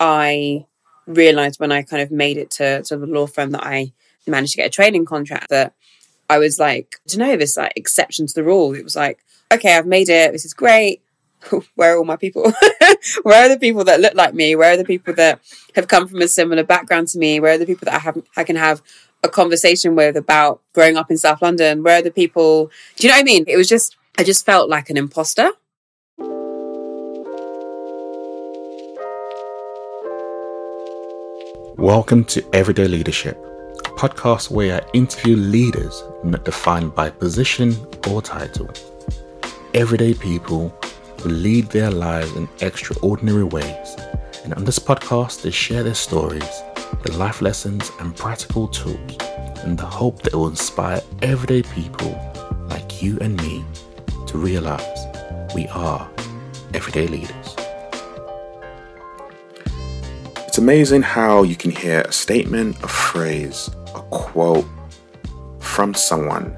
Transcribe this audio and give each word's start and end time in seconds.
I 0.00 0.66
realized 1.06 1.60
when 1.60 1.72
I 1.72 1.82
kind 1.82 2.02
of 2.02 2.10
made 2.10 2.36
it 2.36 2.50
to, 2.52 2.82
to 2.82 2.96
the 2.96 3.06
law 3.06 3.26
firm 3.26 3.50
that 3.52 3.64
I 3.64 3.92
managed 4.26 4.52
to 4.52 4.58
get 4.58 4.66
a 4.66 4.70
training 4.70 5.04
contract 5.04 5.50
that 5.50 5.74
I 6.28 6.38
was 6.38 6.58
like, 6.58 7.00
to 7.08 7.18
know 7.18 7.36
this 7.36 7.56
like 7.56 7.72
exception 7.76 8.26
to 8.26 8.34
the 8.34 8.44
rule. 8.44 8.74
It 8.74 8.84
was 8.84 8.96
like, 8.96 9.20
okay, 9.52 9.76
I've 9.76 9.86
made 9.86 10.08
it. 10.08 10.32
This 10.32 10.44
is 10.44 10.54
great. 10.54 11.02
Where 11.74 11.94
are 11.94 11.98
all 11.98 12.04
my 12.04 12.16
people? 12.16 12.52
Where 13.22 13.46
are 13.46 13.48
the 13.48 13.58
people 13.58 13.84
that 13.84 14.00
look 14.00 14.14
like 14.14 14.34
me? 14.34 14.56
Where 14.56 14.74
are 14.74 14.76
the 14.76 14.84
people 14.84 15.14
that 15.14 15.40
have 15.74 15.88
come 15.88 16.08
from 16.08 16.22
a 16.22 16.28
similar 16.28 16.64
background 16.64 17.08
to 17.08 17.18
me? 17.18 17.38
Where 17.38 17.54
are 17.54 17.58
the 17.58 17.66
people 17.66 17.84
that 17.86 17.94
I 17.94 17.98
have 17.98 18.22
I 18.36 18.44
can 18.44 18.56
have 18.56 18.82
a 19.22 19.28
conversation 19.28 19.94
with 19.94 20.16
about 20.16 20.60
growing 20.72 20.96
up 20.96 21.10
in 21.10 21.18
South 21.18 21.42
London? 21.42 21.82
Where 21.82 21.98
are 21.98 22.02
the 22.02 22.10
people? 22.10 22.70
Do 22.96 23.06
you 23.06 23.12
know 23.12 23.16
what 23.16 23.20
I 23.20 23.24
mean? 23.24 23.44
It 23.46 23.56
was 23.56 23.68
just 23.68 23.96
I 24.18 24.24
just 24.24 24.44
felt 24.44 24.68
like 24.68 24.90
an 24.90 24.96
imposter. 24.96 25.50
Welcome 31.78 32.24
to 32.24 32.42
Everyday 32.54 32.88
Leadership, 32.88 33.36
a 33.36 33.90
podcast 33.90 34.50
where 34.50 34.80
I 34.80 34.90
interview 34.94 35.36
leaders 35.36 36.02
not 36.24 36.42
defined 36.42 36.94
by 36.94 37.10
position 37.10 37.76
or 38.08 38.22
title. 38.22 38.70
Everyday 39.74 40.14
people 40.14 40.70
who 41.20 41.28
lead 41.28 41.66
their 41.66 41.90
lives 41.90 42.34
in 42.34 42.48
extraordinary 42.62 43.44
ways. 43.44 43.94
And 44.42 44.54
on 44.54 44.64
this 44.64 44.78
podcast, 44.78 45.42
they 45.42 45.50
share 45.50 45.82
their 45.82 45.94
stories, 45.94 46.62
their 47.04 47.18
life 47.18 47.42
lessons, 47.42 47.92
and 48.00 48.16
practical 48.16 48.68
tools 48.68 49.18
in 49.62 49.76
the 49.76 49.84
hope 49.84 50.22
that 50.22 50.32
it 50.32 50.36
will 50.36 50.48
inspire 50.48 51.02
everyday 51.20 51.62
people 51.62 52.18
like 52.70 53.02
you 53.02 53.18
and 53.20 53.36
me 53.42 53.62
to 54.26 54.38
realize 54.38 55.06
we 55.54 55.68
are 55.68 56.08
everyday 56.72 57.06
leaders. 57.06 57.55
It's 60.56 60.62
amazing 60.62 61.02
how 61.02 61.42
you 61.42 61.54
can 61.54 61.70
hear 61.70 62.00
a 62.00 62.12
statement, 62.12 62.82
a 62.82 62.88
phrase, 62.88 63.68
a 63.94 64.00
quote 64.08 64.64
from 65.60 65.92
someone 65.92 66.56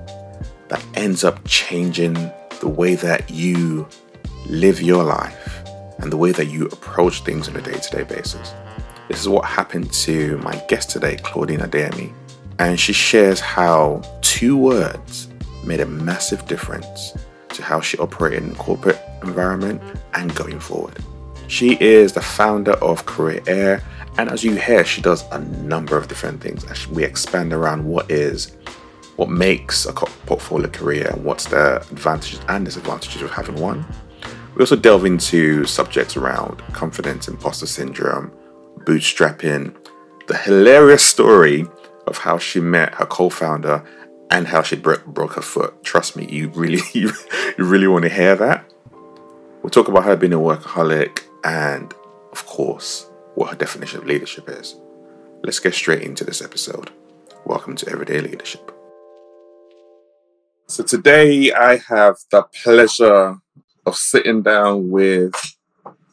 that 0.69 0.81
ends 0.95 1.25
up 1.25 1.41
changing 1.47 2.15
the 2.61 2.69
way 2.69 2.95
that 2.95 3.29
you 3.29 3.89
live 4.47 4.81
your 4.81 5.03
life 5.03 5.65
and 5.99 6.13
the 6.13 6.17
way 6.17 6.31
that 6.31 6.47
you 6.47 6.67
approach 6.67 7.25
things 7.25 7.49
on 7.49 7.57
a 7.57 7.61
day 7.61 7.77
to 7.77 7.91
day 7.91 8.05
basis. 8.05 8.55
This 9.09 9.21
is 9.21 9.29
what 9.29 9.45
happened 9.45 9.93
to 9.95 10.39
my 10.45 10.55
guest 10.69 10.91
today, 10.91 11.17
Claudine 11.17 11.59
Adeyemi, 11.59 12.13
and 12.61 12.79
she 12.79 12.93
shares 12.93 13.41
how 13.41 14.01
two 14.21 14.57
words 14.57 15.27
made 15.65 15.81
a 15.81 15.87
massive 15.87 16.47
difference 16.47 17.19
to 17.49 17.65
how 17.65 17.81
she 17.81 17.99
operated 17.99 18.45
in 18.45 18.51
the 18.51 18.55
corporate 18.55 19.01
environment 19.25 19.83
and 20.15 20.33
going 20.37 20.61
forward. 20.61 20.95
She 21.49 21.79
is 21.81 22.13
the 22.13 22.21
founder 22.21 22.73
of 22.73 23.07
CareerEar, 23.07 23.83
and 24.19 24.29
as 24.29 24.45
you 24.45 24.55
hear, 24.57 24.85
she 24.85 25.01
does 25.01 25.25
a 25.33 25.41
number 25.41 25.97
of 25.97 26.07
different 26.07 26.43
things. 26.43 26.65
As 26.67 26.87
we 26.87 27.05
expand 27.05 27.55
around 27.55 27.85
what 27.85 28.11
is, 28.11 28.57
what 29.17 29.31
makes 29.31 29.87
a 29.87 29.93
portfolio 29.93 30.69
career, 30.69 31.09
and 31.09 31.25
what's 31.25 31.47
the 31.47 31.77
advantages 31.91 32.41
and 32.49 32.67
disadvantages 32.67 33.23
of 33.23 33.31
having 33.31 33.57
one. 33.57 33.87
We 34.55 34.61
also 34.61 34.77
delve 34.77 35.07
into 35.07 35.65
subjects 35.65 36.17
around 36.19 36.59
confidence, 36.75 37.29
imposter 37.29 37.67
syndrome, 37.67 38.31
bootstrapping, 38.81 39.75
the 40.27 40.37
hilarious 40.37 41.03
story 41.03 41.67
of 42.07 42.19
how 42.19 42.37
she 42.37 42.61
met 42.61 42.95
her 42.97 43.07
co-founder 43.07 43.83
and 44.31 44.47
how 44.47 44.63
she 44.63 44.77
broke, 44.77 45.07
broke 45.07 45.33
her 45.35 45.43
foot. 45.43 45.83
Trust 45.83 46.15
me, 46.15 46.27
you 46.29 46.49
really, 46.51 46.83
you, 46.93 47.11
really 47.57 47.87
want 47.87 48.03
to 48.03 48.11
hear 48.11 48.37
that. 48.37 48.71
We'll 49.63 49.71
talk 49.71 49.89
about 49.89 50.05
her 50.05 50.17
being 50.17 50.35
a 50.35 50.39
workaholic, 50.39 51.23
and 51.45 51.95
of 52.33 52.45
course, 52.47 53.11
what 53.35 53.51
her 53.51 53.57
definition 53.57 54.01
of 54.01 54.07
leadership 54.07 54.49
is. 54.49 54.77
Let's 55.43 55.61
get 55.61 55.75
straight 55.75 56.03
into 56.03 56.25
this 56.25 56.43
episode. 56.43 56.91
Welcome 57.45 57.77
to 57.77 57.89
Everyday 57.89 58.21
Leadership. 58.21 58.73
So, 60.67 60.83
today 60.83 61.53
I 61.53 61.77
have 61.89 62.17
the 62.31 62.43
pleasure 62.63 63.39
of 63.87 63.97
sitting 63.97 64.43
down 64.43 64.91
with 64.91 65.33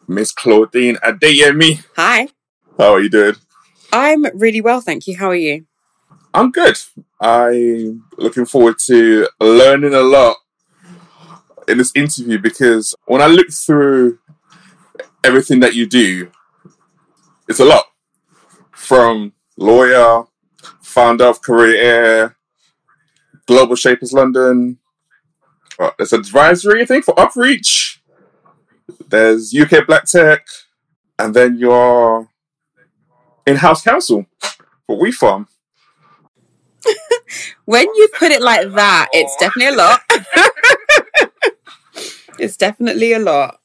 Miss 0.07 0.31
Claudine 0.31 0.95
Adeyemi. 0.97 1.83
Hi. 1.95 2.29
How 2.78 2.94
are 2.94 3.01
you 3.01 3.09
doing? 3.09 3.35
I'm 3.91 4.25
really 4.38 4.61
well, 4.61 4.81
thank 4.81 5.07
you. 5.07 5.17
How 5.17 5.28
are 5.28 5.35
you? 5.35 5.66
I'm 6.33 6.51
good. 6.51 6.78
I'm 7.19 8.03
looking 8.17 8.45
forward 8.45 8.78
to 8.85 9.28
learning 9.39 9.94
a 9.94 10.01
lot 10.01 10.38
in 11.67 11.78
this 11.78 11.91
interview 11.95 12.39
because 12.39 12.94
when 13.05 13.22
I 13.22 13.28
look 13.28 13.51
through 13.51 14.19
everything 15.25 15.59
that 15.61 15.73
you 15.73 15.87
do, 15.87 16.31
it's 17.47 17.59
a 17.59 17.65
lot. 17.65 17.85
From 18.71 19.33
lawyer, 19.57 20.25
founder 20.81 21.25
of 21.25 21.41
CareerEar, 21.41 22.35
Global 23.47 23.75
Shapers 23.75 24.13
London. 24.13 24.77
Uh, 25.79 25.91
there's 25.97 26.13
advisory, 26.13 26.81
I 26.81 26.85
think, 26.85 27.05
for 27.05 27.15
upReach. 27.15 27.97
There's 29.07 29.53
UK 29.53 29.87
Black 29.87 30.05
Tech, 30.05 30.45
and 31.17 31.33
then 31.33 31.57
your 31.57 32.29
in-house 33.47 33.83
counsel 33.83 34.25
for 34.85 34.97
WeFarm. 34.97 35.47
when 37.65 37.87
you 37.95 38.09
put 38.17 38.31
it 38.31 38.41
like 38.41 38.71
that, 38.73 39.09
it's 39.11 39.35
definitely 39.39 39.73
a 39.73 39.77
lot. 39.77 40.01
it's 42.39 42.57
definitely 42.57 43.13
a 43.13 43.19
lot. 43.19 43.59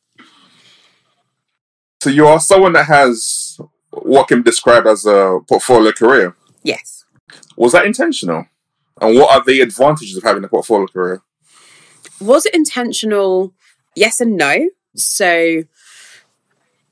So 2.00 2.08
you 2.08 2.26
are 2.26 2.40
someone 2.40 2.72
that 2.72 2.86
has 2.86 3.60
what 3.90 4.28
can 4.28 4.42
be 4.42 4.50
described 4.50 4.86
as 4.86 5.04
a 5.04 5.40
portfolio 5.48 5.92
career. 5.92 6.34
Yes. 6.62 7.04
Was 7.56 7.72
that 7.72 7.84
intentional? 7.84 8.46
And 9.00 9.18
what 9.18 9.30
are 9.30 9.44
the 9.44 9.60
advantages 9.60 10.16
of 10.16 10.22
having 10.22 10.44
a 10.44 10.48
portfolio 10.48 10.86
career? 10.86 11.22
Was 12.20 12.46
it 12.46 12.54
intentional? 12.54 13.52
Yes 13.94 14.20
and 14.20 14.36
no. 14.36 14.70
So 14.96 15.64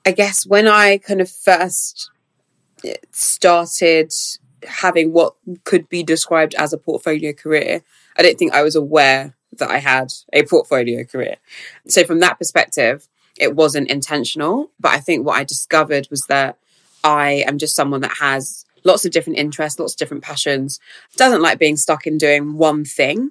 I 0.04 0.10
guess 0.12 0.46
when 0.46 0.68
I 0.68 0.98
kind 0.98 1.20
of 1.20 1.30
first 1.30 2.10
eh, 2.84 2.94
started 3.12 4.12
having 4.66 5.12
what 5.12 5.34
could 5.64 5.88
be 5.88 6.02
described 6.02 6.54
as 6.58 6.72
a 6.72 6.78
portfolio 6.78 7.32
career, 7.32 7.82
I 8.16 8.22
don't 8.22 8.38
think 8.38 8.52
I 8.52 8.62
was 8.62 8.76
aware 8.76 9.36
that 9.52 9.70
I 9.70 9.78
had 9.78 10.12
a 10.32 10.42
portfolio 10.44 11.04
career. 11.04 11.36
So 11.86 12.04
from 12.04 12.20
that 12.20 12.38
perspective, 12.38 13.08
it 13.40 13.54
wasn't 13.54 13.90
intentional. 13.90 14.70
But 14.80 14.92
I 14.92 14.98
think 14.98 15.26
what 15.26 15.38
I 15.38 15.44
discovered 15.44 16.08
was 16.10 16.26
that 16.26 16.58
I 17.04 17.44
am 17.46 17.58
just 17.58 17.76
someone 17.76 18.00
that 18.02 18.16
has 18.20 18.64
lots 18.84 19.04
of 19.04 19.12
different 19.12 19.38
interests, 19.38 19.78
lots 19.78 19.94
of 19.94 19.98
different 19.98 20.22
passions, 20.22 20.80
doesn't 21.16 21.42
like 21.42 21.58
being 21.58 21.76
stuck 21.76 22.06
in 22.06 22.18
doing 22.18 22.56
one 22.56 22.84
thing. 22.84 23.30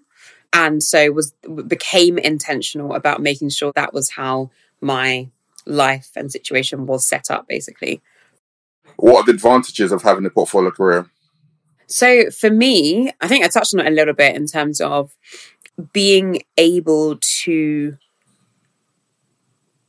And 0.53 0.81
so 0.81 1.11
was 1.11 1.33
became 1.65 2.17
intentional 2.17 2.95
about 2.95 3.21
making 3.21 3.49
sure 3.49 3.71
that 3.75 3.93
was 3.93 4.11
how 4.11 4.49
my 4.81 5.29
life 5.65 6.11
and 6.15 6.31
situation 6.31 6.85
was 6.85 7.05
set 7.05 7.29
up 7.29 7.47
basically. 7.47 8.01
What 8.95 9.21
are 9.21 9.25
the 9.25 9.33
advantages 9.33 9.91
of 9.91 10.01
having 10.03 10.25
a 10.25 10.29
portfolio 10.29 10.71
career? 10.71 11.09
So 11.87 12.29
for 12.31 12.49
me, 12.49 13.11
I 13.21 13.27
think 13.27 13.45
I 13.45 13.47
touched 13.47 13.73
on 13.73 13.81
it 13.81 13.87
a 13.87 13.95
little 13.95 14.13
bit 14.13 14.35
in 14.35 14.45
terms 14.45 14.81
of 14.81 15.15
being 15.93 16.41
able 16.57 17.17
to 17.17 17.97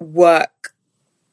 work 0.00 0.74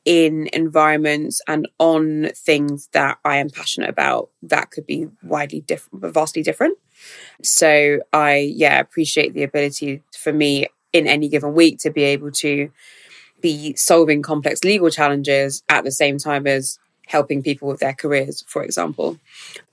in 0.05 0.47
environments 0.53 1.41
and 1.47 1.67
on 1.79 2.29
things 2.35 2.87
that 2.93 3.17
I 3.25 3.37
am 3.37 3.49
passionate 3.49 3.89
about 3.89 4.29
that 4.43 4.69
could 4.69 4.85
be 4.85 5.07
widely 5.23 5.61
different, 5.61 6.13
vastly 6.13 6.43
different. 6.43 6.77
So 7.43 7.99
I, 8.13 8.53
yeah, 8.55 8.79
appreciate 8.79 9.33
the 9.33 9.43
ability 9.43 10.03
for 10.15 10.31
me 10.31 10.67
in 10.93 11.07
any 11.07 11.27
given 11.27 11.53
week 11.53 11.79
to 11.79 11.89
be 11.89 12.03
able 12.03 12.31
to 12.31 12.71
be 13.41 13.75
solving 13.75 14.21
complex 14.21 14.63
legal 14.63 14.89
challenges 14.89 15.63
at 15.67 15.83
the 15.83 15.91
same 15.91 16.17
time 16.17 16.47
as 16.47 16.79
helping 17.07 17.43
people 17.43 17.67
with 17.67 17.79
their 17.79 17.93
careers, 17.93 18.45
for 18.47 18.63
example. 18.63 19.17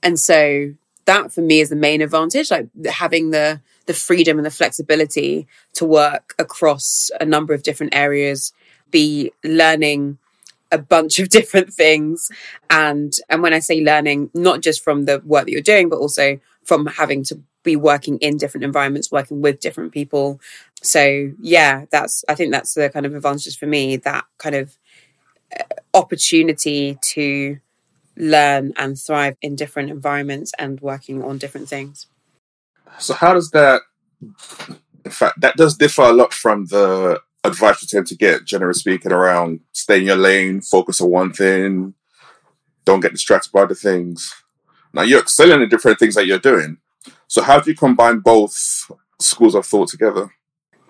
And 0.01 0.19
so 0.19 0.73
that 1.05 1.31
for 1.31 1.41
me 1.41 1.59
is 1.59 1.69
the 1.69 1.75
main 1.75 2.01
advantage, 2.01 2.51
like 2.51 2.67
having 2.85 3.31
the 3.31 3.61
the 3.85 3.93
freedom 3.93 4.37
and 4.37 4.45
the 4.45 4.51
flexibility 4.51 5.45
to 5.73 5.83
work 5.83 6.33
across 6.39 7.11
a 7.19 7.25
number 7.25 7.53
of 7.53 7.63
different 7.63 7.93
areas 7.93 8.53
be 8.93 9.33
learning 9.43 10.17
a 10.71 10.77
bunch 10.77 11.19
of 11.19 11.27
different 11.37 11.73
things. 11.73 12.31
And 12.69 13.13
and 13.29 13.41
when 13.43 13.53
i 13.53 13.59
say 13.59 13.81
learning 13.81 14.29
not 14.33 14.61
just 14.61 14.81
from 14.81 15.03
the 15.05 15.21
work 15.25 15.45
that 15.45 15.51
you're 15.51 15.61
doing 15.61 15.89
but 15.89 15.99
also 15.99 16.39
from 16.63 16.85
having 16.85 17.23
to 17.25 17.41
be 17.63 17.75
working 17.75 18.17
in 18.19 18.37
different 18.37 18.63
environments 18.63 19.11
working 19.11 19.41
with 19.41 19.59
different 19.59 19.91
people. 19.91 20.39
So 20.81 21.31
yeah 21.41 21.85
that's 21.91 22.23
i 22.29 22.35
think 22.35 22.51
that's 22.51 22.73
the 22.73 22.89
kind 22.89 23.05
of 23.05 23.13
advantages 23.15 23.55
for 23.55 23.67
me 23.67 23.97
that 23.97 24.25
kind 24.37 24.55
of 24.55 24.77
uh, 25.59 25.63
opportunity 25.93 26.97
to 27.13 27.59
learn 28.15 28.73
and 28.77 28.97
thrive 28.97 29.37
in 29.41 29.55
different 29.55 29.89
environments 29.89 30.51
and 30.59 30.79
working 30.81 31.23
on 31.23 31.37
different 31.37 31.67
things. 31.67 32.07
So 32.99 33.13
how 33.13 33.33
does 33.33 33.49
that 33.51 33.81
in 35.05 35.11
fact 35.11 35.41
that 35.41 35.57
does 35.57 35.75
differ 35.75 36.03
a 36.03 36.13
lot 36.13 36.33
from 36.33 36.65
the 36.67 37.19
advice 37.43 37.81
you 37.81 37.87
tend 37.87 38.07
to 38.07 38.15
get, 38.15 38.45
generally 38.45 38.73
speaking, 38.73 39.11
around 39.11 39.61
stay 39.73 39.99
in 39.99 40.05
your 40.05 40.15
lane, 40.15 40.61
focus 40.61 41.01
on 41.01 41.09
one 41.09 41.33
thing, 41.33 41.93
don't 42.85 42.99
get 42.99 43.11
distracted 43.11 43.51
by 43.51 43.61
other 43.61 43.75
things. 43.75 44.33
Now 44.93 45.01
you're 45.01 45.21
excelling 45.21 45.61
in 45.61 45.69
different 45.69 45.99
things 45.99 46.15
that 46.15 46.25
you're 46.25 46.39
doing. 46.39 46.77
So 47.27 47.41
how 47.41 47.59
do 47.59 47.69
you 47.69 47.75
combine 47.75 48.19
both 48.19 48.89
schools 49.19 49.55
of 49.55 49.65
thought 49.65 49.89
together? 49.89 50.31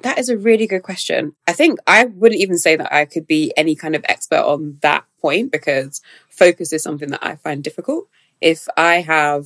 That 0.02 0.20
is 0.20 0.28
a 0.28 0.38
really 0.38 0.68
good 0.68 0.84
question. 0.84 1.34
I 1.48 1.54
think 1.54 1.80
I 1.88 2.06
wouldn't 2.06 2.42
even 2.42 2.58
say 2.58 2.76
that 2.76 2.94
I 2.94 3.06
could 3.06 3.26
be 3.26 3.54
any 3.56 3.76
kind 3.76 3.96
of 3.96 4.06
expert 4.10 4.42
on 4.42 4.78
that 4.82 5.06
point 5.22 5.52
because 5.52 6.02
focus 6.30 6.74
is 6.74 6.84
something 6.84 7.10
that 7.12 7.26
I 7.26 7.38
find 7.38 7.64
difficult. 7.64 8.08
If 8.42 8.68
I 8.76 8.96
have 8.96 9.46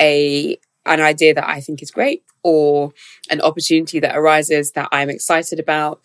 a 0.00 0.58
an 0.86 1.00
idea 1.00 1.32
that 1.34 1.48
I 1.48 1.60
think 1.60 1.80
is 1.80 1.90
great 1.90 2.24
or 2.42 2.92
an 3.30 3.40
opportunity 3.40 4.00
that 4.00 4.16
arises 4.16 4.72
that 4.72 4.88
I'm 4.90 5.08
excited 5.08 5.60
about, 5.60 6.00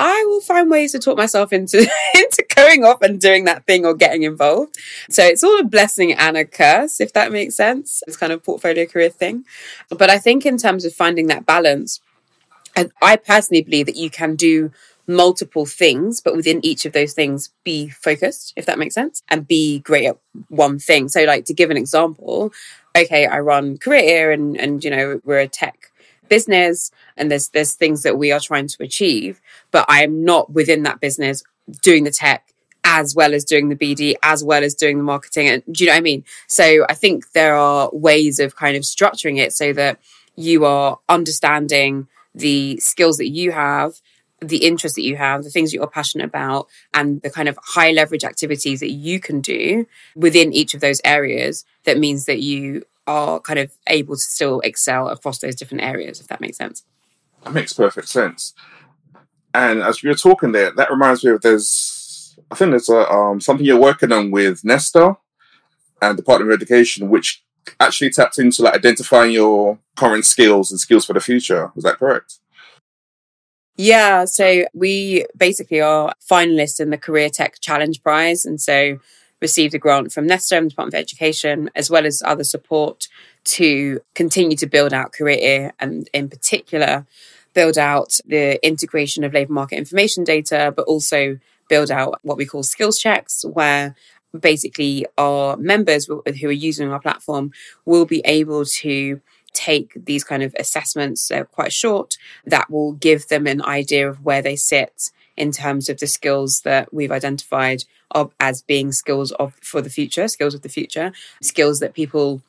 I 0.00 0.24
will 0.26 0.40
find 0.40 0.70
ways 0.70 0.92
to 0.92 0.98
talk 0.98 1.18
myself 1.18 1.52
into 1.52 1.78
into 2.14 2.44
going 2.56 2.84
off 2.84 3.02
and 3.02 3.20
doing 3.20 3.44
that 3.44 3.66
thing 3.66 3.84
or 3.84 3.94
getting 3.94 4.22
involved. 4.22 4.78
So 5.10 5.22
it's 5.22 5.44
all 5.44 5.60
a 5.60 5.64
blessing 5.64 6.12
and 6.12 6.36
a 6.38 6.44
curse, 6.46 7.00
if 7.00 7.12
that 7.12 7.30
makes 7.32 7.54
sense. 7.54 8.02
It's 8.06 8.16
kind 8.16 8.32
of 8.32 8.42
portfolio 8.42 8.86
career 8.86 9.10
thing. 9.10 9.44
But 9.90 10.08
I 10.08 10.18
think 10.18 10.46
in 10.46 10.56
terms 10.56 10.86
of 10.86 10.94
finding 10.94 11.26
that 11.26 11.44
balance, 11.44 12.00
and 12.74 12.90
I 13.02 13.16
personally 13.16 13.62
believe 13.62 13.86
that 13.86 13.96
you 13.96 14.08
can 14.08 14.36
do 14.36 14.72
multiple 15.06 15.66
things, 15.66 16.20
but 16.20 16.36
within 16.36 16.64
each 16.64 16.86
of 16.86 16.92
those 16.92 17.12
things, 17.12 17.50
be 17.64 17.88
focused, 17.88 18.54
if 18.56 18.64
that 18.66 18.78
makes 18.78 18.94
sense, 18.94 19.22
and 19.28 19.46
be 19.46 19.80
great 19.80 20.06
at 20.06 20.16
one 20.48 20.78
thing. 20.78 21.08
So, 21.08 21.24
like 21.24 21.44
to 21.46 21.54
give 21.54 21.70
an 21.70 21.76
example, 21.76 22.52
okay, 22.96 23.26
I 23.26 23.40
run 23.40 23.76
career 23.76 24.32
and 24.32 24.56
and 24.56 24.82
you 24.82 24.90
know 24.90 25.20
we're 25.24 25.40
a 25.40 25.48
tech 25.48 25.89
business 26.30 26.90
and 27.16 27.30
there's 27.30 27.48
there's 27.50 27.74
things 27.74 28.02
that 28.02 28.16
we 28.16 28.32
are 28.32 28.40
trying 28.40 28.66
to 28.66 28.82
achieve 28.82 29.42
but 29.70 29.84
i 29.88 30.02
am 30.02 30.24
not 30.24 30.50
within 30.52 30.82
that 30.84 31.00
business 31.00 31.42
doing 31.82 32.04
the 32.04 32.10
tech 32.10 32.46
as 32.82 33.14
well 33.14 33.34
as 33.34 33.44
doing 33.44 33.68
the 33.68 33.76
bd 33.76 34.14
as 34.22 34.42
well 34.42 34.64
as 34.64 34.74
doing 34.74 34.96
the 34.96 35.04
marketing 35.04 35.48
and 35.48 35.62
do 35.70 35.84
you 35.84 35.88
know 35.88 35.92
what 35.92 35.98
i 35.98 36.00
mean? 36.00 36.24
So 36.46 36.86
i 36.88 36.94
think 36.94 37.32
there 37.32 37.56
are 37.56 37.90
ways 37.92 38.38
of 38.38 38.56
kind 38.56 38.76
of 38.76 38.84
structuring 38.84 39.38
it 39.38 39.52
so 39.52 39.74
that 39.74 40.00
you 40.36 40.64
are 40.64 40.98
understanding 41.08 42.08
the 42.34 42.78
skills 42.78 43.18
that 43.18 43.28
you 43.28 43.52
have 43.52 44.00
the 44.42 44.64
interests 44.64 44.96
that 44.96 45.02
you 45.02 45.16
have, 45.16 45.44
the 45.44 45.50
things 45.50 45.70
that 45.70 45.76
you're 45.76 45.86
passionate 45.86 46.24
about, 46.24 46.66
and 46.94 47.20
the 47.22 47.30
kind 47.30 47.48
of 47.48 47.58
high 47.62 47.92
leverage 47.92 48.24
activities 48.24 48.80
that 48.80 48.90
you 48.90 49.20
can 49.20 49.40
do 49.40 49.86
within 50.16 50.52
each 50.52 50.74
of 50.74 50.80
those 50.80 51.00
areas 51.04 51.64
that 51.84 51.98
means 51.98 52.24
that 52.24 52.40
you 52.40 52.84
are 53.10 53.40
kind 53.40 53.58
of 53.58 53.72
able 53.88 54.14
to 54.14 54.20
still 54.20 54.60
excel 54.60 55.08
across 55.08 55.38
those 55.40 55.56
different 55.56 55.82
areas, 55.82 56.20
if 56.20 56.28
that 56.28 56.40
makes 56.40 56.56
sense. 56.56 56.84
That 57.42 57.52
makes 57.52 57.72
perfect 57.72 58.08
sense. 58.08 58.54
And 59.52 59.82
as 59.82 60.02
you 60.02 60.10
were 60.10 60.14
talking 60.14 60.52
there, 60.52 60.70
that 60.76 60.90
reminds 60.90 61.24
me 61.24 61.32
of 61.32 61.42
there's, 61.42 62.36
I 62.50 62.54
think 62.54 62.70
there's 62.70 62.88
a, 62.88 63.10
um, 63.10 63.40
something 63.40 63.66
you're 63.66 63.80
working 63.80 64.12
on 64.12 64.30
with 64.30 64.64
Nesta 64.64 65.16
and 66.00 66.16
Department 66.16 66.52
of 66.52 66.56
Education, 66.56 67.08
which 67.08 67.42
actually 67.80 68.10
tapped 68.10 68.38
into 68.38 68.62
like 68.62 68.74
identifying 68.74 69.32
your 69.32 69.78
current 69.96 70.24
skills 70.24 70.70
and 70.70 70.78
skills 70.78 71.04
for 71.04 71.14
the 71.14 71.20
future. 71.20 71.72
Is 71.76 71.82
that 71.82 71.98
correct? 71.98 72.38
Yeah, 73.76 74.24
so 74.26 74.66
we 74.74 75.24
basically 75.36 75.80
are 75.80 76.12
finalists 76.30 76.80
in 76.80 76.90
the 76.90 76.98
Career 76.98 77.28
Tech 77.28 77.60
Challenge 77.60 78.00
Prize. 78.02 78.44
And 78.46 78.60
so 78.60 78.98
received 79.40 79.74
a 79.74 79.78
grant 79.78 80.12
from 80.12 80.26
Nesta 80.26 80.56
and 80.56 80.66
the 80.66 80.70
Department 80.70 80.94
of 80.94 81.00
Education, 81.00 81.70
as 81.74 81.90
well 81.90 82.06
as 82.06 82.22
other 82.24 82.44
support 82.44 83.08
to 83.44 84.00
continue 84.14 84.56
to 84.56 84.66
build 84.66 84.92
out 84.92 85.12
career 85.12 85.72
and 85.80 86.08
in 86.12 86.28
particular 86.28 87.06
build 87.52 87.78
out 87.78 88.20
the 88.26 88.64
integration 88.64 89.24
of 89.24 89.32
labour 89.32 89.52
market 89.52 89.76
information 89.76 90.22
data, 90.22 90.72
but 90.76 90.86
also 90.86 91.38
build 91.68 91.90
out 91.90 92.18
what 92.22 92.36
we 92.36 92.46
call 92.46 92.62
skills 92.62 92.98
checks, 92.98 93.44
where 93.44 93.96
basically 94.38 95.04
our 95.18 95.56
members 95.56 96.06
who 96.06 96.22
are 96.26 96.52
using 96.52 96.92
our 96.92 97.00
platform 97.00 97.50
will 97.84 98.04
be 98.04 98.20
able 98.24 98.64
to 98.64 99.20
take 99.52 99.92
these 100.04 100.22
kind 100.22 100.44
of 100.44 100.54
assessments, 100.58 101.26
they're 101.26 101.44
quite 101.44 101.72
short, 101.72 102.16
that 102.44 102.70
will 102.70 102.92
give 102.92 103.26
them 103.28 103.46
an 103.48 103.62
idea 103.62 104.08
of 104.08 104.24
where 104.24 104.42
they 104.42 104.54
sit 104.54 105.10
in 105.36 105.50
terms 105.50 105.88
of 105.88 105.98
the 105.98 106.06
skills 106.06 106.60
that 106.60 106.92
we've 106.94 107.10
identified 107.10 107.84
of, 108.12 108.32
as 108.40 108.62
being 108.62 108.92
skills 108.92 109.32
of 109.32 109.54
for 109.62 109.80
the 109.80 109.90
future, 109.90 110.28
skills 110.28 110.54
of 110.54 110.62
the 110.62 110.68
future, 110.68 111.12
skills 111.42 111.80
that 111.80 111.94
people 111.94 112.42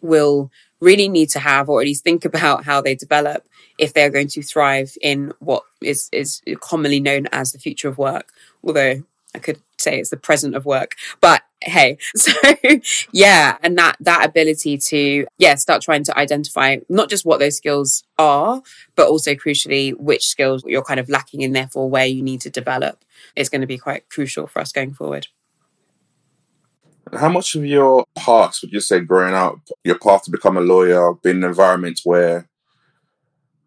will 0.00 0.50
really 0.80 1.08
need 1.08 1.28
to 1.30 1.38
have 1.38 1.68
or 1.68 1.80
at 1.80 1.86
least 1.86 2.02
think 2.02 2.24
about 2.24 2.64
how 2.64 2.80
they 2.80 2.94
develop 2.94 3.46
if 3.78 3.92
they're 3.94 4.10
going 4.10 4.28
to 4.28 4.42
thrive 4.42 4.96
in 5.00 5.32
what 5.38 5.62
is 5.80 6.08
is 6.12 6.42
commonly 6.60 7.00
known 7.00 7.26
as 7.32 7.52
the 7.52 7.58
future 7.58 7.88
of 7.88 7.98
work. 7.98 8.28
Although 8.64 9.02
i 9.34 9.38
could 9.38 9.60
say 9.78 9.98
it's 9.98 10.10
the 10.10 10.16
present 10.16 10.54
of 10.54 10.64
work 10.64 10.94
but 11.20 11.42
hey 11.60 11.96
so 12.16 12.32
yeah 13.12 13.56
and 13.62 13.76
that 13.78 13.96
that 14.00 14.24
ability 14.24 14.76
to 14.78 15.26
yeah 15.38 15.54
start 15.54 15.82
trying 15.82 16.04
to 16.04 16.16
identify 16.18 16.76
not 16.88 17.08
just 17.08 17.24
what 17.24 17.40
those 17.40 17.56
skills 17.56 18.04
are 18.18 18.62
but 18.94 19.08
also 19.08 19.34
crucially 19.34 19.96
which 19.98 20.28
skills 20.28 20.64
you're 20.66 20.82
kind 20.82 21.00
of 21.00 21.08
lacking 21.08 21.40
in 21.40 21.52
therefore 21.52 21.88
where 21.88 22.06
you 22.06 22.22
need 22.22 22.40
to 22.40 22.50
develop 22.50 23.04
is 23.36 23.48
going 23.48 23.60
to 23.60 23.66
be 23.66 23.78
quite 23.78 24.08
crucial 24.08 24.46
for 24.46 24.60
us 24.60 24.72
going 24.72 24.94
forward 24.94 25.26
how 27.18 27.28
much 27.28 27.54
of 27.54 27.66
your 27.66 28.04
past 28.16 28.62
would 28.62 28.72
you 28.72 28.80
say 28.80 29.00
growing 29.00 29.34
up 29.34 29.58
your 29.84 29.98
path 29.98 30.22
to 30.24 30.30
become 30.30 30.56
a 30.56 30.60
lawyer 30.60 31.12
been 31.14 31.38
an 31.38 31.44
environment 31.44 32.00
where 32.04 32.48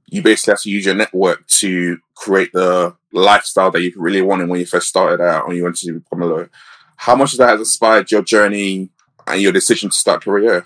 you 0.08 0.22
basically 0.22 0.52
have 0.52 0.62
to 0.62 0.70
use 0.70 0.86
your 0.86 0.96
network 0.96 1.46
to 1.48 1.98
create 2.16 2.52
the 2.54 2.96
lifestyle 3.12 3.72
that 3.72 3.82
you 3.82 3.92
really 3.96 4.22
wanted 4.22 4.48
when 4.50 4.60
you 4.60 4.66
first 4.66 4.88
started 4.88 5.22
out 5.22 5.48
and 5.48 5.56
you 5.56 5.64
wanted 5.64 5.86
to 5.86 6.00
become 6.00 6.22
a 6.22 6.26
lawyer 6.26 6.50
how 6.98 7.16
much 7.16 7.34
of 7.34 7.40
that 7.40 7.50
has 7.50 7.60
inspired 7.60 8.12
your 8.12 8.24
journey 8.24 8.90
and 9.28 9.42
your 9.42 9.52
decision 9.52 9.90
to 9.90 9.98
start 9.98 10.24
a 10.24 10.26
career? 10.26 10.66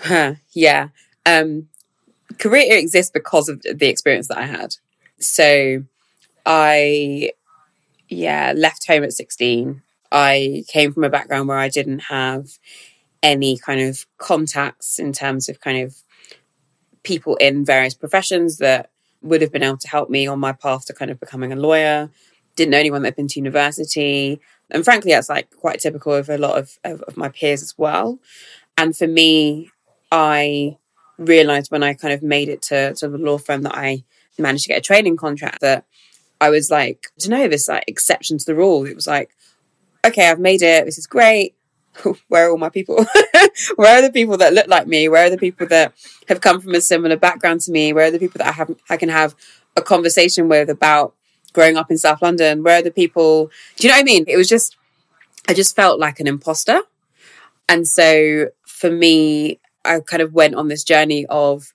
Huh, 0.00 0.34
yeah. 0.52 0.88
Um, 1.26 1.68
career 2.38 2.78
exists 2.78 3.10
because 3.10 3.48
of 3.48 3.62
the 3.62 3.88
experience 3.88 4.28
that 4.28 4.38
I 4.38 4.46
had. 4.46 4.76
So 5.18 5.84
I, 6.48 7.32
yeah, 8.08 8.54
left 8.56 8.86
home 8.86 9.04
at 9.04 9.12
16. 9.12 9.82
I 10.10 10.64
came 10.68 10.94
from 10.94 11.04
a 11.04 11.10
background 11.10 11.48
where 11.48 11.58
I 11.58 11.68
didn't 11.68 11.98
have 12.00 12.58
any 13.22 13.58
kind 13.58 13.82
of 13.82 14.06
contacts 14.16 14.98
in 14.98 15.12
terms 15.12 15.50
of 15.50 15.60
kind 15.60 15.82
of 15.82 16.02
people 17.02 17.36
in 17.36 17.64
various 17.64 17.94
professions 17.94 18.58
that 18.58 18.90
would 19.20 19.42
have 19.42 19.52
been 19.52 19.62
able 19.62 19.76
to 19.76 19.88
help 19.88 20.08
me 20.08 20.26
on 20.26 20.40
my 20.40 20.52
path 20.52 20.86
to 20.86 20.94
kind 20.94 21.10
of 21.10 21.20
becoming 21.20 21.52
a 21.52 21.56
lawyer 21.56 22.08
didn't 22.58 22.72
know 22.72 22.78
anyone 22.78 23.02
that 23.02 23.08
had 23.08 23.16
been 23.16 23.28
to 23.28 23.40
university. 23.40 24.40
And 24.70 24.84
frankly, 24.84 25.12
that's 25.12 25.30
like 25.30 25.48
quite 25.56 25.80
typical 25.80 26.12
of 26.12 26.28
a 26.28 26.36
lot 26.36 26.58
of, 26.58 26.78
of, 26.84 27.00
of 27.02 27.16
my 27.16 27.28
peers 27.28 27.62
as 27.62 27.78
well. 27.78 28.18
And 28.76 28.94
for 28.94 29.06
me, 29.06 29.70
I 30.12 30.76
realized 31.16 31.70
when 31.70 31.82
I 31.82 31.94
kind 31.94 32.12
of 32.12 32.22
made 32.22 32.48
it 32.48 32.60
to, 32.62 32.94
to 32.94 33.08
the 33.08 33.16
law 33.16 33.38
firm 33.38 33.62
that 33.62 33.76
I 33.76 34.04
managed 34.38 34.64
to 34.64 34.68
get 34.68 34.78
a 34.78 34.82
training 34.82 35.16
contract 35.16 35.60
that 35.62 35.84
I 36.40 36.50
was 36.50 36.70
like, 36.70 37.08
to 37.20 37.30
know 37.30 37.48
this 37.48 37.68
like 37.68 37.84
exception 37.86 38.38
to 38.38 38.44
the 38.44 38.54
rule. 38.54 38.86
It 38.86 38.94
was 38.94 39.06
like, 39.06 39.30
okay, 40.06 40.30
I've 40.30 40.38
made 40.38 40.62
it. 40.62 40.84
This 40.84 40.98
is 40.98 41.06
great. 41.06 41.54
Where 42.28 42.46
are 42.46 42.50
all 42.50 42.58
my 42.58 42.68
people? 42.68 43.04
Where 43.76 43.98
are 43.98 44.02
the 44.02 44.12
people 44.12 44.36
that 44.38 44.54
look 44.54 44.68
like 44.68 44.86
me? 44.86 45.08
Where 45.08 45.26
are 45.26 45.30
the 45.30 45.38
people 45.38 45.66
that 45.68 45.94
have 46.28 46.40
come 46.40 46.60
from 46.60 46.74
a 46.74 46.80
similar 46.80 47.16
background 47.16 47.60
to 47.62 47.72
me? 47.72 47.92
Where 47.92 48.06
are 48.06 48.10
the 48.10 48.18
people 48.18 48.38
that 48.38 48.48
I 48.48 48.52
have 48.52 48.74
I 48.88 48.96
can 48.96 49.08
have 49.08 49.34
a 49.76 49.82
conversation 49.82 50.48
with 50.48 50.70
about 50.70 51.14
growing 51.52 51.76
up 51.76 51.90
in 51.90 51.98
South 51.98 52.22
London? 52.22 52.62
Where 52.62 52.78
are 52.78 52.82
the 52.82 52.90
people? 52.90 53.50
Do 53.76 53.86
you 53.86 53.92
know 53.92 53.96
what 53.96 54.02
I 54.02 54.04
mean? 54.04 54.24
It 54.28 54.36
was 54.36 54.48
just, 54.48 54.76
I 55.48 55.54
just 55.54 55.74
felt 55.74 55.98
like 55.98 56.20
an 56.20 56.26
imposter. 56.26 56.80
And 57.68 57.86
so 57.86 58.48
for 58.64 58.90
me, 58.90 59.60
I 59.84 60.00
kind 60.00 60.22
of 60.22 60.32
went 60.32 60.54
on 60.54 60.68
this 60.68 60.84
journey 60.84 61.26
of 61.26 61.72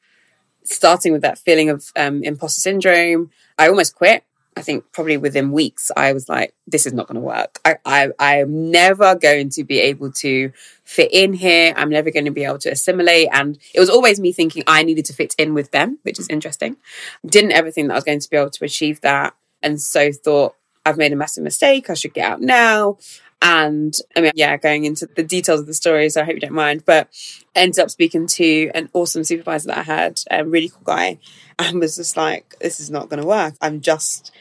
starting 0.64 1.12
with 1.12 1.22
that 1.22 1.38
feeling 1.38 1.70
of 1.70 1.92
um, 1.96 2.24
imposter 2.24 2.62
syndrome. 2.62 3.32
I 3.58 3.68
almost 3.68 3.96
quit. 3.96 4.24
I 4.56 4.62
think 4.62 4.92
probably 4.92 5.18
within 5.18 5.52
weeks, 5.52 5.92
I 5.96 6.14
was 6.14 6.30
like, 6.30 6.54
this 6.68 6.86
is 6.86 6.94
not 6.94 7.08
going 7.08 7.16
to 7.16 7.22
work. 7.22 7.60
I, 7.66 7.78
I, 7.86 8.10
I'm 8.20 8.72
never 8.72 9.16
going 9.16 9.50
to 9.52 9.64
be 9.64 9.80
able 9.80 10.12
to 10.14 10.52
fit 10.84 11.12
in 11.12 11.34
here. 11.34 11.74
I'm 11.76 11.90
never 11.90 12.12
going 12.12 12.26
to 12.26 12.32
be 12.32 12.44
able 12.44 12.60
to 12.60 12.70
assimilate. 12.70 13.30
And 13.32 13.58
it 13.74 13.80
was 13.80 13.90
always 13.90 14.20
me 14.20 14.32
thinking 14.32 14.64
I 14.68 14.84
needed 14.84 15.06
to 15.06 15.14
fit 15.14 15.34
in 15.38 15.54
with 15.54 15.72
them, 15.72 16.00
which 16.04 16.20
is 16.20 16.28
interesting. 16.30 16.78
Didn't 17.26 17.52
ever 17.54 17.72
think 17.72 17.88
that 17.88 17.94
I 17.94 17.98
was 17.98 18.04
going 18.04 18.20
to 18.20 18.30
be 18.30 18.38
able 18.38 18.52
to 18.52 18.66
achieve 18.66 19.02
that 19.02 19.36
and 19.64 19.82
so 19.82 20.12
thought 20.12 20.56
I've 20.86 20.98
made 20.98 21.14
a 21.14 21.16
massive 21.16 21.44
mistake. 21.44 21.90
I 21.90 21.94
should 21.94 22.14
get 22.14 22.30
out 22.30 22.42
now. 22.42 22.98
And 23.46 23.94
I 24.16 24.22
mean, 24.22 24.32
yeah, 24.36 24.56
going 24.56 24.86
into 24.86 25.06
the 25.06 25.22
details 25.22 25.60
of 25.60 25.68
the 25.68 25.74
story, 25.74 26.10
so 26.10 26.22
I 26.22 26.24
hope 26.24 26.36
you 26.36 26.40
don't 26.40 26.54
mind. 26.54 26.86
But 26.86 27.10
ended 27.54 27.80
up 27.80 27.92
speaking 27.92 28.26
to 28.28 28.72
an 28.74 28.90
awesome 28.94 29.26
supervisor 29.26 29.68
that 29.68 29.80
I 29.80 29.84
had, 29.84 30.22
a 30.32 30.46
really 30.46 30.70
cool 30.70 30.82
guy, 30.86 31.20
and 31.60 31.82
was 31.82 31.98
just 31.98 32.16
like, 32.16 32.56
"This 32.62 32.80
is 32.80 32.90
not 32.90 33.10
going 33.10 33.22
to 33.22 33.28
work. 33.28 33.56
I'm 33.60 33.82
just, 33.82 34.32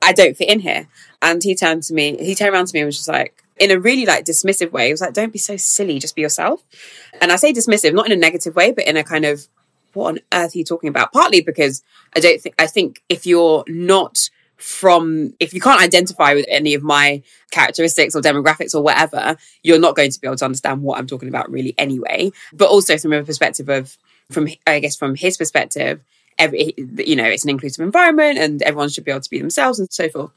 I 0.00 0.14
don't 0.14 0.38
fit 0.38 0.48
in 0.48 0.60
here." 0.60 0.88
And 1.20 1.42
he 1.42 1.54
turned 1.54 1.82
to 1.84 1.94
me, 1.94 2.16
he 2.16 2.34
turned 2.34 2.54
around 2.54 2.66
to 2.68 2.74
me 2.74 2.80
and 2.80 2.86
was 2.86 2.96
just 2.96 3.08
like, 3.08 3.44
in 3.58 3.70
a 3.70 3.78
really 3.78 4.06
like 4.06 4.24
dismissive 4.24 4.72
way. 4.72 4.86
He 4.86 4.92
was 4.94 5.02
like, 5.02 5.12
"Don't 5.12 5.32
be 5.32 5.38
so 5.38 5.58
silly. 5.58 5.98
Just 5.98 6.16
be 6.16 6.22
yourself." 6.22 6.62
And 7.20 7.30
I 7.30 7.36
say 7.36 7.52
dismissive, 7.52 7.92
not 7.92 8.06
in 8.06 8.12
a 8.12 8.16
negative 8.16 8.56
way, 8.56 8.72
but 8.72 8.86
in 8.86 8.96
a 8.96 9.04
kind 9.04 9.26
of, 9.26 9.46
"What 9.92 10.08
on 10.08 10.18
earth 10.32 10.54
are 10.54 10.58
you 10.58 10.64
talking 10.64 10.88
about?" 10.88 11.12
Partly 11.12 11.42
because 11.42 11.82
I 12.16 12.20
don't 12.20 12.40
think 12.40 12.54
I 12.58 12.66
think 12.68 13.02
if 13.10 13.26
you're 13.26 13.64
not 13.68 14.30
from 14.64 15.34
if 15.40 15.52
you 15.52 15.60
can't 15.60 15.82
identify 15.82 16.32
with 16.32 16.46
any 16.48 16.72
of 16.72 16.82
my 16.82 17.22
characteristics 17.50 18.16
or 18.16 18.22
demographics 18.22 18.74
or 18.74 18.80
whatever, 18.80 19.36
you're 19.62 19.78
not 19.78 19.94
going 19.94 20.10
to 20.10 20.18
be 20.18 20.26
able 20.26 20.38
to 20.38 20.44
understand 20.46 20.82
what 20.82 20.98
I'm 20.98 21.06
talking 21.06 21.28
about 21.28 21.50
really 21.50 21.74
anyway. 21.76 22.32
But 22.50 22.70
also 22.70 22.96
from 22.96 23.12
a 23.12 23.22
perspective 23.22 23.68
of 23.68 23.98
from 24.32 24.48
I 24.66 24.78
guess 24.80 24.96
from 24.96 25.16
his 25.16 25.36
perspective, 25.36 26.02
every 26.38 26.72
you 26.78 27.14
know 27.14 27.26
it's 27.26 27.44
an 27.44 27.50
inclusive 27.50 27.84
environment 27.84 28.38
and 28.38 28.62
everyone 28.62 28.88
should 28.88 29.04
be 29.04 29.10
able 29.10 29.20
to 29.20 29.28
be 29.28 29.38
themselves 29.38 29.78
and 29.78 29.92
so 29.92 30.08
forth. 30.08 30.30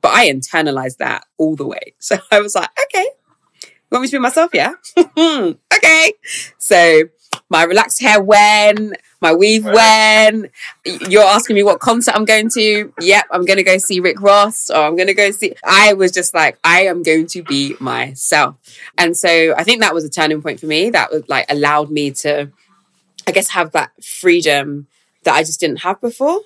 But 0.00 0.14
i 0.14 0.30
internalized 0.30 0.96
that 0.96 1.26
all 1.36 1.54
the 1.54 1.66
way. 1.66 1.92
So 1.98 2.16
i 2.30 2.40
was 2.40 2.54
like 2.54 2.70
okay. 2.86 3.06
You 3.62 3.70
want 3.90 4.02
me 4.02 4.08
to 4.08 4.16
be 4.16 4.20
myself? 4.20 4.50
Yeah. 4.54 4.72
Okay. 5.76 6.14
So 6.58 7.02
my 7.50 7.62
relaxed 7.62 8.00
hair 8.00 8.22
when 8.22 8.94
my 9.20 9.32
weave 9.32 9.64
when 9.64 10.50
you're 11.08 11.22
asking 11.22 11.54
me 11.54 11.62
what 11.62 11.78
concert 11.80 12.14
i'm 12.16 12.24
going 12.24 12.48
to? 12.50 12.92
Yep 13.00 13.26
i'm 13.30 13.44
going 13.44 13.58
to 13.58 13.62
go 13.62 13.78
see 13.78 14.00
rick 14.00 14.20
ross 14.20 14.70
or 14.70 14.78
i'm 14.78 14.96
going 14.96 15.08
to 15.08 15.14
go 15.14 15.30
see 15.30 15.54
i 15.64 15.92
was 15.92 16.10
just 16.10 16.34
like 16.34 16.58
i 16.64 16.82
am 16.82 17.02
going 17.02 17.26
to 17.26 17.42
be 17.42 17.76
myself. 17.80 18.56
And 18.98 19.16
so 19.16 19.54
i 19.56 19.64
think 19.64 19.80
that 19.80 19.94
was 19.94 20.04
a 20.04 20.10
turning 20.10 20.42
point 20.42 20.60
for 20.60 20.66
me 20.66 20.90
that 20.90 21.10
was 21.10 21.28
like 21.28 21.46
allowed 21.50 21.90
me 21.90 22.10
to 22.12 22.50
i 23.26 23.32
guess 23.32 23.48
have 23.48 23.72
that 23.72 23.92
freedom 24.02 24.86
that 25.24 25.34
I 25.34 25.42
just 25.42 25.60
didn't 25.60 25.78
have 25.78 26.00
before, 26.00 26.40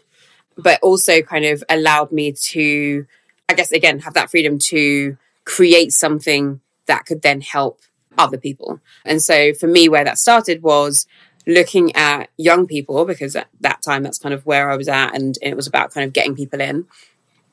but 0.57 0.81
also 0.83 1.21
kind 1.23 1.45
of 1.45 1.63
allowed 1.69 2.11
me 2.11 2.33
to, 2.33 3.07
I 3.49 3.55
guess, 3.55 3.71
again, 3.71 4.01
have 4.01 4.15
that 4.15 4.31
freedom 4.31 4.59
to 4.71 5.17
create 5.45 5.93
something 5.93 6.61
that 6.87 7.05
could 7.05 7.23
then 7.23 7.41
help 7.41 7.81
other 8.19 8.37
people. 8.37 8.81
And 9.05 9.23
so 9.23 9.55
for 9.55 9.67
me, 9.67 9.89
where 9.89 10.05
that 10.05 10.19
started 10.19 10.63
was 10.63 11.07
looking 11.47 11.95
at 11.97 12.29
young 12.37 12.67
people, 12.67 13.05
because 13.05 13.35
at 13.37 13.49
that 13.61 13.81
time, 13.81 14.03
that's 14.03 14.19
kind 14.19 14.35
of 14.35 14.45
where 14.45 14.71
I 14.71 14.77
was 14.77 14.89
at. 14.89 15.15
And 15.15 15.39
it 15.41 15.57
was 15.57 15.67
about 15.67 15.93
kind 15.93 16.07
of 16.07 16.13
getting 16.13 16.35
people 16.35 16.61
in, 16.61 16.87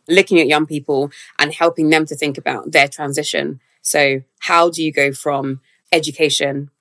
looking 0.10 0.40
at 0.40 0.48
young 0.48 0.66
people 0.66 1.12
and 1.40 1.54
helping 1.54 1.90
them 1.90 2.06
to 2.08 2.16
think 2.16 2.38
about 2.38 2.72
their 2.72 2.88
transition. 2.88 3.62
So, 3.82 4.24
how 4.40 4.70
do 4.70 4.84
you 4.84 4.92
go 4.92 5.14
from 5.14 5.62
education 5.92 6.72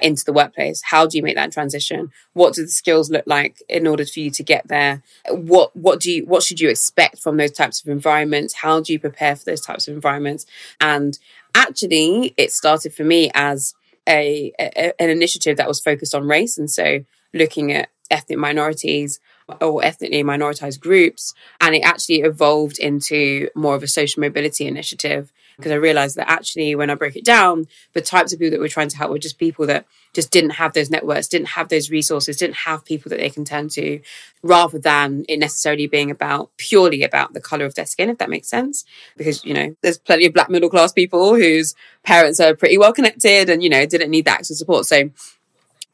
into 0.00 0.24
the 0.24 0.32
workplace 0.32 0.80
how 0.84 1.06
do 1.06 1.18
you 1.18 1.22
make 1.22 1.36
that 1.36 1.52
transition 1.52 2.10
what 2.32 2.54
do 2.54 2.62
the 2.62 2.70
skills 2.70 3.10
look 3.10 3.24
like 3.26 3.62
in 3.68 3.86
order 3.86 4.04
for 4.04 4.20
you 4.20 4.30
to 4.30 4.42
get 4.42 4.66
there 4.68 5.02
what 5.28 5.74
what 5.76 6.00
do 6.00 6.10
you 6.10 6.24
what 6.24 6.42
should 6.42 6.60
you 6.60 6.70
expect 6.70 7.18
from 7.18 7.36
those 7.36 7.50
types 7.50 7.82
of 7.82 7.88
environments 7.88 8.54
how 8.54 8.80
do 8.80 8.92
you 8.92 8.98
prepare 8.98 9.36
for 9.36 9.44
those 9.44 9.60
types 9.60 9.86
of 9.88 9.94
environments 9.94 10.46
and 10.80 11.18
actually 11.54 12.34
it 12.36 12.52
started 12.52 12.94
for 12.94 13.04
me 13.04 13.30
as 13.34 13.74
a, 14.08 14.52
a 14.58 15.00
an 15.00 15.10
initiative 15.10 15.56
that 15.56 15.68
was 15.68 15.80
focused 15.80 16.14
on 16.14 16.26
race. 16.26 16.58
And 16.58 16.70
so 16.70 17.04
looking 17.32 17.72
at 17.72 17.88
ethnic 18.10 18.38
minorities 18.38 19.20
or 19.60 19.84
ethnically 19.84 20.22
minoritized 20.22 20.80
groups 20.80 21.34
and 21.60 21.74
it 21.74 21.80
actually 21.80 22.20
evolved 22.20 22.78
into 22.78 23.48
more 23.54 23.74
of 23.74 23.82
a 23.82 23.88
social 23.88 24.20
mobility 24.20 24.66
initiative 24.66 25.32
because 25.56 25.72
I 25.72 25.76
realized 25.76 26.16
that 26.16 26.30
actually, 26.30 26.74
when 26.74 26.90
I 26.90 26.94
broke 26.94 27.16
it 27.16 27.24
down, 27.24 27.66
the 27.92 28.00
types 28.00 28.32
of 28.32 28.38
people 28.38 28.52
that 28.52 28.60
we're 28.60 28.68
trying 28.68 28.88
to 28.88 28.96
help 28.96 29.10
were 29.10 29.18
just 29.18 29.38
people 29.38 29.66
that 29.66 29.86
just 30.12 30.30
didn't 30.30 30.50
have 30.50 30.74
those 30.74 30.90
networks, 30.90 31.28
didn't 31.28 31.48
have 31.48 31.68
those 31.68 31.90
resources, 31.90 32.36
didn't 32.36 32.56
have 32.56 32.84
people 32.84 33.08
that 33.08 33.18
they 33.18 33.30
can 33.30 33.44
turn 33.44 33.68
to, 33.70 34.00
rather 34.42 34.78
than 34.78 35.24
it 35.28 35.38
necessarily 35.38 35.86
being 35.86 36.10
about 36.10 36.50
purely 36.58 37.02
about 37.02 37.32
the 37.32 37.40
color 37.40 37.64
of 37.64 37.74
their 37.74 37.86
skin, 37.86 38.10
if 38.10 38.18
that 38.18 38.28
makes 38.28 38.48
sense. 38.48 38.84
Because, 39.16 39.44
you 39.44 39.54
know, 39.54 39.74
there's 39.80 39.98
plenty 39.98 40.26
of 40.26 40.34
black 40.34 40.50
middle 40.50 40.68
class 40.68 40.92
people 40.92 41.34
whose 41.34 41.74
parents 42.02 42.40
are 42.40 42.54
pretty 42.54 42.76
well 42.76 42.92
connected 42.92 43.48
and, 43.48 43.62
you 43.62 43.70
know, 43.70 43.86
didn't 43.86 44.10
need 44.10 44.26
that 44.26 44.40
extra 44.40 44.56
support. 44.56 44.84
So, 44.86 45.10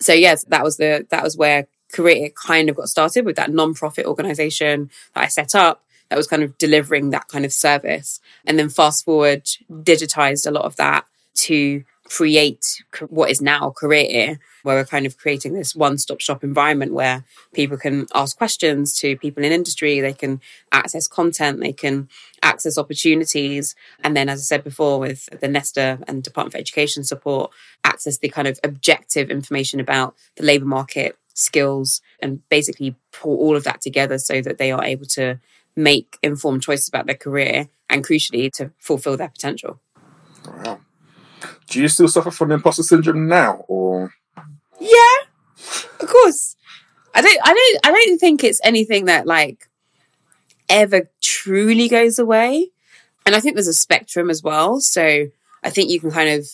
so 0.01 0.13
yes, 0.13 0.45
that 0.45 0.65
was 0.65 0.79
the, 0.79 1.07
that 1.11 1.23
was 1.23 1.37
where 1.37 1.67
career 1.93 2.31
kind 2.31 2.69
of 2.69 2.77
got 2.77 2.89
started 2.89 3.25
with 3.25 3.37
that 3.37 3.51
non-profit 3.51 4.05
organization 4.05 4.91
that 5.15 5.25
I 5.25 5.29
set 5.29 5.55
up 5.55 5.83
that 6.11 6.17
was 6.17 6.27
kind 6.27 6.43
of 6.43 6.57
delivering 6.59 7.11
that 7.11 7.29
kind 7.29 7.45
of 7.45 7.53
service. 7.53 8.21
And 8.47 8.59
then 8.59 8.69
fast 8.69 9.05
forward, 9.05 9.45
digitized 9.71 10.47
a 10.47 10.51
lot 10.51 10.65
of 10.65 10.77
that 10.77 11.07
to 11.35 11.85
create 12.09 12.83
what 13.09 13.31
is 13.31 13.43
now 13.43 13.71
Career, 13.71 14.39
where 14.63 14.77
we're 14.77 14.85
kind 14.85 15.07
of 15.07 15.19
creating 15.19 15.53
this 15.53 15.77
one 15.77 15.99
stop 15.99 16.21
shop 16.21 16.43
environment 16.43 16.93
where 16.93 17.25
people 17.53 17.77
can 17.77 18.07
ask 18.15 18.37
questions 18.37 18.99
to 18.99 19.17
people 19.17 19.45
in 19.45 19.53
industry, 19.53 20.01
they 20.01 20.15
can 20.15 20.41
access 20.73 21.07
content, 21.07 21.61
they 21.61 21.73
can 21.73 22.09
access 22.43 22.79
opportunities. 22.79 23.75
And 24.03 24.17
then, 24.17 24.29
as 24.29 24.41
I 24.41 24.43
said 24.43 24.65
before, 24.65 24.99
with 24.99 25.29
the 25.41 25.49
Nesta 25.49 25.99
and 26.09 26.23
Department 26.23 26.53
for 26.53 26.59
Education 26.59 27.05
support, 27.05 27.51
access 27.85 28.19
the 28.19 28.29
kind 28.29 28.49
of 28.49 28.59
objective 28.65 29.31
information 29.31 29.79
about 29.79 30.15
the 30.37 30.45
labour 30.45 30.67
market, 30.67 31.17
skills, 31.35 32.01
and 32.21 32.47
basically 32.49 32.97
pull 33.13 33.37
all 33.37 33.55
of 33.55 33.65
that 33.65 33.81
together 33.81 34.19
so 34.19 34.41
that 34.41 34.59
they 34.59 34.73
are 34.73 34.85
able 34.85 35.07
to 35.07 35.39
make 35.79 36.19
informed 36.23 36.63
choices 36.63 36.89
about 36.89 37.07
their 37.07 37.17
career 37.17 37.69
and 37.89 38.05
crucially 38.05 38.53
to 38.53 38.73
fulfill 38.79 39.17
their 39.17 39.29
potential. 39.29 39.81
Wow. 40.47 40.81
Do 41.69 41.81
you 41.81 41.89
still 41.89 42.09
suffer 42.09 42.31
from 42.31 42.51
imposter 42.51 42.83
syndrome 42.83 43.29
now 43.29 43.65
or 43.69 44.13
Yeah. 44.81 45.17
Of 46.01 46.09
course. 46.09 46.57
I 47.15 47.21
don't 47.21 47.41
I 47.43 47.55
don't 47.55 47.87
I 47.87 47.93
don't 47.93 48.19
think 48.19 48.45
it's 48.45 48.61
anything 48.65 49.07
that 49.07 49.27
like 49.27 49.69
ever 50.69 51.09
truly 51.21 51.89
goes 51.89 52.19
away. 52.19 52.71
And 53.25 53.35
I 53.35 53.41
think 53.41 53.55
there's 53.55 53.69
a 53.69 53.75
spectrum 53.75 54.31
as 54.31 54.43
well. 54.43 54.81
So 54.81 55.27
I 55.63 55.71
think 55.71 55.91
you 55.91 56.01
can 56.01 56.11
kind 56.11 56.31
of 56.31 56.49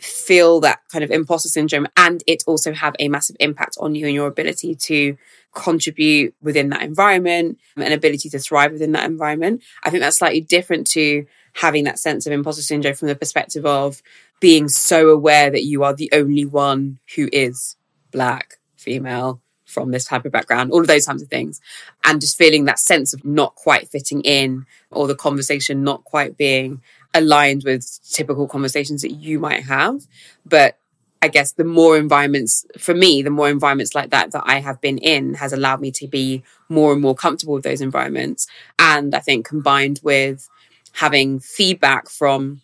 feel 0.00 0.60
that 0.60 0.80
kind 0.90 1.04
of 1.04 1.10
imposter 1.10 1.48
syndrome 1.48 1.86
and 1.96 2.22
it 2.26 2.42
also 2.46 2.72
have 2.72 2.96
a 2.98 3.08
massive 3.08 3.36
impact 3.38 3.76
on 3.80 3.94
you 3.94 4.06
and 4.06 4.14
your 4.14 4.26
ability 4.26 4.74
to 4.74 5.16
contribute 5.54 6.34
within 6.40 6.70
that 6.70 6.82
environment 6.82 7.58
and 7.76 7.92
ability 7.92 8.28
to 8.30 8.38
thrive 8.38 8.72
within 8.72 8.92
that 8.92 9.04
environment. 9.04 9.62
I 9.82 9.90
think 9.90 10.02
that's 10.02 10.16
slightly 10.16 10.40
different 10.40 10.86
to 10.88 11.26
having 11.54 11.84
that 11.84 11.98
sense 11.98 12.26
of 12.26 12.32
imposter 12.32 12.62
syndrome 12.62 12.94
from 12.94 13.08
the 13.08 13.14
perspective 13.14 13.66
of 13.66 14.02
being 14.40 14.68
so 14.68 15.08
aware 15.08 15.50
that 15.50 15.64
you 15.64 15.82
are 15.82 15.94
the 15.94 16.10
only 16.12 16.44
one 16.44 16.98
who 17.16 17.28
is 17.32 17.76
black, 18.10 18.58
female, 18.76 19.40
from 19.70 19.92
this 19.92 20.04
type 20.04 20.24
of 20.24 20.32
background, 20.32 20.72
all 20.72 20.80
of 20.80 20.86
those 20.86 21.06
kinds 21.06 21.22
of 21.22 21.28
things. 21.28 21.60
And 22.04 22.20
just 22.20 22.36
feeling 22.36 22.64
that 22.64 22.78
sense 22.78 23.14
of 23.14 23.24
not 23.24 23.54
quite 23.54 23.88
fitting 23.88 24.20
in 24.22 24.66
or 24.90 25.06
the 25.06 25.14
conversation 25.14 25.84
not 25.84 26.04
quite 26.04 26.36
being 26.36 26.82
aligned 27.14 27.64
with 27.64 27.98
typical 28.10 28.46
conversations 28.46 29.02
that 29.02 29.12
you 29.12 29.38
might 29.38 29.64
have. 29.64 30.06
But 30.46 30.76
I 31.22 31.28
guess 31.28 31.52
the 31.52 31.64
more 31.64 31.98
environments, 31.98 32.64
for 32.78 32.94
me, 32.94 33.22
the 33.22 33.30
more 33.30 33.50
environments 33.50 33.94
like 33.94 34.10
that 34.10 34.32
that 34.32 34.42
I 34.46 34.60
have 34.60 34.80
been 34.80 34.98
in 34.98 35.34
has 35.34 35.52
allowed 35.52 35.80
me 35.80 35.90
to 35.92 36.08
be 36.08 36.42
more 36.68 36.92
and 36.92 37.02
more 37.02 37.14
comfortable 37.14 37.54
with 37.54 37.64
those 37.64 37.82
environments. 37.82 38.46
And 38.78 39.14
I 39.14 39.18
think 39.18 39.46
combined 39.46 40.00
with 40.02 40.48
having 40.92 41.38
feedback 41.38 42.08
from 42.08 42.62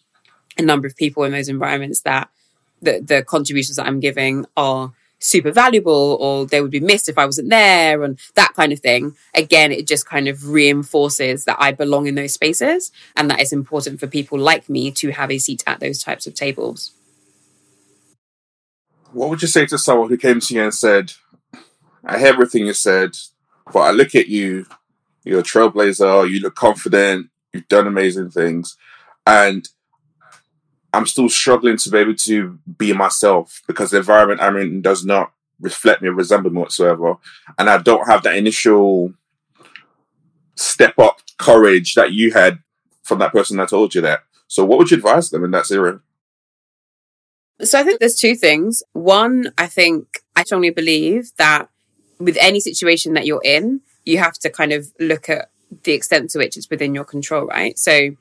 a 0.58 0.62
number 0.62 0.86
of 0.86 0.96
people 0.96 1.24
in 1.24 1.32
those 1.32 1.48
environments 1.48 2.00
that 2.02 2.30
the, 2.80 3.00
the 3.00 3.22
contributions 3.22 3.76
that 3.76 3.86
I'm 3.86 4.00
giving 4.00 4.46
are 4.56 4.92
super 5.18 5.50
valuable 5.50 6.16
or 6.20 6.46
they 6.46 6.60
would 6.60 6.70
be 6.70 6.80
missed 6.80 7.08
if 7.08 7.18
I 7.18 7.24
wasn't 7.24 7.50
there 7.50 8.02
and 8.02 8.18
that 8.34 8.54
kind 8.54 8.72
of 8.72 8.80
thing. 8.80 9.16
Again, 9.34 9.72
it 9.72 9.86
just 9.86 10.06
kind 10.06 10.28
of 10.28 10.48
reinforces 10.48 11.44
that 11.46 11.56
I 11.58 11.72
belong 11.72 12.06
in 12.06 12.14
those 12.14 12.34
spaces 12.34 12.92
and 13.16 13.30
that 13.30 13.40
it's 13.40 13.52
important 13.52 14.00
for 14.00 14.06
people 14.06 14.38
like 14.38 14.68
me 14.68 14.90
to 14.92 15.10
have 15.12 15.30
a 15.30 15.38
seat 15.38 15.62
at 15.66 15.80
those 15.80 16.02
types 16.02 16.26
of 16.26 16.34
tables 16.34 16.92
what 19.16 19.30
would 19.30 19.40
you 19.40 19.48
say 19.48 19.64
to 19.64 19.78
someone 19.78 20.10
who 20.10 20.16
came 20.18 20.40
to 20.40 20.54
you 20.54 20.62
and 20.62 20.74
said, 20.74 21.12
I 22.04 22.18
hear 22.18 22.28
everything 22.28 22.66
you 22.66 22.74
said, 22.74 23.16
but 23.72 23.80
I 23.80 23.90
look 23.90 24.14
at 24.14 24.28
you, 24.28 24.66
you're 25.24 25.40
a 25.40 25.42
trailblazer, 25.42 26.30
you 26.30 26.40
look 26.40 26.54
confident, 26.54 27.30
you've 27.52 27.66
done 27.68 27.86
amazing 27.86 28.30
things, 28.30 28.76
and 29.26 29.66
I'm 30.96 31.06
still 31.06 31.28
struggling 31.28 31.76
to 31.76 31.90
be 31.90 31.98
able 31.98 32.14
to 32.14 32.58
be 32.78 32.94
myself 32.94 33.62
because 33.66 33.90
the 33.90 33.98
environment 33.98 34.40
I'm 34.40 34.56
in 34.56 34.80
does 34.80 35.04
not 35.04 35.30
reflect 35.60 36.00
me 36.00 36.08
or 36.08 36.14
resemble 36.14 36.50
me 36.50 36.58
whatsoever. 36.58 37.16
And 37.58 37.68
I 37.68 37.76
don't 37.76 38.08
have 38.08 38.22
that 38.22 38.36
initial 38.36 39.12
step 40.54 40.98
up 40.98 41.18
courage 41.38 41.96
that 41.96 42.12
you 42.12 42.32
had 42.32 42.60
from 43.02 43.18
that 43.18 43.32
person 43.32 43.58
that 43.58 43.68
told 43.68 43.94
you 43.94 44.00
that. 44.00 44.20
So 44.48 44.64
what 44.64 44.78
would 44.78 44.90
you 44.90 44.96
advise 44.96 45.28
them 45.28 45.44
in 45.44 45.50
that 45.50 45.66
scenario? 45.66 46.00
So 47.62 47.78
I 47.78 47.82
think 47.82 48.00
there's 48.00 48.14
two 48.14 48.34
things. 48.34 48.82
One, 48.94 49.52
I 49.58 49.66
think 49.66 50.22
I 50.34 50.44
strongly 50.44 50.70
believe 50.70 51.30
that 51.36 51.68
with 52.18 52.38
any 52.40 52.60
situation 52.60 53.12
that 53.14 53.26
you're 53.26 53.44
in, 53.44 53.82
you 54.06 54.16
have 54.16 54.38
to 54.38 54.48
kind 54.48 54.72
of 54.72 54.92
look 54.98 55.28
at 55.28 55.50
the 55.82 55.92
extent 55.92 56.30
to 56.30 56.38
which 56.38 56.56
it's 56.56 56.70
within 56.70 56.94
your 56.94 57.04
control, 57.04 57.44
right? 57.44 57.78
So 57.78 58.16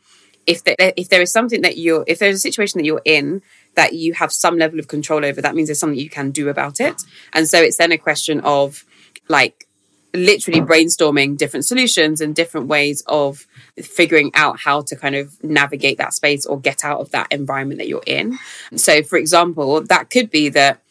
if 0.48 0.64
there, 0.64 0.76
if 0.80 1.10
there 1.10 1.22
is 1.22 1.32
something 1.32 1.62
that 1.62 1.78
you're, 1.78 2.04
if 2.08 2.20
there's 2.20 2.36
a 2.36 2.40
situation 2.40 2.80
that 2.80 2.86
you're 2.86 3.02
in 3.06 3.42
that 3.76 3.94
you 3.94 4.14
have 4.14 4.32
some 4.32 4.58
level 4.58 4.80
of 4.80 4.88
control 4.88 5.26
over, 5.26 5.42
that 5.42 5.56
means 5.56 5.68
there's 5.68 5.80
something 5.80 6.00
you 6.00 6.10
can 6.10 6.32
do 6.32 6.50
about 6.50 6.80
it. 6.80 7.02
And 7.34 7.48
so 7.50 7.60
it's 7.60 7.78
then 7.78 7.92
a 7.92 7.98
question 7.98 8.40
of 8.42 8.86
like 9.28 9.66
literally 10.14 10.62
brainstorming 10.62 11.38
different 11.38 11.66
solutions 11.66 12.22
and 12.22 12.36
different 12.36 12.68
ways 12.68 13.04
of 13.08 13.46
figuring 13.82 14.32
out 14.34 14.60
how 14.60 14.82
to 14.82 14.96
kind 14.96 15.16
of 15.16 15.44
navigate 15.44 15.98
that 15.98 16.14
space 16.14 16.46
or 16.46 16.60
get 16.60 16.86
out 16.86 17.00
of 17.00 17.12
that 17.12 17.28
environment 17.32 17.80
that 17.80 17.88
you're 17.88 18.04
in. 18.06 18.38
So, 18.76 19.04
for 19.04 19.18
example, 19.18 19.82
that 19.82 20.10
could 20.10 20.32
be 20.32 20.50
that 20.50 20.82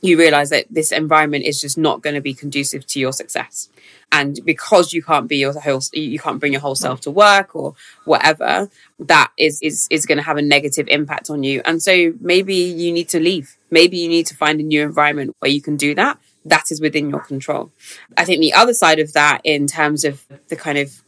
you 0.00 0.18
realize 0.18 0.50
that 0.50 0.66
this 0.70 0.92
environment 0.92 1.44
is 1.44 1.60
just 1.60 1.76
not 1.76 2.02
going 2.02 2.14
to 2.14 2.20
be 2.20 2.34
conducive 2.34 2.86
to 2.86 3.00
your 3.00 3.12
success. 3.12 3.68
And 4.10 4.38
because 4.44 4.92
you 4.92 5.02
can't 5.02 5.28
be 5.28 5.36
your 5.36 5.58
whole 5.58 5.82
you 5.92 6.18
can't 6.18 6.40
bring 6.40 6.52
your 6.52 6.62
whole 6.62 6.74
self 6.74 7.00
to 7.02 7.10
work 7.10 7.54
or 7.54 7.74
whatever 8.04 8.70
that 8.98 9.32
is 9.36 9.60
is 9.60 9.86
is 9.90 10.06
going 10.06 10.16
to 10.18 10.24
have 10.24 10.38
a 10.38 10.42
negative 10.42 10.88
impact 10.88 11.28
on 11.30 11.42
you. 11.42 11.60
And 11.64 11.82
so 11.82 12.14
maybe 12.20 12.54
you 12.54 12.92
need 12.92 13.08
to 13.10 13.20
leave. 13.20 13.56
Maybe 13.70 13.98
you 13.98 14.08
need 14.08 14.26
to 14.26 14.36
find 14.36 14.60
a 14.60 14.62
new 14.62 14.82
environment 14.82 15.36
where 15.40 15.50
you 15.50 15.60
can 15.60 15.76
do 15.76 15.94
that. 15.96 16.18
That 16.44 16.70
is 16.70 16.80
within 16.80 17.10
your 17.10 17.20
control. 17.20 17.70
I 18.16 18.24
think 18.24 18.40
the 18.40 18.54
other 18.54 18.72
side 18.72 19.00
of 19.00 19.12
that 19.12 19.42
in 19.44 19.66
terms 19.66 20.04
of 20.04 20.24
the 20.48 20.56
kind 20.56 20.78
of 20.78 21.02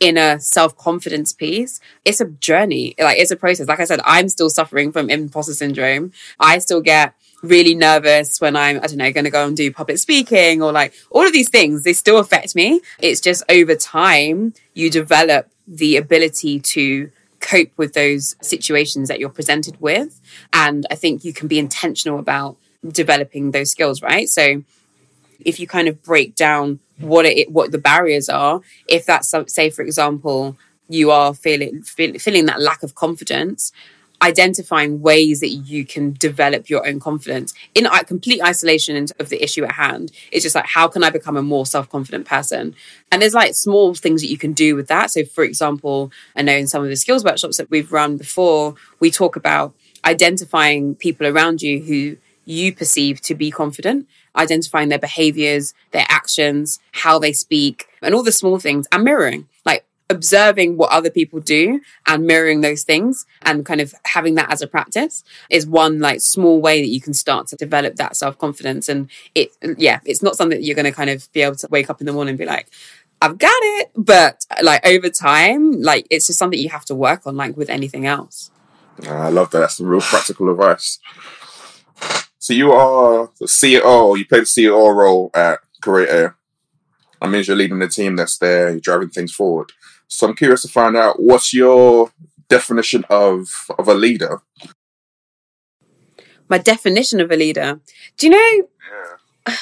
inner 0.00 0.38
self-confidence 0.38 1.32
piece 1.32 1.80
it's 2.04 2.20
a 2.20 2.26
journey 2.26 2.94
like 2.98 3.18
it's 3.18 3.30
a 3.30 3.36
process 3.36 3.66
like 3.66 3.80
i 3.80 3.84
said 3.84 4.00
i'm 4.04 4.28
still 4.28 4.50
suffering 4.50 4.92
from 4.92 5.08
imposter 5.08 5.54
syndrome 5.54 6.12
i 6.38 6.58
still 6.58 6.80
get 6.80 7.14
really 7.42 7.74
nervous 7.74 8.40
when 8.40 8.56
I'm, 8.56 8.78
I 8.78 8.86
don't 8.86 8.96
know, 8.96 9.12
going 9.12 9.24
to 9.24 9.30
go 9.30 9.46
and 9.46 9.56
do 9.56 9.70
public 9.72 9.98
speaking 9.98 10.62
or 10.62 10.72
like 10.72 10.94
all 11.10 11.26
of 11.26 11.32
these 11.32 11.48
things, 11.48 11.82
they 11.82 11.92
still 11.92 12.18
affect 12.18 12.54
me. 12.54 12.80
It's 12.98 13.20
just 13.20 13.42
over 13.48 13.74
time, 13.74 14.54
you 14.74 14.90
develop 14.90 15.48
the 15.66 15.96
ability 15.96 16.60
to 16.60 17.10
cope 17.40 17.70
with 17.76 17.94
those 17.94 18.36
situations 18.40 19.08
that 19.08 19.20
you're 19.20 19.28
presented 19.28 19.80
with. 19.80 20.20
And 20.52 20.86
I 20.90 20.94
think 20.94 21.24
you 21.24 21.32
can 21.32 21.48
be 21.48 21.58
intentional 21.58 22.18
about 22.18 22.56
developing 22.86 23.50
those 23.50 23.70
skills, 23.70 24.02
right? 24.02 24.28
So 24.28 24.62
if 25.40 25.60
you 25.60 25.66
kind 25.66 25.88
of 25.88 26.02
break 26.02 26.34
down 26.34 26.80
what 26.98 27.26
it, 27.26 27.50
what 27.50 27.72
the 27.72 27.78
barriers 27.78 28.28
are, 28.28 28.60
if 28.88 29.04
that's, 29.06 29.34
say, 29.48 29.70
for 29.70 29.82
example, 29.82 30.56
you 30.88 31.10
are 31.10 31.34
feeling, 31.34 31.82
feel, 31.82 32.14
feeling 32.18 32.46
that 32.46 32.60
lack 32.60 32.82
of 32.82 32.94
confidence, 32.94 33.72
identifying 34.22 35.02
ways 35.02 35.40
that 35.40 35.48
you 35.48 35.84
can 35.84 36.12
develop 36.14 36.70
your 36.70 36.86
own 36.86 36.98
confidence 36.98 37.52
in 37.74 37.86
complete 38.06 38.42
isolation 38.42 39.06
of 39.18 39.28
the 39.28 39.42
issue 39.42 39.64
at 39.64 39.72
hand. 39.72 40.10
It's 40.32 40.42
just 40.42 40.54
like, 40.54 40.66
how 40.66 40.88
can 40.88 41.04
I 41.04 41.10
become 41.10 41.36
a 41.36 41.42
more 41.42 41.66
self 41.66 41.90
confident 41.90 42.26
person? 42.26 42.74
And 43.12 43.20
there's 43.20 43.34
like 43.34 43.54
small 43.54 43.94
things 43.94 44.22
that 44.22 44.30
you 44.30 44.38
can 44.38 44.52
do 44.52 44.74
with 44.74 44.88
that. 44.88 45.10
So, 45.10 45.24
for 45.24 45.44
example, 45.44 46.10
I 46.34 46.42
know 46.42 46.52
in 46.52 46.66
some 46.66 46.82
of 46.82 46.88
the 46.88 46.96
skills 46.96 47.24
workshops 47.24 47.58
that 47.58 47.70
we've 47.70 47.92
run 47.92 48.16
before, 48.16 48.74
we 49.00 49.10
talk 49.10 49.36
about 49.36 49.74
identifying 50.04 50.94
people 50.94 51.26
around 51.26 51.62
you 51.62 51.82
who 51.82 52.16
you 52.46 52.72
perceive 52.72 53.20
to 53.20 53.34
be 53.34 53.50
confident, 53.50 54.06
identifying 54.36 54.88
their 54.88 54.98
behaviors, 54.98 55.74
their 55.92 56.06
actions, 56.08 56.78
how 56.92 57.18
they 57.18 57.32
speak, 57.32 57.86
and 58.02 58.14
all 58.14 58.22
the 58.22 58.32
small 58.32 58.58
things, 58.58 58.86
and 58.92 59.04
mirroring. 59.04 59.48
Like, 59.64 59.84
observing 60.08 60.76
what 60.76 60.92
other 60.92 61.10
people 61.10 61.40
do 61.40 61.80
and 62.06 62.26
mirroring 62.26 62.60
those 62.60 62.84
things 62.84 63.26
and 63.42 63.66
kind 63.66 63.80
of 63.80 63.94
having 64.04 64.36
that 64.36 64.50
as 64.52 64.62
a 64.62 64.66
practice 64.66 65.24
is 65.50 65.66
one 65.66 65.98
like 65.98 66.20
small 66.20 66.60
way 66.60 66.80
that 66.80 66.88
you 66.88 67.00
can 67.00 67.12
start 67.12 67.48
to 67.48 67.56
develop 67.56 67.96
that 67.96 68.16
self-confidence. 68.16 68.88
And 68.88 69.10
it 69.34 69.50
yeah 69.76 69.98
it's 70.04 70.22
not 70.22 70.36
something 70.36 70.58
that 70.58 70.64
you're 70.64 70.76
going 70.76 70.84
to 70.84 70.92
kind 70.92 71.10
of 71.10 71.30
be 71.32 71.42
able 71.42 71.56
to 71.56 71.68
wake 71.70 71.90
up 71.90 72.00
in 72.00 72.06
the 72.06 72.12
morning 72.12 72.30
and 72.30 72.38
be 72.38 72.46
like 72.46 72.68
I've 73.20 73.38
got 73.38 73.50
it. 73.50 73.90
But 73.96 74.46
like 74.62 74.86
over 74.86 75.10
time 75.10 75.82
like 75.82 76.06
it's 76.08 76.28
just 76.28 76.38
something 76.38 76.58
you 76.58 76.68
have 76.68 76.84
to 76.84 76.94
work 76.94 77.26
on 77.26 77.36
like 77.36 77.56
with 77.56 77.68
anything 77.68 78.06
else. 78.06 78.52
I 79.02 79.28
love 79.30 79.50
that. 79.50 79.58
That's 79.58 79.76
some 79.76 79.88
real 79.88 80.00
practical 80.00 80.50
advice 80.50 81.00
so 82.46 82.54
you 82.54 82.70
are 82.70 83.30
the 83.40 83.46
CEO 83.46 84.16
you 84.16 84.24
play 84.24 84.40
the 84.40 84.44
CEO 84.44 84.94
role 84.94 85.30
at 85.34 85.58
Air 85.88 86.36
I 87.20 87.28
mean, 87.28 87.42
you're 87.44 87.56
leading 87.56 87.78
the 87.78 87.88
team 87.88 88.14
that's 88.16 88.38
there, 88.38 88.70
you're 88.70 88.80
driving 88.80 89.08
things 89.08 89.32
forward. 89.32 89.72
So 90.06 90.28
I'm 90.28 90.36
curious 90.36 90.62
to 90.62 90.68
find 90.68 90.96
out 90.96 91.20
what's 91.20 91.52
your 91.52 92.12
definition 92.48 93.04
of 93.10 93.68
of 93.78 93.88
a 93.88 93.94
leader. 93.94 94.42
My 96.48 96.58
definition 96.58 97.20
of 97.20 97.32
a 97.32 97.36
leader. 97.36 97.80
Do 98.16 98.26
you 98.26 98.32
know? 98.32 98.68
Yeah. 99.48 99.56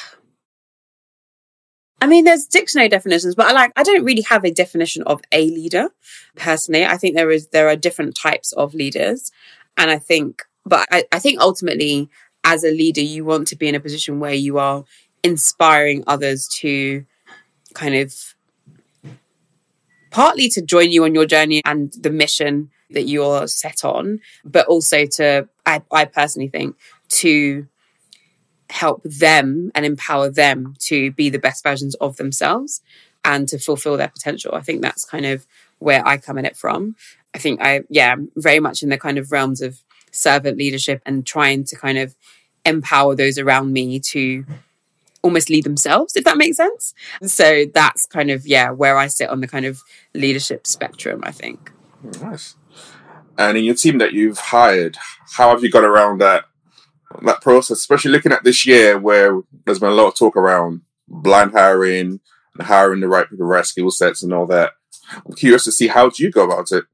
I 2.03 2.07
mean, 2.07 2.25
there's 2.25 2.45
dictionary 2.45 2.91
definitions, 2.91 3.35
but 3.35 3.47
I 3.47 3.53
like 3.53 3.73
I 3.77 3.83
don't 3.83 4.05
really 4.05 4.27
have 4.29 4.45
a 4.45 4.51
definition 4.51 5.03
of 5.05 5.23
a 5.33 5.49
leader 5.49 5.89
personally. 6.37 6.85
I 6.85 6.99
think 6.99 7.17
there 7.17 7.31
is 7.31 7.49
there 7.49 7.69
are 7.69 7.77
different 7.77 8.15
types 8.15 8.53
of 8.53 8.75
leaders, 8.75 9.33
and 9.79 9.91
I 9.91 9.99
think, 9.99 10.43
but 10.67 10.87
I, 10.91 11.05
I 11.13 11.19
think 11.19 11.41
ultimately, 11.41 12.11
as 12.45 12.63
a 12.63 12.71
leader, 12.71 13.01
you 13.01 13.25
want 13.25 13.49
to 13.49 13.57
be 13.57 13.69
in 13.69 13.75
a 13.75 13.81
position 13.81 14.21
where 14.21 14.35
you 14.35 14.59
are 14.59 14.85
inspiring 15.23 16.05
others 16.07 16.47
to 16.47 17.05
kind 17.73 17.95
of 17.95 18.35
partly 20.11 20.49
to 20.49 20.63
join 20.63 20.93
you 20.93 21.05
on 21.05 21.15
your 21.15 21.27
journey 21.27 21.61
and 21.65 21.93
the 21.95 22.11
mission 22.11 22.71
that 22.91 23.09
you're 23.09 23.49
set 23.49 23.85
on, 23.85 24.21
but 24.45 24.67
also 24.67 25.07
to, 25.07 25.49
I, 25.67 25.83
I 25.91 26.05
personally 26.05 26.49
think, 26.49 26.77
to 27.09 27.67
help 28.71 29.03
them 29.03 29.73
and 29.75 29.85
empower 29.85 30.31
them 30.31 30.75
to 30.79 31.11
be 31.13 31.31
the 31.31 31.39
best 31.39 31.65
versions 31.65 31.95
of 31.97 32.17
themselves 32.17 32.81
and 33.25 33.49
to 33.49 33.59
fulfill 33.59 33.97
their 33.97 34.09
potential. 34.09 34.55
I 34.55 34.61
think 34.61 34.83
that's 34.83 35.05
kind 35.05 35.27
of 35.27 35.47
where 35.79 36.07
I 36.07 36.19
come 36.19 36.39
in 36.39 36.45
it 36.45 36.57
from. 36.57 36.95
I 37.35 37.39
think 37.39 37.61
I, 37.61 37.83
yeah, 37.89 38.15
very 38.37 38.61
much 38.61 38.83
in 38.83 38.91
the 38.91 38.99
kind 38.99 39.19
of 39.19 39.33
realms 39.33 39.61
of 39.61 39.83
servant 40.13 40.57
leadership 40.59 41.03
and 41.05 41.27
trying 41.27 41.65
to 41.65 41.77
kind 41.77 41.99
of 41.99 42.15
empower 42.65 43.15
those 43.15 43.39
around 43.39 43.73
me 43.73 44.01
to 44.01 44.45
almost 45.23 45.49
lead 45.49 45.65
themselves, 45.65 46.17
if 46.17 46.25
that 46.25 46.37
makes 46.37 46.57
sense. 46.57 46.95
So 47.23 47.65
that's 47.73 48.07
kind 48.07 48.31
of, 48.31 48.47
yeah, 48.47 48.71
where 48.71 48.97
I 48.99 49.07
sit 49.07 49.31
on 49.31 49.41
the 49.41 49.49
kind 49.49 49.65
of 49.65 49.81
leadership 50.15 50.67
spectrum, 50.67 51.23
I 51.25 51.33
think. 51.33 51.73
Nice. 52.21 52.57
And 53.39 53.57
in 53.57 53.65
your 53.65 53.75
team 53.75 53.99
that 53.99 54.13
you've 54.13 54.39
hired, 54.39 54.97
how 55.33 55.51
have 55.51 55.65
you 55.65 55.71
got 55.71 55.85
around 55.85 56.21
that 56.21 56.45
that 57.23 57.41
process, 57.41 57.79
especially 57.79 58.11
looking 58.11 58.33
at 58.33 58.43
this 58.43 58.67
year 58.67 58.99
where 58.99 59.41
there's 59.65 59.79
been 59.79 59.91
a 59.91 59.95
lot 59.95 60.09
of 60.09 60.17
talk 60.17 60.37
around 60.37 60.83
blind 61.07 61.53
hiring 61.53 62.21
and 62.59 62.67
hiring 62.67 63.01
the 63.01 63.09
right 63.09 63.29
people, 63.31 63.47
right 63.47 63.65
skill 63.65 63.91
sets 63.93 64.23
and 64.23 64.33
all 64.33 64.47
that. 64.47 64.73
I'm 65.25 65.35
curious 65.35 65.63
to 65.65 65.73
see 65.73 65.87
how 65.87 66.11
do 66.11 66.23
you 66.25 66.31
go 66.33 66.45
about 66.45 66.73
it? 66.73 66.85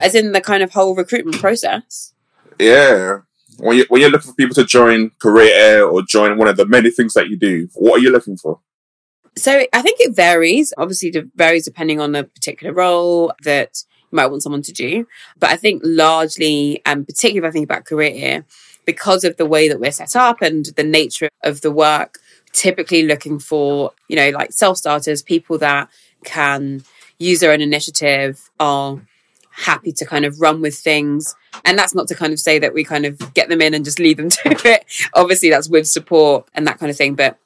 As 0.00 0.14
in 0.14 0.32
the 0.32 0.40
kind 0.40 0.62
of 0.62 0.72
whole 0.72 0.94
recruitment 0.94 1.38
process? 1.38 2.14
Yeah 2.58 3.20
when 3.58 3.76
you 3.76 3.86
when 3.88 4.00
you're 4.00 4.10
looking 4.10 4.30
for 4.30 4.36
people 4.36 4.54
to 4.54 4.64
join 4.64 5.10
CareerEar 5.22 5.90
or 5.90 6.02
join 6.02 6.36
one 6.38 6.48
of 6.48 6.56
the 6.56 6.66
many 6.66 6.90
things 6.90 7.14
that 7.14 7.28
you 7.28 7.36
do, 7.36 7.68
what 7.74 8.00
are 8.00 8.02
you 8.02 8.10
looking 8.10 8.36
for? 8.36 8.60
So 9.36 9.66
I 9.72 9.82
think 9.82 10.00
it 10.00 10.14
varies. 10.14 10.72
Obviously, 10.78 11.10
it 11.10 11.26
varies 11.34 11.64
depending 11.64 12.00
on 12.00 12.12
the 12.12 12.24
particular 12.24 12.72
role 12.72 13.32
that 13.44 13.82
you 14.10 14.16
might 14.16 14.26
want 14.26 14.42
someone 14.42 14.62
to 14.62 14.72
do. 14.72 15.06
But 15.38 15.50
I 15.50 15.56
think 15.56 15.82
largely, 15.84 16.80
and 16.86 17.06
particularly 17.06 17.46
if 17.46 17.50
I 17.50 17.52
think 17.52 17.64
about 17.64 17.84
CareerEar, 17.84 18.44
because 18.86 19.24
of 19.24 19.36
the 19.36 19.46
way 19.46 19.68
that 19.68 19.80
we're 19.80 19.92
set 19.92 20.16
up 20.16 20.40
and 20.40 20.66
the 20.76 20.84
nature 20.84 21.28
of 21.44 21.60
the 21.60 21.70
work, 21.70 22.18
typically 22.52 23.02
looking 23.02 23.38
for, 23.38 23.92
you 24.08 24.16
know, 24.16 24.30
like 24.30 24.52
self 24.52 24.78
starters, 24.78 25.22
people 25.22 25.58
that 25.58 25.90
can 26.24 26.82
use 27.18 27.40
their 27.40 27.52
own 27.52 27.60
initiative, 27.60 28.50
are 28.58 29.00
happy 29.56 29.90
to 29.90 30.04
kind 30.04 30.24
of 30.24 30.40
run 30.40 30.60
with 30.60 30.76
things. 30.76 31.34
And 31.64 31.78
that's 31.78 31.94
not 31.94 32.08
to 32.08 32.14
kind 32.14 32.32
of 32.32 32.38
say 32.38 32.58
that 32.58 32.74
we 32.74 32.84
kind 32.84 33.06
of 33.06 33.34
get 33.34 33.48
them 33.48 33.60
in 33.60 33.74
and 33.74 33.84
just 33.84 33.98
leave 33.98 34.18
them 34.18 34.28
to 34.30 34.40
it. 34.44 34.84
Obviously, 35.14 35.50
that's 35.50 35.68
with 35.68 35.88
support 35.88 36.48
and 36.54 36.66
that 36.66 36.78
kind 36.78 36.90
of 36.90 36.96
thing. 36.96 37.14
But 37.14 37.38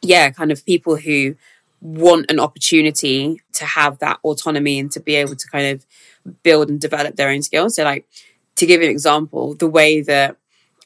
yeah, 0.00 0.30
kind 0.30 0.50
of 0.50 0.64
people 0.64 0.96
who 0.96 1.36
want 1.80 2.30
an 2.30 2.40
opportunity 2.40 3.40
to 3.54 3.64
have 3.64 3.98
that 3.98 4.18
autonomy 4.24 4.78
and 4.78 4.90
to 4.92 5.00
be 5.00 5.16
able 5.16 5.36
to 5.36 5.48
kind 5.48 5.66
of 5.66 5.86
build 6.42 6.70
and 6.70 6.80
develop 6.80 7.16
their 7.16 7.28
own 7.28 7.42
skills. 7.42 7.76
So, 7.76 7.84
like, 7.84 8.06
to 8.56 8.66
give 8.66 8.80
an 8.80 8.88
example, 8.88 9.54
the 9.54 9.68
way 9.68 10.00
that 10.02 10.36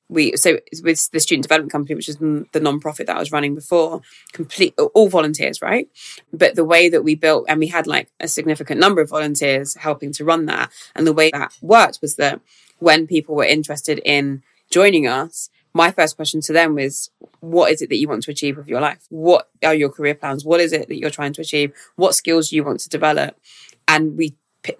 we 0.08 0.36
so 0.36 0.58
with 0.82 1.10
the 1.10 1.20
student 1.20 1.42
development 1.42 1.72
company 1.72 1.94
which 1.94 2.08
is 2.08 2.16
the 2.16 2.60
non-profit 2.60 3.06
that 3.06 3.16
i 3.16 3.18
was 3.18 3.32
running 3.32 3.54
before 3.54 4.00
complete 4.32 4.74
all 4.94 5.08
volunteers 5.08 5.60
right? 5.62 5.88
But 6.32 6.54
the 6.54 6.64
way 6.64 6.88
that 6.88 7.02
we 7.02 7.14
built 7.14 7.46
and 7.48 7.58
we 7.58 7.68
had 7.68 7.86
like 7.86 8.08
a 8.20 8.28
significant 8.28 8.80
number 8.80 9.00
of 9.00 9.10
volunteers 9.10 9.74
helping 9.74 10.12
to 10.12 10.24
run 10.24 10.46
that 10.46 10.70
and 10.94 11.06
the 11.06 11.12
way 11.12 11.30
that 11.30 11.52
worked 11.60 11.98
was 12.02 12.16
that 12.16 12.40
when 12.78 13.06
people 13.06 13.34
were 13.34 13.44
interested 13.44 14.00
in 14.04 14.42
joining 14.70 15.06
us 15.06 15.50
my 15.76 15.90
first 15.90 16.16
question 16.16 16.40
to 16.40 16.52
them 16.52 16.74
was 16.74 17.10
what 17.40 17.70
is 17.70 17.82
it 17.82 17.90
that 17.90 17.96
you 17.96 18.08
want 18.08 18.22
to 18.22 18.30
achieve 18.30 18.56
with 18.56 18.66
your 18.66 18.80
life? 18.80 19.04
What 19.10 19.50
are 19.62 19.74
your 19.74 19.90
career 19.90 20.14
plans? 20.14 20.42
What 20.42 20.58
is 20.58 20.72
it 20.72 20.88
that 20.88 20.98
you're 20.98 21.10
trying 21.10 21.34
to 21.34 21.42
achieve? 21.42 21.72
What 21.96 22.14
skills 22.14 22.48
do 22.48 22.56
you 22.56 22.64
want 22.64 22.80
to 22.80 22.88
develop? 22.88 23.38
And 23.86 24.16
we 24.16 24.34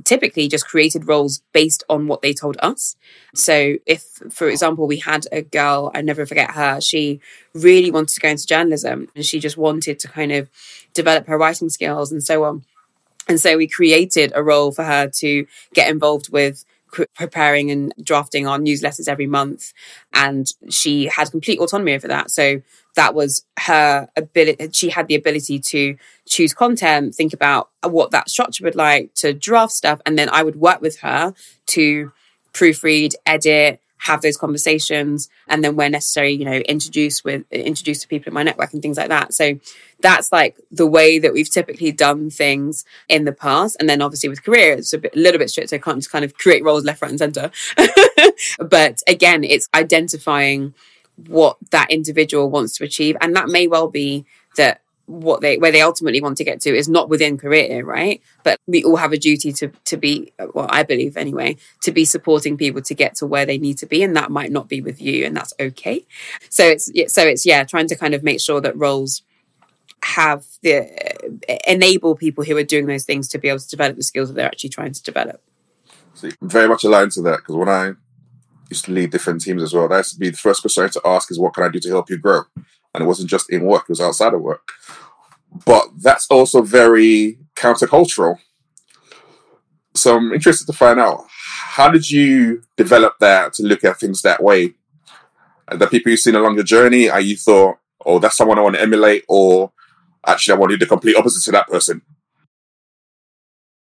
typically 0.05 0.49
just 0.49 0.67
created 0.67 1.09
roles 1.09 1.43
based 1.53 1.85
on 1.89 2.07
what 2.07 2.23
they 2.23 2.33
told 2.33 2.57
us. 2.61 2.97
So, 3.35 3.77
if, 3.87 4.03
for 4.31 4.49
example, 4.49 4.87
we 4.87 4.99
had 4.99 5.27
a 5.33 5.43
girl, 5.43 5.91
I 5.95 6.03
never 6.03 6.27
forget 6.27 6.53
her, 6.53 6.81
she 6.81 7.21
really 7.55 7.91
wanted 7.91 8.15
to 8.15 8.21
go 8.21 8.29
into 8.29 8.47
journalism 8.47 9.09
and 9.15 9.25
she 9.25 9.41
just 9.41 9.57
wanted 9.57 9.99
to 10.01 10.09
kind 10.09 10.33
of 10.33 10.49
develop 10.95 11.27
her 11.27 11.39
writing 11.39 11.69
skills 11.69 12.13
and 12.13 12.23
so 12.23 12.45
on. 12.45 12.65
And 13.29 13.41
so 13.41 13.57
we 13.57 13.67
created 13.67 14.33
a 14.35 14.43
role 14.43 14.71
for 14.71 14.85
her 14.85 15.09
to 15.09 15.47
get 15.75 15.91
involved 15.91 16.31
with 16.31 16.65
preparing 16.93 17.71
and 17.71 17.93
drafting 18.03 18.47
our 18.47 18.59
newsletters 18.59 19.09
every 19.09 19.27
month. 19.27 19.73
And 20.13 20.53
she 20.71 21.07
had 21.07 21.31
complete 21.31 21.59
autonomy 21.59 21.95
over 21.95 22.09
that. 22.09 22.31
So 22.31 22.63
that 22.95 23.15
was 23.15 23.45
her 23.61 24.09
ability. 24.17 24.71
She 24.73 24.91
had 24.91 25.07
the 25.07 25.15
ability 25.15 25.59
to 25.61 25.97
choose 26.27 26.55
content, 26.55 27.15
think 27.15 27.33
about 27.33 27.71
what 27.83 28.11
that 28.11 28.31
structure 28.31 28.65
would 28.65 28.75
like, 28.75 29.15
to 29.15 29.33
draft 29.33 29.73
stuff. 29.73 30.01
And 30.07 30.19
then 30.19 30.29
I 30.31 30.43
would 30.43 30.57
work 30.57 30.81
with 30.81 31.01
her 31.01 31.35
to 31.67 32.13
proofread, 32.53 33.15
edit, 33.27 33.81
have 33.99 34.23
those 34.23 34.37
conversations, 34.37 35.29
and 35.49 35.65
then 35.65 35.77
where 35.77 35.89
necessary, 35.89 36.33
you 36.33 36.45
know, 36.45 36.59
introduce 36.59 37.25
with 37.25 37.45
introduce 37.51 38.01
to 38.03 38.09
people 38.09 38.29
in 38.31 38.35
my 38.35 38.43
network 38.43 38.73
and 38.73 38.83
things 38.83 38.97
like 38.97 39.09
that. 39.09 39.33
So 39.35 39.59
that's 40.01 40.31
like 40.33 40.57
the 40.71 40.87
way 40.87 41.19
that 41.19 41.33
we've 41.33 41.51
typically 41.51 41.93
done 41.93 42.31
things 42.31 42.85
in 43.09 43.25
the 43.25 43.33
past. 43.33 43.77
And 43.81 43.89
then 43.89 44.03
obviously 44.03 44.29
with 44.29 44.45
career, 44.45 44.75
it's 44.75 44.93
a, 44.93 44.99
bit, 44.99 45.17
a 45.17 45.19
little 45.19 45.39
bit 45.39 45.49
strict. 45.49 45.71
So 45.71 45.77
I 45.77 45.79
can't 45.79 45.99
just 45.99 46.13
kind 46.13 46.25
of 46.25 46.35
create 46.35 46.63
roles 46.63 46.85
left, 46.85 47.01
right, 47.01 47.11
and 47.11 47.19
center. 47.19 47.51
but 48.59 49.03
again, 49.07 49.43
it's 49.45 49.69
identifying 49.75 50.75
what 51.27 51.57
that 51.71 51.91
individual 51.91 52.51
wants 52.51 52.77
to 52.77 52.85
achieve, 52.85 53.17
and 53.21 53.35
that 53.35 53.49
may 53.49 53.67
well 53.67 53.89
be 53.89 54.27
that 54.57 54.83
what 55.07 55.41
they 55.41 55.57
where 55.59 55.73
they 55.73 55.81
ultimately 55.81 56.21
want 56.21 56.37
to 56.37 56.45
get 56.45 56.61
to 56.61 56.77
is 56.77 56.89
not 56.89 57.09
within 57.09 57.39
career 57.39 57.85
right? 57.85 58.21
But 58.43 58.61
we 58.67 58.85
all 58.85 58.97
have 58.97 59.13
a 59.13 59.19
duty 59.19 59.53
to 59.53 59.69
to 59.85 59.97
be 59.97 60.33
well 60.55 60.67
i 60.71 60.83
believe 60.83 61.17
anyway 61.17 61.57
to 61.83 61.93
be 61.93 62.05
supporting 62.05 62.57
people 62.57 62.83
to 62.83 62.95
get 62.95 63.15
to 63.17 63.27
where 63.27 63.47
they 63.47 63.59
need 63.59 63.79
to 63.79 63.87
be 63.87 64.03
and 64.03 64.17
that 64.17 64.31
might 64.31 64.51
not 64.51 64.69
be 64.69 64.81
with 64.81 65.01
you 65.01 65.25
and 65.25 65.37
that's 65.37 65.55
okay. 65.59 66.05
So 66.51 66.65
it's 66.65 66.91
so 67.13 67.23
it's 67.23 67.47
yeah 67.47 67.65
trying 67.65 67.89
to 67.89 67.97
kind 67.97 68.15
of 68.15 68.23
make 68.23 68.41
sure 68.41 68.61
that 68.61 68.77
roles 68.77 69.23
have 70.03 70.45
the 70.63 70.89
enable 71.67 72.15
people 72.15 72.45
who 72.45 72.57
are 72.57 72.65
doing 72.65 72.87
those 72.87 73.05
things 73.05 73.29
to 73.29 73.39
be 73.39 73.49
able 73.49 73.59
to 73.59 73.69
develop 73.69 73.97
the 73.97 74.03
skills 74.03 74.29
that 74.29 74.35
they're 74.35 74.47
actually 74.47 74.71
trying 74.71 74.93
to 74.93 75.03
develop. 75.03 75.43
See, 76.15 76.33
very 76.41 76.69
much 76.69 76.85
aligned 76.85 77.13
to 77.13 77.23
that 77.23 77.39
because 77.39 77.57
when 77.57 77.69
i 77.69 77.93
used 78.71 78.87
to 78.87 78.93
lead 78.93 79.11
different 79.11 79.43
teams 79.43 79.63
as 79.63 79.73
well 79.73 79.87
that's 79.89 80.15
be 80.15 80.31
the 80.31 80.37
first 80.37 80.61
question 80.61 80.83
i 80.83 80.85
had 80.85 80.93
to 80.93 81.01
ask 81.05 81.31
is 81.31 81.39
what 81.39 81.55
can 81.55 81.65
i 81.65 81.69
do 81.69 81.79
to 81.79 81.89
help 81.89 82.11
you 82.11 82.19
grow 82.19 82.43
and 82.97 83.05
it 83.05 83.07
wasn't 83.07 83.31
just 83.31 83.51
in 83.51 83.65
work, 83.65 83.83
it 83.83 83.91
was 83.91 84.01
outside 84.01 84.35
of 84.35 84.41
work. 84.41 84.73
But 85.65 85.89
that's 85.99 86.27
also 86.29 86.63
very 86.63 87.39
countercultural. 87.55 88.39
So 89.95 90.17
I'm 90.17 90.33
interested 90.33 90.67
to 90.67 90.73
find 90.73 90.99
out 91.01 91.25
how 91.29 91.91
did 91.91 92.11
you 92.11 92.63
develop 92.77 93.19
that 93.21 93.53
to 93.55 93.63
look 93.63 93.85
at 93.85 93.99
things 93.99 94.23
that 94.23 94.43
way? 94.43 94.75
The 95.71 95.87
people 95.87 96.11
you've 96.11 96.21
seen 96.21 96.35
along 96.35 96.55
your 96.55 96.65
journey, 96.65 97.09
are 97.09 97.21
you 97.21 97.37
thought, 97.37 97.77
oh, 98.05 98.19
that's 98.19 98.37
someone 98.37 98.59
I 98.59 98.63
want 98.63 98.77
to 98.77 98.83
emulate, 98.83 99.25
or 99.29 99.73
actually 100.27 100.55
I 100.55 100.59
want 100.59 100.71
to 100.71 100.77
do 100.77 100.85
the 100.85 100.89
complete 100.89 101.17
opposite 101.17 101.45
to 101.45 101.53
that 101.53 101.69
person? 101.69 102.03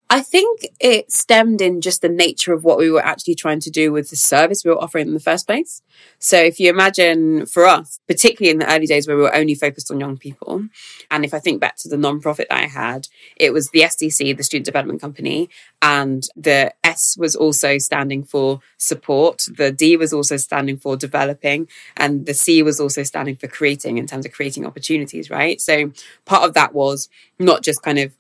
I 0.10 0.22
think 0.22 0.62
it 0.80 1.12
stemmed 1.12 1.62
in 1.62 1.82
just 1.82 2.02
the 2.02 2.08
nature 2.08 2.54
of 2.54 2.64
what 2.64 2.78
we 2.78 2.90
were 2.90 3.04
actually 3.04 3.36
trying 3.36 3.60
to 3.62 3.70
do 3.70 3.92
with 3.92 4.10
the 4.10 4.16
service 4.16 4.64
we 4.64 4.72
were 4.72 4.82
offering 4.82 5.08
in 5.08 5.14
the 5.14 5.20
first 5.20 5.46
place. 5.46 5.82
So 6.18 6.38
if 6.38 6.62
you 6.62 6.70
imagine 6.70 7.46
for 7.46 7.66
us, 7.66 8.00
particularly 8.08 8.52
in 8.52 8.60
the 8.60 8.74
early 8.74 8.86
days 8.86 9.06
where 9.06 9.18
we 9.18 9.24
were 9.24 9.36
only 9.36 9.54
focused 9.54 9.92
on 9.92 10.00
young 10.00 10.18
people, 10.18 10.68
and 11.12 11.26
if 11.26 11.34
I 11.34 11.40
think 11.40 11.60
back 11.60 11.76
to 11.78 11.90
the 11.90 11.98
nonprofit 11.98 12.48
that 12.48 12.54
I 12.54 12.68
had, 12.68 13.10
it 13.36 13.52
was 13.52 13.70
the 13.72 13.82
SDC, 13.82 14.38
the 14.38 14.44
Student 14.44 14.66
Development 14.66 15.02
Company, 15.02 15.50
and 15.82 16.26
the 16.38 16.74
S 16.86 17.18
was 17.18 17.36
also 17.36 17.78
standing 17.78 18.24
for 18.24 18.62
support, 18.78 19.46
the 19.58 19.74
D 19.74 19.98
was 19.98 20.14
also 20.14 20.38
standing 20.38 20.78
for 20.78 20.96
developing, 20.96 21.68
and 21.98 22.26
the 22.26 22.34
C 22.34 22.64
was 22.64 22.80
also 22.80 23.04
standing 23.04 23.36
for 23.36 23.48
creating 23.48 23.98
in 23.98 24.08
terms 24.08 24.26
of 24.26 24.32
creating 24.32 24.66
opportunities, 24.66 25.30
right? 25.30 25.60
So 25.60 25.92
part 26.24 26.44
of 26.44 26.54
that 26.54 26.74
was 26.74 27.10
not 27.40 27.62
just 27.62 27.82
kind 27.84 28.00
of 28.00 28.14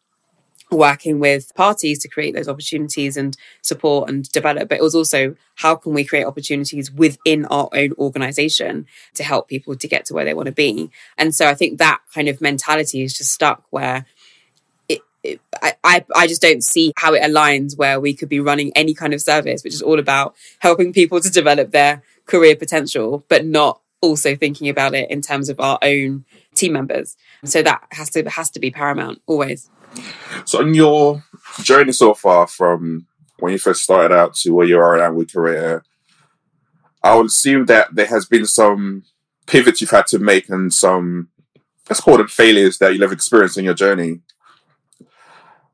working 0.71 1.19
with 1.19 1.53
parties 1.55 1.99
to 1.99 2.07
create 2.07 2.35
those 2.35 2.47
opportunities 2.47 3.15
and 3.15 3.37
support 3.61 4.09
and 4.09 4.29
develop 4.31 4.67
but 4.67 4.77
it 4.77 4.83
was 4.83 4.95
also 4.95 5.35
how 5.55 5.75
can 5.75 5.93
we 5.93 6.03
create 6.03 6.25
opportunities 6.25 6.91
within 6.91 7.45
our 7.45 7.69
own 7.73 7.93
organization 7.97 8.85
to 9.13 9.23
help 9.23 9.47
people 9.47 9.75
to 9.75 9.87
get 9.87 10.05
to 10.05 10.13
where 10.13 10.25
they 10.25 10.33
want 10.33 10.47
to 10.47 10.51
be? 10.51 10.89
And 11.17 11.33
so 11.33 11.47
i 11.47 11.53
think 11.53 11.77
that 11.77 12.01
kind 12.13 12.27
of 12.27 12.41
mentality 12.41 13.01
is 13.01 13.17
just 13.17 13.31
stuck 13.31 13.63
where 13.69 14.05
it, 15.23 15.41
I, 15.83 16.05
I 16.15 16.27
just 16.27 16.41
don't 16.41 16.63
see 16.63 16.93
how 16.95 17.13
it 17.13 17.21
aligns 17.21 17.77
where 17.77 17.99
we 17.99 18.13
could 18.13 18.29
be 18.29 18.39
running 18.39 18.71
any 18.75 18.93
kind 18.93 19.13
of 19.13 19.21
service 19.21 19.63
which 19.63 19.73
is 19.73 19.81
all 19.81 19.99
about 19.99 20.35
helping 20.59 20.93
people 20.93 21.19
to 21.19 21.31
develop 21.31 21.71
their 21.71 22.03
career 22.25 22.55
potential 22.55 23.25
but 23.27 23.45
not 23.45 23.81
also 24.01 24.35
thinking 24.35 24.69
about 24.69 24.93
it 24.93 25.09
in 25.09 25.21
terms 25.21 25.49
of 25.49 25.59
our 25.59 25.79
own 25.81 26.23
team 26.53 26.73
members. 26.73 27.17
So 27.45 27.61
that 27.63 27.83
has 27.91 28.09
to 28.11 28.29
has 28.29 28.49
to 28.51 28.59
be 28.59 28.71
paramount 28.71 29.21
always 29.25 29.69
so, 30.45 30.59
on 30.59 30.73
your 30.73 31.23
journey 31.61 31.91
so 31.91 32.13
far, 32.13 32.47
from 32.47 33.07
when 33.39 33.51
you 33.51 33.59
first 33.59 33.83
started 33.83 34.15
out 34.15 34.33
to 34.35 34.51
where 34.51 34.67
you 34.67 34.79
are 34.79 34.97
now 34.97 35.11
with 35.13 35.33
career, 35.33 35.83
I 37.03 37.15
would 37.15 37.27
assume 37.27 37.65
that 37.65 37.93
there 37.93 38.07
has 38.07 38.25
been 38.25 38.45
some 38.45 39.03
pivots 39.45 39.81
you've 39.81 39.91
had 39.91 40.07
to 40.07 40.19
make 40.19 40.49
and 40.49 40.73
some, 40.73 41.29
let's 41.89 42.01
call 42.01 42.17
them 42.17 42.27
failures 42.27 42.77
that 42.79 42.95
you've 42.95 43.11
experienced 43.11 43.57
in 43.57 43.65
your 43.65 43.73
journey. 43.73 44.21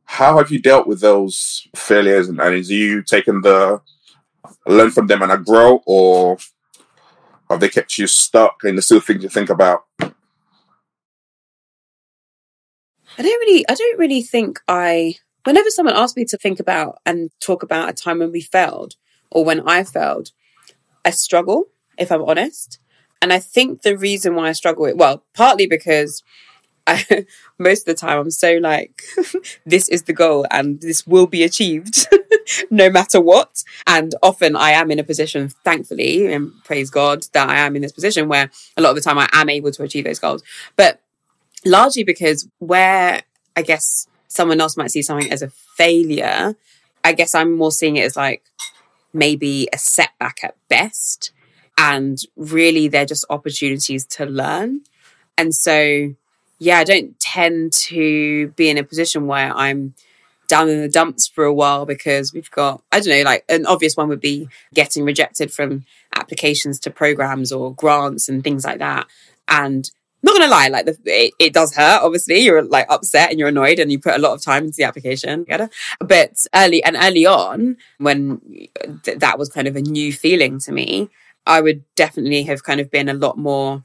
How 0.05 0.37
have 0.37 0.51
you 0.51 0.59
dealt 0.59 0.85
with 0.85 1.01
those 1.01 1.67
failures, 1.75 2.29
and, 2.29 2.39
and 2.39 2.55
have 2.55 2.65
you 2.65 3.01
taken 3.01 3.41
the 3.41 3.81
learn 4.67 4.91
from 4.91 5.07
them 5.07 5.21
and 5.21 5.31
I 5.31 5.37
grow, 5.37 5.81
or 5.85 6.37
have 7.49 7.59
they 7.59 7.69
kept 7.69 7.97
you 7.97 8.07
stuck 8.07 8.63
in 8.63 8.75
the 8.75 8.81
still 8.81 8.99
things 8.99 9.23
you 9.23 9.29
think 9.29 9.49
about? 9.49 9.85
I 13.17 13.21
don't 13.21 13.39
really, 13.41 13.65
I 13.69 13.75
don't 13.75 13.99
really 13.99 14.21
think 14.21 14.59
I, 14.67 15.15
whenever 15.43 15.69
someone 15.69 15.95
asks 15.95 16.17
me 16.17 16.25
to 16.25 16.37
think 16.37 16.59
about 16.59 16.99
and 17.05 17.29
talk 17.39 17.63
about 17.63 17.89
a 17.89 17.93
time 17.93 18.19
when 18.19 18.31
we 18.31 18.41
failed 18.41 18.95
or 19.31 19.45
when 19.45 19.67
I 19.67 19.83
failed, 19.83 20.31
I 21.05 21.11
struggle, 21.11 21.65
if 21.97 22.11
I'm 22.11 22.23
honest. 22.23 22.79
And 23.21 23.31
I 23.31 23.39
think 23.39 23.83
the 23.83 23.97
reason 23.97 24.35
why 24.35 24.49
I 24.49 24.53
struggle, 24.53 24.91
well, 24.95 25.23
partly 25.33 25.67
because 25.67 26.23
I, 26.87 27.25
most 27.59 27.81
of 27.81 27.85
the 27.85 27.93
time 27.93 28.19
I'm 28.19 28.31
so 28.31 28.57
like, 28.57 29.03
this 29.65 29.87
is 29.89 30.03
the 30.03 30.13
goal 30.13 30.45
and 30.49 30.81
this 30.81 31.05
will 31.05 31.27
be 31.27 31.43
achieved 31.43 32.07
no 32.71 32.89
matter 32.89 33.21
what. 33.21 33.63
And 33.85 34.15
often 34.23 34.55
I 34.55 34.71
am 34.71 34.89
in 34.89 34.99
a 34.99 35.03
position, 35.03 35.49
thankfully, 35.63 36.33
and 36.33 36.51
praise 36.63 36.89
God 36.89 37.25
that 37.33 37.47
I 37.47 37.59
am 37.59 37.75
in 37.75 37.83
this 37.83 37.91
position 37.91 38.27
where 38.27 38.49
a 38.75 38.81
lot 38.81 38.89
of 38.89 38.95
the 38.95 39.01
time 39.01 39.19
I 39.19 39.29
am 39.33 39.49
able 39.49 39.71
to 39.71 39.83
achieve 39.83 40.05
those 40.05 40.19
goals. 40.19 40.43
But 40.75 41.02
largely 41.65 42.03
because 42.03 42.47
where 42.59 43.21
I 43.55 43.61
guess 43.61 44.07
someone 44.27 44.59
else 44.59 44.77
might 44.77 44.91
see 44.91 45.01
something 45.01 45.31
as 45.31 45.41
a 45.41 45.49
failure, 45.77 46.55
I 47.03 47.13
guess 47.13 47.35
I'm 47.35 47.55
more 47.55 47.71
seeing 47.71 47.97
it 47.97 48.05
as 48.05 48.15
like 48.15 48.43
maybe 49.13 49.67
a 49.71 49.77
setback 49.77 50.39
at 50.43 50.55
best. 50.69 51.31
And 51.77 52.19
really, 52.35 52.87
they're 52.87 53.05
just 53.05 53.25
opportunities 53.29 54.05
to 54.07 54.25
learn. 54.25 54.81
And 55.37 55.53
so, 55.55 56.13
yeah, 56.59 56.79
I 56.79 56.83
don't 56.83 57.19
tend 57.19 57.73
to 57.73 58.49
be 58.49 58.69
in 58.69 58.77
a 58.77 58.83
position 58.83 59.27
where 59.27 59.51
I'm 59.55 59.95
down 60.47 60.69
in 60.69 60.81
the 60.81 60.89
dumps 60.89 61.27
for 61.27 61.45
a 61.45 61.53
while 61.53 61.85
because 61.85 62.33
we've 62.33 62.51
got, 62.51 62.83
I 62.91 62.99
don't 62.99 63.17
know, 63.17 63.23
like 63.23 63.43
an 63.49 63.65
obvious 63.65 63.97
one 63.97 64.09
would 64.09 64.21
be 64.21 64.47
getting 64.73 65.03
rejected 65.03 65.51
from 65.51 65.85
applications 66.15 66.79
to 66.81 66.91
programs 66.91 67.51
or 67.51 67.73
grants 67.73 68.29
and 68.29 68.43
things 68.43 68.63
like 68.63 68.79
that. 68.79 69.07
And 69.47 69.89
not 70.23 70.37
gonna 70.37 70.49
lie, 70.49 70.69
like 70.69 70.85
the, 70.85 70.97
it, 71.05 71.33
it, 71.37 71.53
does 71.53 71.75
hurt. 71.75 72.01
Obviously, 72.01 72.39
you're 72.39 72.63
like 72.63 72.85
upset 72.89 73.29
and 73.29 73.37
you're 73.37 73.49
annoyed, 73.49 73.77
and 73.77 73.91
you 73.91 73.99
put 73.99 74.15
a 74.15 74.19
lot 74.19 74.31
of 74.31 74.41
time 74.41 74.63
into 74.63 74.77
the 74.77 74.85
application. 74.85 75.45
But 75.99 76.47
early 76.55 76.83
and 76.83 76.95
early 76.95 77.25
on, 77.25 77.77
when 77.97 78.39
th- 79.03 79.19
that 79.19 79.37
was 79.37 79.49
kind 79.49 79.67
of 79.67 79.75
a 79.75 79.81
new 79.81 80.13
feeling 80.13 80.59
to 80.59 80.71
me, 80.71 81.09
I 81.45 81.59
would 81.59 81.83
definitely 81.95 82.43
have 82.43 82.63
kind 82.63 82.79
of 82.79 82.89
been 82.89 83.09
a 83.09 83.13
lot 83.13 83.37
more, 83.37 83.83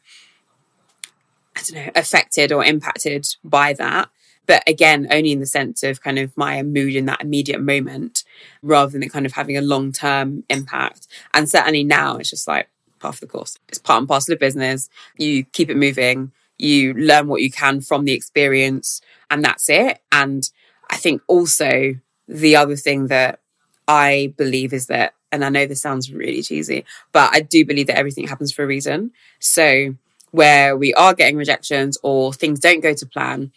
I 1.57 1.63
don't 1.63 1.87
know, 1.87 1.93
affected 1.97 2.53
or 2.53 2.65
impacted 2.65 3.27
by 3.43 3.73
that. 3.75 4.09
But 4.47 4.63
again, 4.67 5.09
only 5.11 5.33
in 5.33 5.41
the 5.41 5.47
sense 5.47 5.83
of 5.83 6.01
kind 6.03 6.19
of 6.19 6.35
my 6.37 6.63
mood 6.63 6.95
in 6.95 7.07
that 7.07 7.21
immediate 7.21 7.61
moment, 7.61 8.23
rather 8.63 8.97
than 8.97 9.09
kind 9.09 9.27
of 9.27 9.33
having 9.33 9.57
a 9.57 9.61
long 9.61 9.91
term 9.91 10.45
impact. 10.49 11.09
And 11.35 11.51
certainly 11.51 11.83
now, 11.83 12.17
it's 12.17 12.31
just 12.31 12.47
like 12.47 12.69
part 13.01 13.15
of 13.15 13.21
the 13.21 13.27
course. 13.27 13.59
It's 13.69 13.79
part 13.79 13.99
and 13.99 14.09
parcel 14.09 14.35
of 14.35 14.41
business. 14.41 14.89
You 15.17 15.45
keep 15.45 15.71
it 15.71 15.77
moving, 15.77 16.33
you 16.59 16.95
learn 16.95 17.29
what 17.29 17.43
you 17.43 17.51
can 17.51 17.81
from 17.81 18.05
the 18.05 18.13
experience, 18.13 19.01
and 19.31 19.45
that's 19.45 19.69
it. 19.69 20.01
And 20.13 20.49
I 20.91 20.97
think 20.97 21.23
also 21.27 21.95
the 22.27 22.57
other 22.57 22.77
thing 22.77 23.07
that 23.09 23.41
I 23.87 24.35
believe 24.37 24.73
is 24.73 24.87
that, 24.87 25.15
and 25.33 25.45
I 25.45 25.49
know 25.49 25.67
this 25.67 25.81
sounds 25.81 26.13
really 26.13 26.43
cheesy, 26.43 26.85
but 27.13 27.35
I 27.35 27.41
do 27.41 27.65
believe 27.65 27.87
that 27.87 27.99
everything 27.99 28.27
happens 28.27 28.53
for 28.53 28.65
a 28.65 28.67
reason. 28.67 29.13
So 29.41 29.95
where 30.31 30.77
we 30.77 30.93
are 30.95 31.15
getting 31.15 31.37
rejections 31.37 31.97
or 32.03 32.33
things 32.33 32.61
don't 32.61 32.81
go 32.81 32.93
to 32.95 33.07
plan, 33.07 33.53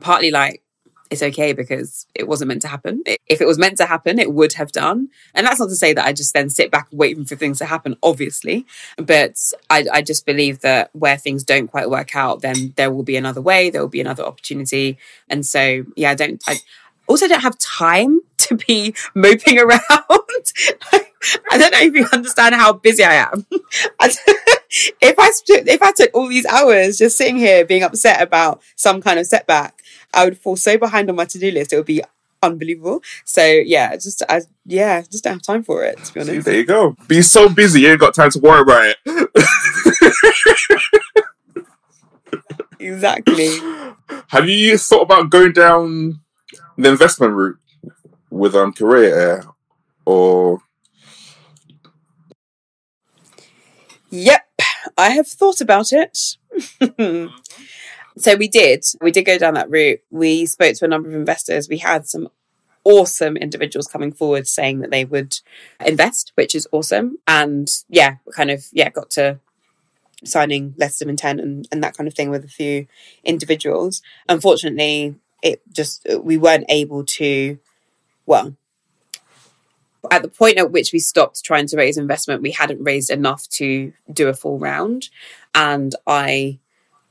partly 0.00 0.30
like 0.30 0.62
it's 1.10 1.22
okay 1.22 1.52
because 1.52 2.06
it 2.14 2.28
wasn't 2.28 2.48
meant 2.48 2.62
to 2.62 2.68
happen. 2.68 3.02
If 3.26 3.40
it 3.40 3.46
was 3.46 3.58
meant 3.58 3.76
to 3.78 3.86
happen, 3.86 4.20
it 4.20 4.32
would 4.32 4.52
have 4.54 4.70
done. 4.70 5.08
And 5.34 5.44
that's 5.44 5.58
not 5.58 5.68
to 5.68 5.74
say 5.74 5.92
that 5.92 6.06
I 6.06 6.12
just 6.12 6.32
then 6.32 6.48
sit 6.48 6.70
back 6.70 6.86
waiting 6.92 7.24
for 7.24 7.34
things 7.34 7.58
to 7.58 7.64
happen, 7.64 7.96
obviously. 8.02 8.64
But 8.96 9.36
I, 9.68 9.86
I 9.92 10.02
just 10.02 10.24
believe 10.24 10.60
that 10.60 10.90
where 10.92 11.16
things 11.16 11.42
don't 11.42 11.66
quite 11.66 11.90
work 11.90 12.14
out, 12.14 12.42
then 12.42 12.74
there 12.76 12.92
will 12.92 13.02
be 13.02 13.16
another 13.16 13.40
way, 13.40 13.70
there 13.70 13.80
will 13.80 13.88
be 13.88 14.00
another 14.00 14.22
opportunity. 14.22 14.98
And 15.28 15.44
so, 15.44 15.84
yeah, 15.96 16.10
I 16.10 16.14
don't, 16.14 16.40
I 16.46 16.58
also 17.08 17.26
don't 17.26 17.40
have 17.40 17.58
time 17.58 18.20
to 18.38 18.54
be 18.54 18.94
moping 19.14 19.58
around. 19.58 19.80
I 21.50 21.58
don't 21.58 21.72
know 21.72 21.80
if 21.80 21.94
you 21.94 22.06
understand 22.12 22.54
how 22.54 22.72
busy 22.72 23.04
I 23.04 23.14
am. 23.14 23.46
if 23.50 25.14
I 25.18 25.30
if 25.48 25.82
I 25.82 25.92
took 25.92 26.10
all 26.14 26.28
these 26.28 26.46
hours 26.46 26.96
just 26.98 27.18
sitting 27.18 27.36
here 27.36 27.64
being 27.66 27.82
upset 27.82 28.22
about 28.22 28.62
some 28.76 29.02
kind 29.02 29.18
of 29.18 29.26
setback, 29.26 29.79
I 30.14 30.24
would 30.24 30.38
fall 30.38 30.56
so 30.56 30.78
behind 30.78 31.08
on 31.10 31.16
my 31.16 31.24
to 31.26 31.38
do 31.38 31.50
list. 31.50 31.72
It 31.72 31.76
would 31.76 31.86
be 31.86 32.02
unbelievable. 32.42 33.02
So 33.24 33.44
yeah, 33.44 33.94
just 33.96 34.22
I 34.28 34.42
yeah, 34.64 35.02
just 35.02 35.24
don't 35.24 35.34
have 35.34 35.42
time 35.42 35.62
for 35.62 35.84
it 35.84 36.02
to 36.04 36.14
be 36.14 36.20
honest. 36.20 36.34
See, 36.34 36.40
there 36.40 36.54
you 36.58 36.64
go. 36.64 36.96
Be 37.08 37.22
so 37.22 37.48
busy, 37.48 37.82
you 37.82 37.88
ain't 37.88 38.00
got 38.00 38.14
time 38.14 38.30
to 38.30 38.38
worry 38.38 38.62
about 38.62 38.94
it. 39.06 39.32
exactly. 42.78 43.50
Have 44.28 44.48
you 44.48 44.76
thought 44.78 45.02
about 45.02 45.30
going 45.30 45.52
down 45.52 46.20
the 46.76 46.88
investment 46.90 47.32
route 47.34 47.58
with 48.30 48.54
um 48.54 48.72
career 48.72 49.44
or 50.04 50.60
Yep, 54.10 54.42
I 54.96 55.10
have 55.10 55.28
thought 55.28 55.60
about 55.60 55.92
it. 55.92 56.36
so 58.20 58.36
we 58.36 58.48
did. 58.48 58.84
We 59.00 59.10
did 59.10 59.24
go 59.24 59.38
down 59.38 59.54
that 59.54 59.70
route. 59.70 60.00
We 60.10 60.46
spoke 60.46 60.76
to 60.76 60.84
a 60.84 60.88
number 60.88 61.08
of 61.08 61.14
investors. 61.14 61.68
We 61.68 61.78
had 61.78 62.06
some 62.06 62.28
awesome 62.84 63.36
individuals 63.36 63.86
coming 63.86 64.12
forward 64.12 64.46
saying 64.46 64.80
that 64.80 64.90
they 64.90 65.04
would 65.04 65.38
invest, 65.84 66.32
which 66.34 66.54
is 66.54 66.68
awesome. 66.72 67.18
And 67.26 67.68
yeah, 67.88 68.16
kind 68.34 68.50
of, 68.50 68.66
yeah, 68.72 68.90
got 68.90 69.10
to 69.10 69.40
signing 70.24 70.74
letters 70.76 71.02
of 71.02 71.08
intent 71.08 71.40
and, 71.40 71.66
and 71.72 71.82
that 71.82 71.96
kind 71.96 72.06
of 72.06 72.14
thing 72.14 72.30
with 72.30 72.44
a 72.44 72.48
few 72.48 72.86
individuals. 73.24 74.02
Unfortunately, 74.28 75.14
it 75.42 75.62
just, 75.72 76.06
we 76.22 76.36
weren't 76.36 76.66
able 76.68 77.04
to, 77.04 77.58
well, 78.26 78.54
at 80.10 80.22
the 80.22 80.28
point 80.28 80.58
at 80.58 80.70
which 80.70 80.92
we 80.92 80.98
stopped 80.98 81.44
trying 81.44 81.66
to 81.66 81.76
raise 81.76 81.98
investment, 81.98 82.42
we 82.42 82.52
hadn't 82.52 82.82
raised 82.82 83.10
enough 83.10 83.48
to 83.48 83.92
do 84.12 84.28
a 84.28 84.34
full 84.34 84.58
round. 84.58 85.10
And 85.54 85.94
I, 86.06 86.58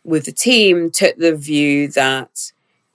with 0.09 0.25
the 0.25 0.31
team, 0.31 0.89
took 0.89 1.15
the 1.17 1.35
view 1.35 1.87
that 1.89 2.51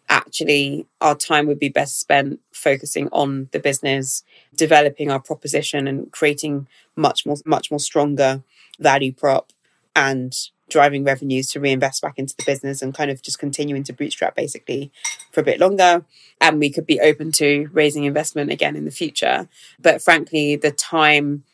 actually 0.09 0.87
our 1.01 1.15
time 1.15 1.47
would 1.47 1.61
be 1.61 1.69
best 1.69 2.01
spent 2.01 2.41
focusing 2.53 3.09
on 3.13 3.49
the 3.53 3.61
business, 3.61 4.25
developing 4.55 5.11
our 5.11 5.21
proposition 5.21 5.87
and 5.87 6.11
creating 6.11 6.67
much 6.97 7.25
more, 7.25 7.37
much 7.47 7.71
more 7.71 7.79
stronger 7.79 8.43
value 8.81 9.13
prop 9.13 9.53
and 9.95 10.51
driving 10.69 11.05
revenues 11.05 11.53
to 11.53 11.61
reinvest 11.61 12.03
back 12.03 12.19
into 12.19 12.35
the 12.37 12.43
business 12.45 12.83
and 12.83 12.95
kind 12.95 13.11
of 13.11 13.23
just 13.23 13.39
continuing 13.39 13.85
to 13.85 13.93
bootstrap 13.93 14.35
basically 14.35 14.91
for 15.31 15.41
a 15.41 15.45
bit 15.45 15.61
longer. 15.61 16.05
And 16.41 16.59
we 16.59 16.71
could 16.71 16.87
be 16.87 17.01
open 17.01 17.31
to 17.33 17.69
raising 17.73 18.05
investment 18.05 18.51
again 18.51 18.75
in 18.75 18.85
the 18.85 18.91
future. 18.91 19.49
But 19.81 20.03
frankly, 20.03 20.57
the 20.57 20.73
time 20.73 21.45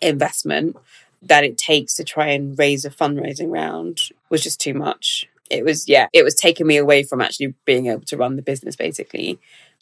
investment 0.00 0.76
that 1.22 1.44
it 1.44 1.58
takes 1.58 1.94
to 1.94 2.04
try 2.04 2.28
and 2.28 2.58
raise 2.58 2.84
a 2.84 2.90
fundraising 2.90 3.50
round 3.50 4.00
was 4.30 4.42
just 4.42 4.60
too 4.60 4.74
much. 4.74 5.26
It 5.50 5.64
was, 5.64 5.88
yeah, 5.88 6.06
it 6.12 6.22
was 6.22 6.34
taking 6.34 6.66
me 6.66 6.76
away 6.76 7.02
from 7.02 7.20
actually 7.20 7.54
being 7.64 7.86
able 7.86 8.02
to 8.02 8.16
run 8.16 8.36
the 8.36 8.42
business 8.42 8.76
basically 8.76 9.40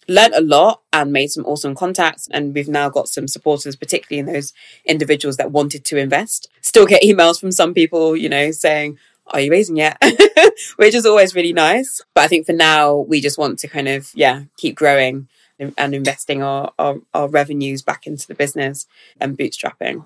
learned 0.09 0.35
a 0.35 0.41
lot 0.41 0.81
and 0.93 1.13
made 1.13 1.29
some 1.31 1.45
awesome 1.45 1.75
contacts. 1.75 2.29
And 2.33 2.55
we've 2.55 2.69
now 2.69 2.89
got 2.89 3.09
some 3.09 3.29
supporters, 3.29 3.77
particularly 3.77 4.19
in 4.19 4.33
those 4.33 4.53
individuals 4.85 5.37
that 5.37 5.53
wanted 5.53 5.85
to 5.85 5.99
invest. 5.99 6.49
Still 6.63 6.87
get 6.87 7.03
emails 7.03 7.39
from 7.39 7.53
some 7.53 7.75
people, 7.75 8.17
you 8.17 8.29
know, 8.29 8.51
saying, 8.51 8.99
are 9.29 9.41
you 9.41 9.51
raising 9.51 9.77
yet? 9.77 10.03
Which 10.77 10.95
is 10.95 11.05
always 11.05 11.35
really 11.35 11.53
nice. 11.53 12.01
But 12.15 12.25
I 12.25 12.29
think 12.29 12.47
for 12.47 12.55
now, 12.55 12.97
we 12.97 13.21
just 13.21 13.39
want 13.39 13.59
to 13.61 13.69
kind 13.69 13.89
of, 13.89 14.11
yeah, 14.15 14.45
keep 14.57 14.75
growing 14.75 15.29
and 15.59 15.95
investing 15.95 16.43
our, 16.43 16.73
our, 16.79 16.97
our 17.13 17.29
revenues 17.29 17.83
back 17.83 18.07
into 18.07 18.27
the 18.27 18.35
business 18.35 18.87
and 19.21 19.37
bootstrapping. 19.37 20.05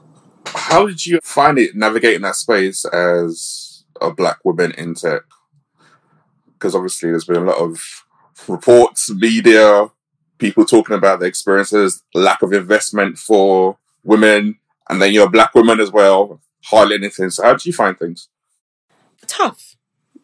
How 0.55 0.87
did 0.87 1.07
you 1.07 1.21
find 1.23 1.59
it 1.59 1.75
navigating 1.75 2.23
that 2.23 2.37
space 2.37 2.85
as 2.85 3.85
a 4.01 4.13
black 4.13 4.45
woman 4.45 4.73
in 4.73 4.95
tech? 4.95 5.23
Because 6.53 6.75
obviously, 6.75 7.11
there's 7.11 7.25
been 7.25 7.37
a 7.37 7.45
lot 7.45 7.59
of 7.59 8.05
reports, 8.49 9.11
media, 9.11 9.89
people 10.39 10.65
talking 10.65 10.97
about 10.97 11.21
their 11.21 11.29
experiences, 11.29 12.03
lack 12.15 12.43
of 12.43 12.53
investment 12.53 13.19
for 13.19 13.79
women, 14.05 14.59
and 14.89 15.01
then 15.01 15.13
you're 15.13 15.27
a 15.27 15.31
black 15.31 15.55
woman 15.55 15.81
as 15.81 15.91
well, 15.91 16.41
hardly 16.65 16.97
anything. 16.97 17.31
So, 17.31 17.45
how 17.45 17.55
do 17.55 17.69
you 17.69 17.73
find 17.73 17.99
things? 17.99 18.29
Tough, 19.27 19.77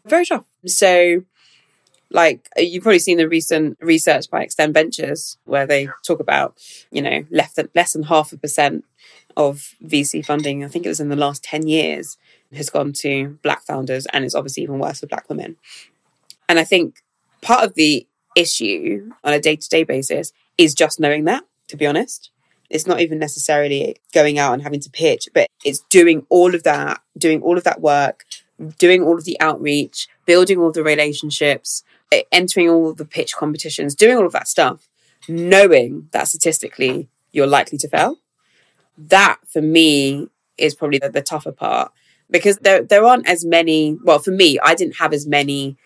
very 0.05 0.27
tough. 0.27 0.45
So, 0.67 1.23
like 2.11 2.49
uh, 2.57 2.63
you've 2.63 2.83
probably 2.83 2.99
seen 2.99 3.19
the 3.19 3.29
recent 3.29 3.79
research 3.81 4.31
by 4.31 4.43
Extend 4.43 4.75
Ventures 4.75 5.39
where 5.45 5.67
they 5.67 5.89
talk 6.05 6.21
about, 6.21 6.59
you 6.91 7.03
know, 7.03 7.25
less 7.31 7.55
than 7.55 7.69
less 7.75 7.93
than 7.93 8.05
half 8.05 8.33
a 8.33 8.37
percent 8.37 8.85
of 9.39 9.75
VC 9.83 10.23
funding. 10.23 10.63
I 10.63 10.69
think 10.69 10.85
it 10.85 10.91
was 10.91 11.01
in 11.01 11.09
the 11.09 11.17
last 11.17 11.43
ten 11.43 11.67
years 11.67 12.19
has 12.53 12.71
gone 12.71 12.93
to 12.95 13.39
black 13.43 13.63
founders, 13.63 14.07
and 14.13 14.25
it's 14.25 14.35
obviously 14.35 14.63
even 14.63 14.79
worse 14.79 15.01
for 15.01 15.07
black 15.07 15.29
women. 15.29 15.57
And 16.49 16.59
I 16.59 16.65
think 16.65 17.03
part 17.41 17.65
of 17.65 17.75
the 17.75 18.07
issue 18.37 19.11
on 19.25 19.33
a 19.33 19.41
day 19.41 19.57
to 19.57 19.69
day 19.69 19.85
basis 19.85 20.33
is 20.57 20.75
just 20.75 21.01
knowing 21.01 21.25
that, 21.25 21.45
to 21.69 21.77
be 21.77 21.87
honest. 21.87 22.31
It's 22.71 22.87
not 22.87 23.01
even 23.01 23.19
necessarily 23.19 23.97
going 24.13 24.39
out 24.39 24.53
and 24.53 24.63
having 24.63 24.81
to 24.81 24.91
pitch, 24.91 25.29
but 25.33 25.49
it's 25.65 25.81
doing 25.89 26.27
all 26.29 26.55
of 26.55 26.65
that, 26.65 27.01
doing 27.17 27.41
all 27.41 27.57
of 27.57 27.65
that 27.65 27.81
work, 27.81 28.25
doing 28.79 29.03
all 29.03 29.17
of 29.17 29.25
the 29.25 29.41
outreach, 29.41 30.07
building 30.27 30.59
all 30.59 30.73
the 30.73 30.83
relationships, 30.83 31.83
entering 32.31 32.69
all 32.69 32.93
the 32.93 33.07
pitch 33.07 33.35
competitions, 33.37 33.95
doing 33.95 34.19
all 34.19 34.27
of 34.27 34.33
that 34.33 34.49
stuff, 34.49 34.87
knowing 35.29 36.09
that 36.13 36.29
statistically 36.29 37.09
you're 37.33 37.47
likely 37.47 37.79
to 37.79 37.89
fail. 37.89 38.19
That 38.99 39.39
for 39.47 39.63
me 39.63 40.29
is 40.59 40.75
probably 40.75 40.99
the, 40.99 41.09
the 41.09 41.23
tougher 41.23 41.53
part 41.53 41.93
because 42.31 42.59
there 42.59 42.83
there 42.83 43.05
aren't 43.05 43.29
as 43.29 43.45
many. 43.45 43.97
Well, 44.03 44.19
for 44.19 44.33
me, 44.33 44.59
I 44.63 44.75
didn't 44.75 44.97
have 44.97 45.13
as 45.13 45.27
many 45.27 45.77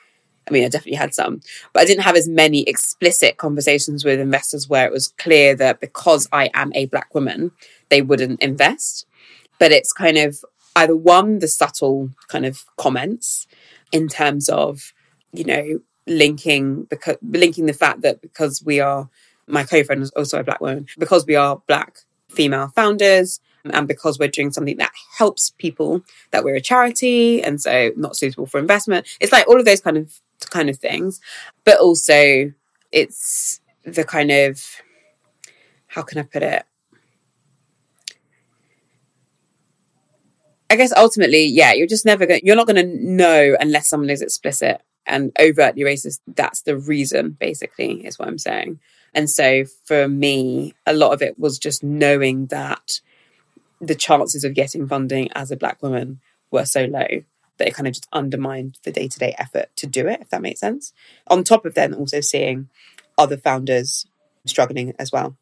I 0.48 0.50
mean, 0.50 0.64
I 0.64 0.68
definitely 0.68 0.96
had 0.96 1.14
some, 1.14 1.40
but 1.72 1.82
I 1.82 1.84
didn't 1.84 2.02
have 2.02 2.16
as 2.16 2.28
many 2.28 2.62
explicit 2.62 3.36
conversations 3.36 4.04
with 4.04 4.18
investors 4.18 4.68
where 4.68 4.86
it 4.86 4.92
was 4.92 5.08
clear 5.18 5.54
that 5.56 5.80
because 5.80 6.28
I 6.32 6.50
am 6.52 6.72
a 6.74 6.86
black 6.86 7.14
woman, 7.14 7.52
they 7.90 8.02
wouldn't 8.02 8.42
invest. 8.42 9.06
But 9.60 9.70
it's 9.70 9.92
kind 9.92 10.18
of 10.18 10.44
either 10.74 10.96
one, 10.96 11.38
the 11.38 11.48
subtle 11.48 12.10
kind 12.28 12.44
of 12.44 12.64
comments 12.76 13.46
in 13.92 14.08
terms 14.08 14.48
of, 14.48 14.92
you 15.32 15.44
know, 15.44 15.80
linking 16.08 16.84
because 16.84 17.16
linking 17.22 17.66
the 17.66 17.72
fact 17.72 18.02
that 18.02 18.20
because 18.20 18.62
we 18.64 18.80
are 18.80 19.08
my 19.46 19.62
co-friend 19.62 20.02
is 20.02 20.10
also 20.12 20.40
a 20.40 20.44
black 20.44 20.60
woman, 20.60 20.86
because 20.98 21.24
we 21.24 21.36
are 21.36 21.62
black 21.68 21.98
female 22.32 22.68
founders, 22.68 23.40
and 23.64 23.86
because 23.86 24.18
we're 24.18 24.28
doing 24.28 24.50
something 24.50 24.76
that 24.78 24.92
helps 25.16 25.50
people, 25.50 26.02
that 26.30 26.44
we're 26.44 26.56
a 26.56 26.60
charity 26.60 27.42
and 27.42 27.60
so 27.60 27.92
not 27.96 28.16
suitable 28.16 28.46
for 28.46 28.58
investment. 28.58 29.06
It's 29.20 29.32
like 29.32 29.46
all 29.46 29.58
of 29.58 29.64
those 29.64 29.80
kind 29.80 29.96
of 29.96 30.20
kind 30.50 30.68
of 30.68 30.78
things. 30.78 31.20
But 31.64 31.78
also, 31.78 32.52
it's 32.90 33.60
the 33.84 34.04
kind 34.04 34.30
of 34.30 34.64
how 35.86 36.02
can 36.02 36.18
I 36.18 36.22
put 36.22 36.42
it? 36.42 36.64
I 40.70 40.76
guess 40.76 40.92
ultimately, 40.96 41.44
yeah, 41.44 41.74
you're 41.74 41.86
just 41.86 42.06
never 42.06 42.24
going. 42.24 42.40
You're 42.42 42.56
not 42.56 42.66
to 42.66 42.82
know 42.82 43.56
unless 43.60 43.88
someone 43.88 44.08
is 44.08 44.22
explicit 44.22 44.80
and 45.06 45.30
overtly 45.38 45.82
racist. 45.82 46.20
That's 46.26 46.62
the 46.62 46.78
reason, 46.78 47.36
basically, 47.38 48.06
is 48.06 48.18
what 48.18 48.28
I'm 48.28 48.38
saying. 48.38 48.80
And 49.14 49.28
so 49.28 49.64
for 49.84 50.08
me, 50.08 50.74
a 50.86 50.94
lot 50.94 51.12
of 51.12 51.22
it 51.22 51.38
was 51.38 51.58
just 51.58 51.82
knowing 51.82 52.46
that 52.46 53.00
the 53.80 53.94
chances 53.94 54.44
of 54.44 54.54
getting 54.54 54.86
funding 54.86 55.30
as 55.32 55.50
a 55.50 55.56
black 55.56 55.82
woman 55.82 56.20
were 56.50 56.64
so 56.64 56.84
low 56.84 57.06
that 57.58 57.68
it 57.68 57.74
kind 57.74 57.86
of 57.86 57.94
just 57.94 58.08
undermined 58.12 58.78
the 58.84 58.92
day 58.92 59.08
to 59.08 59.18
day 59.18 59.34
effort 59.38 59.68
to 59.76 59.86
do 59.86 60.06
it, 60.06 60.20
if 60.20 60.30
that 60.30 60.42
makes 60.42 60.60
sense. 60.60 60.92
On 61.26 61.44
top 61.44 61.64
of 61.66 61.74
then 61.74 61.92
also 61.92 62.20
seeing 62.20 62.68
other 63.18 63.36
founders 63.36 64.06
struggling 64.46 64.94
as 64.98 65.12
well. 65.12 65.36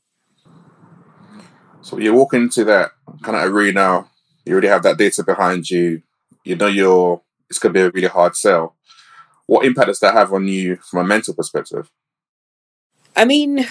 So 1.82 1.98
you 1.98 2.12
walk 2.12 2.34
into 2.34 2.64
that 2.64 2.92
kind 3.22 3.36
of 3.36 3.52
arena, 3.52 4.06
you 4.44 4.52
already 4.52 4.68
have 4.68 4.82
that 4.82 4.98
data 4.98 5.22
behind 5.22 5.70
you, 5.70 6.02
you 6.44 6.56
know 6.56 6.66
you're 6.66 7.22
it's 7.48 7.58
gonna 7.58 7.72
be 7.72 7.80
a 7.80 7.90
really 7.90 8.08
hard 8.08 8.36
sell. 8.36 8.76
What 9.46 9.64
impact 9.64 9.88
does 9.88 10.00
that 10.00 10.14
have 10.14 10.32
on 10.32 10.46
you 10.46 10.76
from 10.76 11.00
a 11.00 11.04
mental 11.04 11.34
perspective? 11.34 11.90
I 13.16 13.24
mean, 13.24 13.66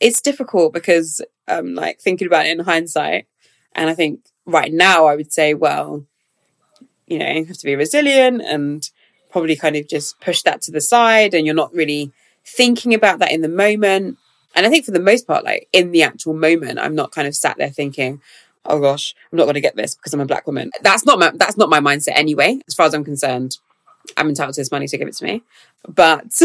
it's 0.00 0.20
difficult 0.20 0.72
because 0.72 1.20
um 1.46 1.74
like 1.74 2.00
thinking 2.00 2.26
about 2.26 2.46
it 2.46 2.58
in 2.58 2.64
hindsight, 2.64 3.26
and 3.74 3.90
I 3.90 3.94
think 3.94 4.20
right 4.46 4.72
now 4.72 5.06
I 5.06 5.16
would 5.16 5.32
say, 5.32 5.54
well, 5.54 6.04
you 7.06 7.18
know, 7.18 7.30
you 7.30 7.44
have 7.44 7.58
to 7.58 7.66
be 7.66 7.76
resilient 7.76 8.42
and 8.42 8.88
probably 9.30 9.56
kind 9.56 9.76
of 9.76 9.88
just 9.88 10.20
push 10.20 10.42
that 10.42 10.62
to 10.62 10.70
the 10.70 10.80
side 10.80 11.34
and 11.34 11.46
you're 11.46 11.54
not 11.54 11.74
really 11.74 12.12
thinking 12.44 12.94
about 12.94 13.18
that 13.18 13.32
in 13.32 13.42
the 13.42 13.48
moment. 13.48 14.16
And 14.54 14.66
I 14.66 14.70
think 14.70 14.84
for 14.84 14.90
the 14.90 15.00
most 15.00 15.26
part, 15.26 15.44
like 15.44 15.68
in 15.72 15.92
the 15.92 16.02
actual 16.02 16.34
moment, 16.34 16.78
I'm 16.78 16.94
not 16.94 17.12
kind 17.12 17.28
of 17.28 17.34
sat 17.34 17.58
there 17.58 17.70
thinking, 17.70 18.20
oh 18.64 18.80
gosh, 18.80 19.14
I'm 19.30 19.36
not 19.36 19.44
going 19.44 19.54
to 19.54 19.60
get 19.60 19.76
this 19.76 19.94
because 19.94 20.14
I'm 20.14 20.20
a 20.20 20.26
black 20.26 20.46
woman. 20.46 20.70
That's 20.82 21.04
not 21.04 21.18
my, 21.18 21.30
that's 21.34 21.56
not 21.56 21.70
my 21.70 21.80
mindset 21.80 22.12
anyway. 22.14 22.58
As 22.66 22.74
far 22.74 22.86
as 22.86 22.94
I'm 22.94 23.04
concerned, 23.04 23.58
I'm 24.16 24.28
entitled 24.28 24.54
to 24.54 24.60
this 24.60 24.70
money, 24.70 24.86
so 24.86 24.98
give 24.98 25.08
it 25.08 25.16
to 25.16 25.24
me. 25.24 25.42
But, 25.88 26.40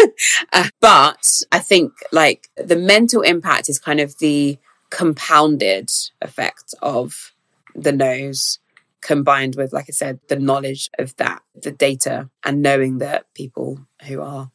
uh, 0.52 0.68
but 0.80 1.42
I 1.52 1.58
think 1.58 1.92
like 2.12 2.48
the 2.56 2.76
mental 2.76 3.22
impact 3.22 3.68
is 3.68 3.78
kind 3.78 4.00
of 4.00 4.18
the 4.18 4.58
compounded 4.90 5.90
effect 6.22 6.74
of 6.80 7.32
the 7.74 7.92
nose 7.92 8.58
combined 9.00 9.54
with, 9.56 9.72
like 9.72 9.86
I 9.88 9.92
said, 9.92 10.20
the 10.28 10.36
knowledge 10.36 10.90
of 10.98 11.16
that, 11.16 11.42
the 11.54 11.70
data, 11.70 12.30
and 12.44 12.62
knowing 12.62 12.98
that 12.98 13.32
people 13.34 13.80
who 14.06 14.20
are 14.20 14.50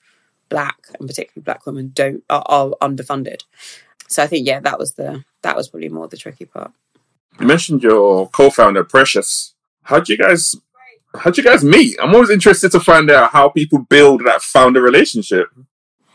black 0.49 0.78
and 0.99 1.08
particularly 1.08 1.43
black 1.43 1.65
women 1.65 1.91
don't 1.93 2.23
are, 2.30 2.43
are 2.45 2.71
underfunded. 2.82 3.43
So 4.08 4.21
I 4.21 4.28
think 4.28 4.45
yeah, 4.45 4.60
that 4.60 4.78
was 4.78 4.93
the 4.93 5.23
that 5.41 5.56
was 5.56 5.69
probably 5.69 5.89
more 5.89 6.08
the 6.08 6.17
tricky 6.17 6.45
part. 6.45 6.71
You 7.39 7.47
mentioned 7.47 7.82
your 7.82 8.30
co-founder 8.30 8.84
Precious. 8.84 9.56
How'd 9.84 10.08
you 10.08 10.17
guys 10.17 10.56
how'd 11.15 11.38
you 11.38 11.43
guys 11.43 11.63
meet? 11.63 11.97
I'm 12.02 12.13
always 12.13 12.30
interested 12.30 12.71
to 12.71 12.80
find 12.80 13.10
out 13.10 13.32
how 13.32 13.49
people 13.49 13.80
build 13.80 14.26
that 14.26 14.41
founder 14.41 14.82
relationship. 14.82 15.47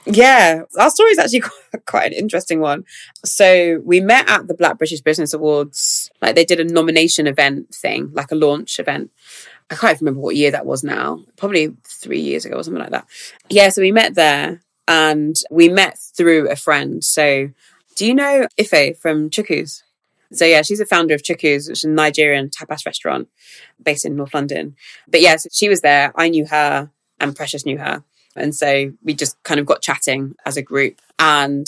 Yeah, 0.07 0.63
our 0.79 0.91
story 0.91 1.11
is 1.11 1.19
actually 1.19 1.43
quite, 1.87 2.07
an 2.07 2.13
interesting 2.15 2.61
one. 2.61 2.85
So 3.25 3.81
we 3.85 4.01
met 4.01 4.29
at 4.29 4.47
the 4.49 4.55
Black 4.55 4.79
British 4.79 5.01
Business 5.03 5.35
Awards. 5.35 6.11
Like 6.23 6.35
they 6.35 6.45
did 6.45 6.61
a 6.61 6.65
nomination 6.65 7.27
event 7.27 7.75
thing, 7.75 8.11
like 8.13 8.33
a 8.33 8.37
launch 8.37 8.79
event. 8.79 9.11
I 9.71 9.75
can't 9.75 10.01
remember 10.01 10.21
what 10.21 10.37
year 10.37 10.51
that 10.51 10.65
was 10.65 10.83
now. 10.83 11.25
Probably 11.37 11.77
three 11.85 12.21
years 12.21 12.47
ago 12.47 12.57
or 12.57 12.63
something 12.63 12.81
like 12.81 12.93
that. 12.93 13.07
Yeah, 13.51 13.69
so 13.69 13.83
we 13.83 13.93
met 13.93 14.15
there 14.15 14.63
and 14.87 15.37
we 15.51 15.69
met 15.69 15.99
through 15.99 16.49
a 16.49 16.57
friend. 16.57 17.05
So 17.05 17.51
do 17.97 18.07
you 18.07 18.15
know 18.15 18.47
Ife 18.59 18.97
from 18.99 19.29
Chukwu's? 19.29 19.83
So 20.33 20.45
yeah, 20.45 20.63
she's 20.63 20.81
a 20.81 20.87
founder 20.87 21.15
of 21.15 21.23
Chuku's, 21.23 21.69
which 21.69 21.79
is 21.79 21.85
a 21.85 21.89
Nigerian 21.89 22.51
tapas 22.51 22.85
restaurant 22.85 23.29
based 23.83 24.05
in 24.05 24.17
North 24.17 24.35
London. 24.35 24.77
But 25.07 25.21
yeah, 25.21 25.37
so 25.37 25.49
she 25.53 25.69
was 25.69 25.81
there. 25.81 26.13
I 26.17 26.29
knew 26.29 26.47
her 26.47 26.91
and 27.19 27.37
Precious 27.37 27.65
knew 27.65 27.79
her. 27.79 28.05
And 28.37 28.55
so 28.55 28.93
we 29.03 29.15
just 29.15 29.43
kind 29.43 29.59
of 29.59 29.67
got 29.67 29.83
chatting 29.83 30.35
as 30.45 30.57
a 30.57 30.63
group. 30.63 31.01
And 31.19 31.67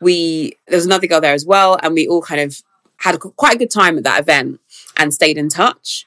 we, 0.00 0.56
there 0.66 0.76
was 0.76 0.86
another 0.86 1.06
girl 1.06 1.20
there 1.20 1.34
as 1.34 1.46
well. 1.46 1.78
And 1.82 1.94
we 1.94 2.08
all 2.08 2.22
kind 2.22 2.40
of 2.40 2.60
had 2.98 3.18
quite 3.18 3.54
a 3.54 3.58
good 3.58 3.70
time 3.70 3.96
at 3.96 4.04
that 4.04 4.20
event 4.20 4.60
and 4.96 5.14
stayed 5.14 5.38
in 5.38 5.48
touch. 5.48 6.04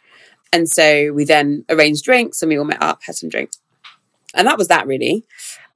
And 0.51 0.69
so 0.69 1.11
we 1.13 1.23
then 1.25 1.65
arranged 1.69 2.03
drinks 2.03 2.41
and 2.41 2.49
we 2.49 2.57
all 2.57 2.65
met 2.65 2.81
up, 2.81 3.01
had 3.03 3.15
some 3.15 3.29
drinks. 3.29 3.59
And 4.35 4.47
that 4.47 4.57
was 4.57 4.67
that 4.67 4.85
really. 4.85 5.23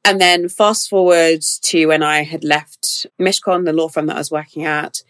And 0.05 0.21
then 0.21 0.47
fast 0.49 0.89
forward 0.89 1.41
to 1.41 1.85
when 1.87 2.03
I 2.03 2.23
had 2.23 2.43
left 2.43 3.07
Mishcon, 3.19 3.65
the 3.65 3.73
law 3.73 3.87
firm 3.87 4.05
that 4.05 4.15
I 4.15 4.19
was 4.19 4.31
working 4.31 4.63
at, 4.65 5.01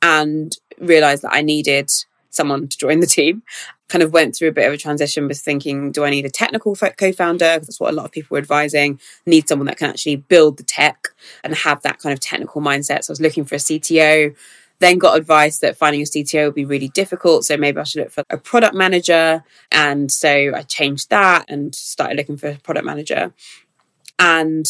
and 0.00 0.56
realized 0.78 1.22
that 1.22 1.32
I 1.32 1.42
needed 1.42 1.90
someone 2.30 2.68
to 2.68 2.78
join 2.78 3.00
the 3.00 3.06
team. 3.06 3.42
Kind 3.88 4.02
of 4.02 4.12
went 4.12 4.34
through 4.34 4.48
a 4.48 4.52
bit 4.52 4.66
of 4.66 4.72
a 4.72 4.76
transition 4.76 5.28
with 5.28 5.38
thinking, 5.38 5.92
do 5.92 6.04
I 6.04 6.10
need 6.10 6.24
a 6.24 6.30
technical 6.30 6.74
co 6.74 7.12
founder? 7.12 7.54
Because 7.54 7.66
that's 7.68 7.80
what 7.80 7.92
a 7.92 7.96
lot 7.96 8.04
of 8.04 8.12
people 8.12 8.34
were 8.34 8.40
advising. 8.40 9.00
Need 9.26 9.48
someone 9.48 9.66
that 9.66 9.78
can 9.78 9.90
actually 9.90 10.16
build 10.16 10.58
the 10.58 10.64
tech 10.64 11.08
and 11.42 11.54
have 11.54 11.82
that 11.82 11.98
kind 11.98 12.12
of 12.12 12.20
technical 12.20 12.60
mindset. 12.60 13.04
So 13.04 13.10
I 13.10 13.12
was 13.12 13.20
looking 13.20 13.44
for 13.44 13.54
a 13.54 13.58
CTO. 13.58 14.36
Then 14.78 14.98
got 14.98 15.16
advice 15.16 15.60
that 15.60 15.76
finding 15.76 16.02
a 16.02 16.04
CTO 16.04 16.46
would 16.46 16.54
be 16.54 16.64
really 16.64 16.88
difficult. 16.88 17.44
So 17.44 17.56
maybe 17.56 17.78
I 17.78 17.84
should 17.84 18.02
look 18.02 18.10
for 18.10 18.24
a 18.28 18.36
product 18.36 18.74
manager. 18.74 19.42
And 19.72 20.12
so 20.12 20.52
I 20.54 20.62
changed 20.62 21.08
that 21.10 21.46
and 21.48 21.74
started 21.74 22.16
looking 22.16 22.36
for 22.36 22.48
a 22.48 22.56
product 22.56 22.84
manager. 22.84 23.32
And 24.18 24.66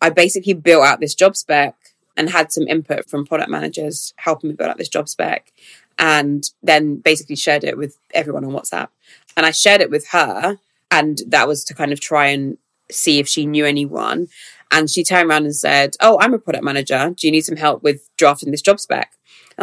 I 0.00 0.10
basically 0.10 0.54
built 0.54 0.84
out 0.84 1.00
this 1.00 1.14
job 1.14 1.36
spec 1.36 1.76
and 2.16 2.30
had 2.30 2.52
some 2.52 2.66
input 2.68 3.08
from 3.08 3.26
product 3.26 3.50
managers 3.50 4.12
helping 4.16 4.50
me 4.50 4.56
build 4.56 4.70
out 4.70 4.78
this 4.78 4.88
job 4.88 5.08
spec 5.08 5.52
and 5.98 6.50
then 6.62 6.96
basically 6.96 7.36
shared 7.36 7.64
it 7.64 7.76
with 7.76 7.98
everyone 8.14 8.44
on 8.44 8.52
WhatsApp. 8.52 8.88
And 9.36 9.46
I 9.46 9.50
shared 9.50 9.80
it 9.80 9.90
with 9.90 10.08
her, 10.08 10.58
and 10.90 11.20
that 11.26 11.48
was 11.48 11.64
to 11.64 11.74
kind 11.74 11.92
of 11.92 12.00
try 12.00 12.26
and 12.26 12.58
see 12.90 13.18
if 13.18 13.28
she 13.28 13.46
knew 13.46 13.64
anyone. 13.64 14.28
And 14.70 14.90
she 14.90 15.04
turned 15.04 15.28
around 15.28 15.44
and 15.44 15.54
said, 15.54 15.96
Oh, 16.00 16.18
I'm 16.20 16.34
a 16.34 16.38
product 16.38 16.64
manager. 16.64 17.12
Do 17.16 17.26
you 17.26 17.30
need 17.30 17.42
some 17.42 17.56
help 17.56 17.82
with 17.82 18.08
drafting 18.16 18.50
this 18.50 18.62
job 18.62 18.80
spec? 18.80 19.12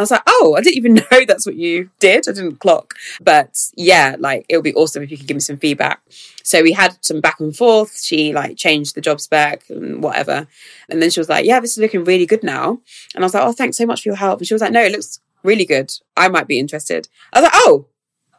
I 0.00 0.02
was 0.02 0.10
like, 0.10 0.22
oh, 0.26 0.54
I 0.56 0.62
didn't 0.62 0.78
even 0.78 0.94
know 1.10 1.24
that's 1.26 1.44
what 1.44 1.56
you 1.56 1.90
did. 1.98 2.28
I 2.28 2.32
didn't 2.32 2.56
clock. 2.56 2.94
But 3.20 3.58
yeah, 3.76 4.16
like 4.18 4.46
it 4.48 4.56
would 4.56 4.64
be 4.64 4.74
awesome 4.74 5.02
if 5.02 5.10
you 5.10 5.18
could 5.18 5.26
give 5.26 5.36
me 5.36 5.40
some 5.40 5.58
feedback. 5.58 6.00
So 6.42 6.62
we 6.62 6.72
had 6.72 6.96
some 7.04 7.20
back 7.20 7.38
and 7.38 7.54
forth. 7.54 8.00
She 8.02 8.32
like 8.32 8.56
changed 8.56 8.94
the 8.94 9.00
job 9.00 9.20
spec 9.20 9.68
and 9.68 10.02
whatever. 10.02 10.46
And 10.88 11.02
then 11.02 11.10
she 11.10 11.20
was 11.20 11.28
like, 11.28 11.44
yeah, 11.44 11.60
this 11.60 11.72
is 11.72 11.78
looking 11.78 12.04
really 12.04 12.26
good 12.26 12.42
now. 12.42 12.80
And 13.14 13.22
I 13.22 13.26
was 13.26 13.34
like, 13.34 13.44
oh, 13.44 13.52
thanks 13.52 13.76
so 13.76 13.86
much 13.86 14.02
for 14.02 14.08
your 14.08 14.16
help. 14.16 14.38
And 14.38 14.48
she 14.48 14.54
was 14.54 14.62
like, 14.62 14.72
no, 14.72 14.82
it 14.82 14.92
looks 14.92 15.20
really 15.42 15.66
good. 15.66 15.92
I 16.16 16.28
might 16.28 16.48
be 16.48 16.58
interested. 16.58 17.08
I 17.32 17.40
was 17.40 17.44
like, 17.44 17.52
oh, 17.54 17.86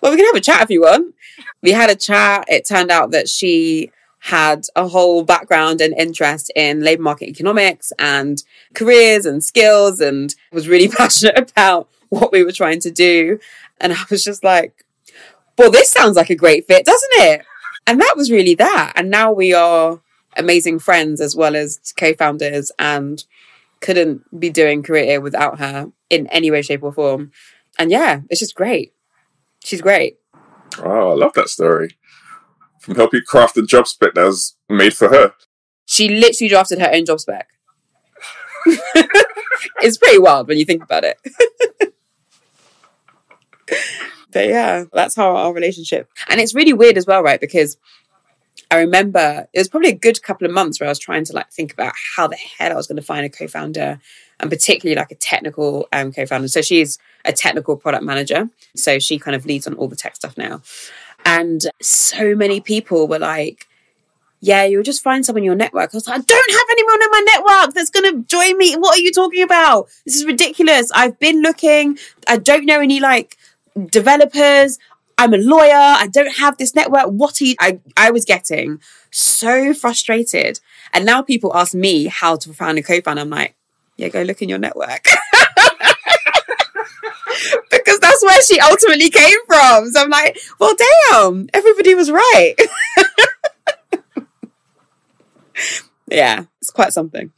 well, 0.02 0.12
we 0.12 0.17
can 0.17 0.26
have 0.26 0.36
a 0.36 0.41
chat 0.41 0.63
if 0.63 0.69
you 0.71 0.82
want. 0.82 1.13
We 1.62 1.71
had 1.71 1.91
a 1.91 1.95
chat. 1.95 2.45
It 2.47 2.65
turned 2.65 2.89
out 2.89 3.12
that 3.12 3.30
she 3.30 3.91
had 4.23 4.67
a 4.75 4.88
whole 4.88 5.23
background 5.23 5.81
and 5.81 5.95
interest 5.97 6.51
in 6.55 6.81
labor 6.81 7.01
market 7.01 7.27
economics 7.27 7.91
and 7.97 8.43
careers 8.75 9.25
and 9.25 9.43
skills 9.43 9.99
and 9.99 10.36
was 10.51 10.67
really 10.67 10.88
passionate 10.97 11.51
about 11.51 11.89
what 12.10 12.31
we 12.31 12.43
were 12.43 12.51
trying 12.51 12.79
to 12.79 12.91
do. 12.91 13.39
And 13.79 13.91
I 13.91 13.97
was 14.12 14.23
just 14.23 14.43
like, 14.43 14.86
well, 15.57 15.71
this 15.71 15.89
sounds 15.89 16.17
like 16.17 16.29
a 16.29 16.36
great 16.36 16.67
fit, 16.67 16.86
doesn't 16.86 17.10
it? 17.13 17.41
And 17.88 17.99
that 17.99 18.13
was 18.15 18.29
really 18.29 18.53
that. 18.55 18.93
And 18.95 19.10
now 19.10 19.31
we 19.31 19.55
are 19.55 19.99
amazing 20.38 20.77
friends 20.77 21.19
as 21.19 21.36
well 21.36 21.55
as 21.55 21.79
co 21.97 22.13
founders 22.13 22.71
and 22.77 23.25
couldn't 23.79 24.39
be 24.39 24.51
doing 24.51 24.84
CareerEar 24.84 25.19
without 25.19 25.57
her 25.57 25.91
in 26.12 26.27
any 26.27 26.51
way, 26.51 26.62
shape, 26.62 26.84
or 26.84 26.93
form. 26.93 27.31
And 27.79 27.89
yeah, 27.89 28.21
it's 28.29 28.39
just 28.39 28.53
great. 28.53 28.93
She's 29.63 29.81
great. 29.81 30.19
Oh, 30.77 31.12
I 31.12 31.15
love 31.15 31.34
that 31.34 31.49
story 31.49 31.97
from 32.82 32.96
help 32.96 33.13
you 33.13 33.22
craft 33.22 33.56
the 33.56 33.63
job 33.63 33.88
spec 33.88 34.13
that 34.15 34.26
was 34.26 34.56
made 34.67 34.94
for 34.94 35.08
her. 35.10 35.34
She 35.86 36.10
literally 36.10 36.50
drafted 36.50 36.80
her 36.80 36.91
own 36.91 37.06
job 37.06 37.20
spec. 37.20 37.48
it's 39.82 39.98
pretty 39.98 40.20
wild 40.20 40.48
when 40.48 40.58
you 40.58 40.65
think 40.65 40.84
about 40.84 41.04
it. 41.04 41.17
but 44.32 44.48
yeah, 44.48 44.86
that's 44.91 45.15
how 45.15 45.36
our 45.36 45.54
relationship. 45.54 46.10
And 46.28 46.41
it's 46.41 46.56
really 46.56 46.74
weird 46.74 46.98
as 46.98 47.06
well, 47.06 47.22
right? 47.22 47.39
Because 47.39 47.78
I 48.70 48.80
remember 48.80 49.48
it 49.54 49.60
was 49.60 49.70
probably 49.70 49.89
a 49.89 49.96
good 49.96 50.22
couple 50.24 50.48
of 50.48 50.54
months 50.54 50.80
where 50.80 50.88
I 50.88 50.91
was 50.91 51.00
trying 51.00 51.26
to 51.26 51.34
like 51.34 51.52
think 51.52 51.74
about 51.74 51.94
how 52.15 52.28
the 52.28 52.38
hell 52.38 52.72
I 52.72 52.76
was 52.76 52.88
going 52.88 52.98
to 52.98 53.02
find 53.02 53.26
a 53.26 53.30
co-founder 53.30 54.00
and 54.39 54.50
particularly 54.50 54.96
like 54.96 55.12
a 55.12 55.15
technical 55.15 55.88
um, 55.91 56.12
co-founder. 56.12 56.48
So 56.48 56.62
she's 56.62 56.98
a 57.26 57.34
technical 57.34 57.76
product 57.76 58.04
manager. 58.04 58.50
So 58.76 58.98
she 59.00 59.20
kind 59.20 59.36
of 59.36 59.46
leads 59.46 59.67
on 59.67 59.76
all 59.76 59.88
the 59.88 59.96
tech 59.96 60.15
stuff 60.15 60.38
now. 60.38 60.62
And 61.25 61.69
so 61.81 62.36
many 62.36 62.62
people 62.62 63.07
were 63.07 63.19
like, 63.19 63.67
yeah, 64.41 64.63
you'll 64.63 64.84
just 64.84 65.03
find 65.03 65.23
someone 65.23 65.41
in 65.41 65.45
your 65.45 65.55
network. 65.55 65.93
I 65.93 65.97
was 65.97 66.07
like, 66.07 66.19
I 66.19 66.23
don't 66.23 66.51
have 66.51 66.67
anyone 66.71 67.01
in 67.03 67.10
my 67.12 67.23
network 67.34 67.75
that's 67.75 67.91
going 67.91 68.12
to 68.12 68.27
join 68.27 68.57
me. 68.57 68.73
What 68.73 68.97
are 68.97 69.01
you 69.01 69.12
talking 69.12 69.43
about? 69.43 69.88
This 70.05 70.15
is 70.15 70.25
ridiculous. 70.25 70.91
I've 70.93 71.19
been 71.19 71.41
looking. 71.41 71.99
I 72.27 72.38
don't 72.38 72.65
know 72.65 72.81
any 72.81 72.99
like 72.99 73.38
developers. 73.88 74.79
I'm 75.19 75.36
a 75.36 75.38
lawyer. 75.38 75.75
I 75.75 76.07
don't 76.12 76.36
have 76.38 76.57
this 76.57 76.73
network. 76.73 77.05
What 77.05 77.39
are 77.39 77.45
you? 77.45 77.55
I, 77.60 77.79
I 77.95 78.10
was 78.10 78.25
getting 78.25 78.81
so 79.12 79.75
frustrated. 79.75 80.60
And 80.91 81.05
now 81.05 81.21
people 81.21 81.55
ask 81.55 81.75
me 81.75 82.05
how 82.05 82.36
to 82.38 82.51
found 82.51 82.79
a 82.79 82.84
co-founder. 82.84 83.21
I'm 83.21 83.29
like, 83.29 83.55
yeah, 83.97 84.10
go 84.10 84.23
look 84.23 84.41
in 84.41 84.49
your 84.49 84.57
network. 84.57 85.05
that's 88.12 88.24
where 88.24 88.41
she 88.41 88.60
ultimately 88.60 89.10
came 89.10 89.38
from. 89.47 89.89
So 89.89 90.02
I'm 90.02 90.10
like, 90.10 90.38
well, 90.60 90.74
damn, 91.10 91.47
everybody 91.54 91.95
was 91.95 92.12
right. 92.12 92.56
yeah, 96.10 96.45
it's 96.62 96.71
quite 96.71 96.93
something. 96.93 97.32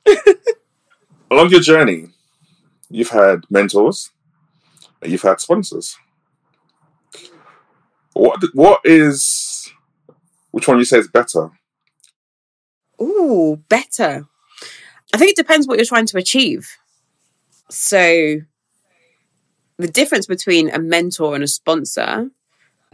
Along 1.31 1.49
your 1.49 1.61
journey, 1.61 2.07
you've 2.89 3.09
had 3.09 3.43
mentors, 3.49 4.11
you've 5.03 5.21
had 5.21 5.39
sponsors. 5.39 5.97
What 8.13 8.43
what 8.53 8.81
is 8.83 9.71
which 10.51 10.67
one 10.67 10.77
you 10.77 10.85
say 10.85 10.99
is 10.99 11.07
better? 11.07 11.49
Ooh, 13.01 13.59
better. 13.69 14.27
I 15.13 15.17
think 15.17 15.31
it 15.31 15.35
depends 15.35 15.67
what 15.67 15.77
you're 15.77 15.85
trying 15.85 16.05
to 16.07 16.17
achieve. 16.17 16.69
So 17.69 18.41
the 19.77 19.87
difference 19.87 20.25
between 20.25 20.69
a 20.69 20.79
mentor 20.79 21.35
and 21.35 21.43
a 21.43 21.47
sponsor, 21.47 22.29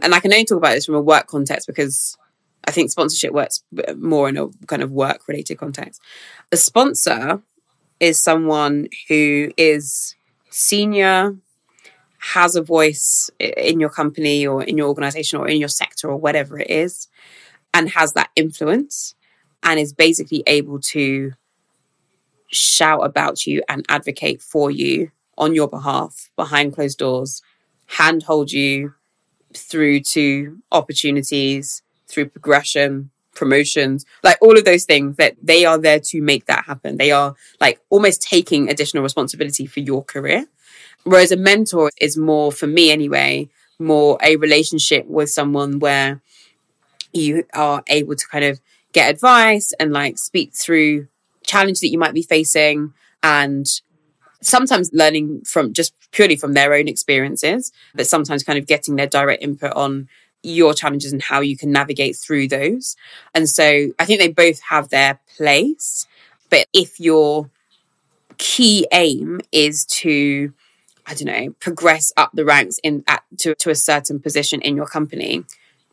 and 0.02 0.14
I 0.14 0.20
can 0.20 0.32
only 0.32 0.44
talk 0.44 0.58
about 0.58 0.74
this 0.74 0.86
from 0.86 0.94
a 0.94 1.00
work 1.00 1.26
context 1.26 1.66
because 1.66 2.16
I 2.64 2.70
think 2.70 2.90
sponsorship 2.90 3.32
works 3.32 3.62
more 3.96 4.28
in 4.28 4.36
a 4.36 4.48
kind 4.66 4.82
of 4.82 4.90
work 4.90 5.28
related 5.28 5.58
context. 5.58 6.00
A 6.52 6.56
sponsor 6.56 7.42
is 7.98 8.18
someone 8.18 8.88
who 9.08 9.50
is 9.56 10.14
senior, 10.50 11.36
has 12.18 12.56
a 12.56 12.62
voice 12.62 13.30
in 13.38 13.80
your 13.80 13.90
company 13.90 14.46
or 14.46 14.62
in 14.62 14.76
your 14.76 14.88
organization 14.88 15.38
or 15.38 15.48
in 15.48 15.58
your 15.58 15.68
sector 15.68 16.08
or 16.08 16.16
whatever 16.16 16.58
it 16.58 16.70
is, 16.70 17.08
and 17.72 17.90
has 17.90 18.12
that 18.14 18.30
influence 18.36 19.14
and 19.62 19.78
is 19.78 19.92
basically 19.92 20.42
able 20.46 20.80
to 20.80 21.32
shout 22.52 23.04
about 23.04 23.46
you 23.46 23.62
and 23.68 23.84
advocate 23.88 24.42
for 24.42 24.70
you 24.70 25.10
on 25.38 25.54
your 25.54 25.68
behalf 25.68 26.30
behind 26.36 26.74
closed 26.74 26.98
doors, 26.98 27.42
handhold 27.86 28.52
you 28.52 28.94
through 29.54 30.00
to 30.00 30.58
opportunities, 30.70 31.82
through 32.06 32.26
progression, 32.26 33.10
promotions, 33.34 34.04
like 34.22 34.36
all 34.42 34.58
of 34.58 34.64
those 34.64 34.84
things 34.84 35.16
that 35.16 35.36
they 35.42 35.64
are 35.64 35.78
there 35.78 36.00
to 36.00 36.20
make 36.20 36.46
that 36.46 36.64
happen. 36.66 36.96
They 36.96 37.10
are 37.10 37.34
like 37.60 37.80
almost 37.88 38.22
taking 38.22 38.68
additional 38.68 39.02
responsibility 39.02 39.66
for 39.66 39.80
your 39.80 40.04
career. 40.04 40.46
Whereas 41.04 41.32
a 41.32 41.36
mentor 41.36 41.90
is 42.00 42.16
more, 42.16 42.52
for 42.52 42.66
me 42.66 42.90
anyway, 42.90 43.48
more 43.78 44.18
a 44.22 44.36
relationship 44.36 45.06
with 45.06 45.30
someone 45.30 45.78
where 45.78 46.20
you 47.12 47.44
are 47.54 47.82
able 47.88 48.14
to 48.14 48.28
kind 48.28 48.44
of 48.44 48.60
get 48.92 49.10
advice 49.10 49.72
and 49.80 49.92
like 49.92 50.18
speak 50.18 50.52
through 50.52 51.08
challenge 51.42 51.80
that 51.80 51.88
you 51.88 51.98
might 51.98 52.14
be 52.14 52.22
facing 52.22 52.92
and 53.22 53.66
sometimes 54.42 54.90
learning 54.92 55.42
from 55.44 55.72
just 55.72 55.94
purely 56.12 56.36
from 56.36 56.54
their 56.54 56.74
own 56.74 56.88
experiences, 56.88 57.72
but 57.94 58.06
sometimes 58.06 58.42
kind 58.42 58.58
of 58.58 58.66
getting 58.66 58.96
their 58.96 59.06
direct 59.06 59.42
input 59.42 59.72
on 59.72 60.08
your 60.42 60.72
challenges 60.74 61.12
and 61.12 61.22
how 61.22 61.40
you 61.40 61.56
can 61.56 61.70
navigate 61.70 62.16
through 62.16 62.48
those. 62.48 62.96
And 63.34 63.48
so 63.48 63.90
I 63.98 64.04
think 64.04 64.20
they 64.20 64.32
both 64.32 64.60
have 64.62 64.88
their 64.88 65.20
place. 65.36 66.06
But 66.48 66.66
if 66.72 66.98
your 66.98 67.50
key 68.38 68.86
aim 68.92 69.40
is 69.52 69.84
to, 69.86 70.52
I 71.06 71.14
don't 71.14 71.26
know, 71.26 71.54
progress 71.60 72.12
up 72.16 72.30
the 72.32 72.44
ranks 72.44 72.78
in 72.82 73.04
at, 73.06 73.22
to, 73.38 73.54
to 73.56 73.70
a 73.70 73.74
certain 73.74 74.18
position 74.18 74.62
in 74.62 74.76
your 74.76 74.86
company, 74.86 75.44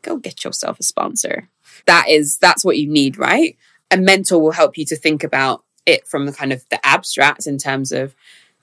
go 0.01 0.15
get 0.17 0.45
yourself 0.45 0.79
a 0.79 0.83
sponsor. 0.83 1.49
That 1.85 2.07
is 2.09 2.37
that's 2.37 2.63
what 2.63 2.77
you 2.77 2.87
need, 2.87 3.17
right? 3.17 3.57
A 3.91 3.97
mentor 3.97 4.41
will 4.41 4.51
help 4.51 4.77
you 4.77 4.85
to 4.85 4.95
think 4.95 5.23
about 5.23 5.63
it 5.87 6.05
from 6.05 6.27
the 6.27 6.33
kind 6.33 6.53
of 6.53 6.63
the 6.69 6.85
abstract 6.85 7.47
in 7.47 7.57
terms 7.57 7.91
of 7.91 8.13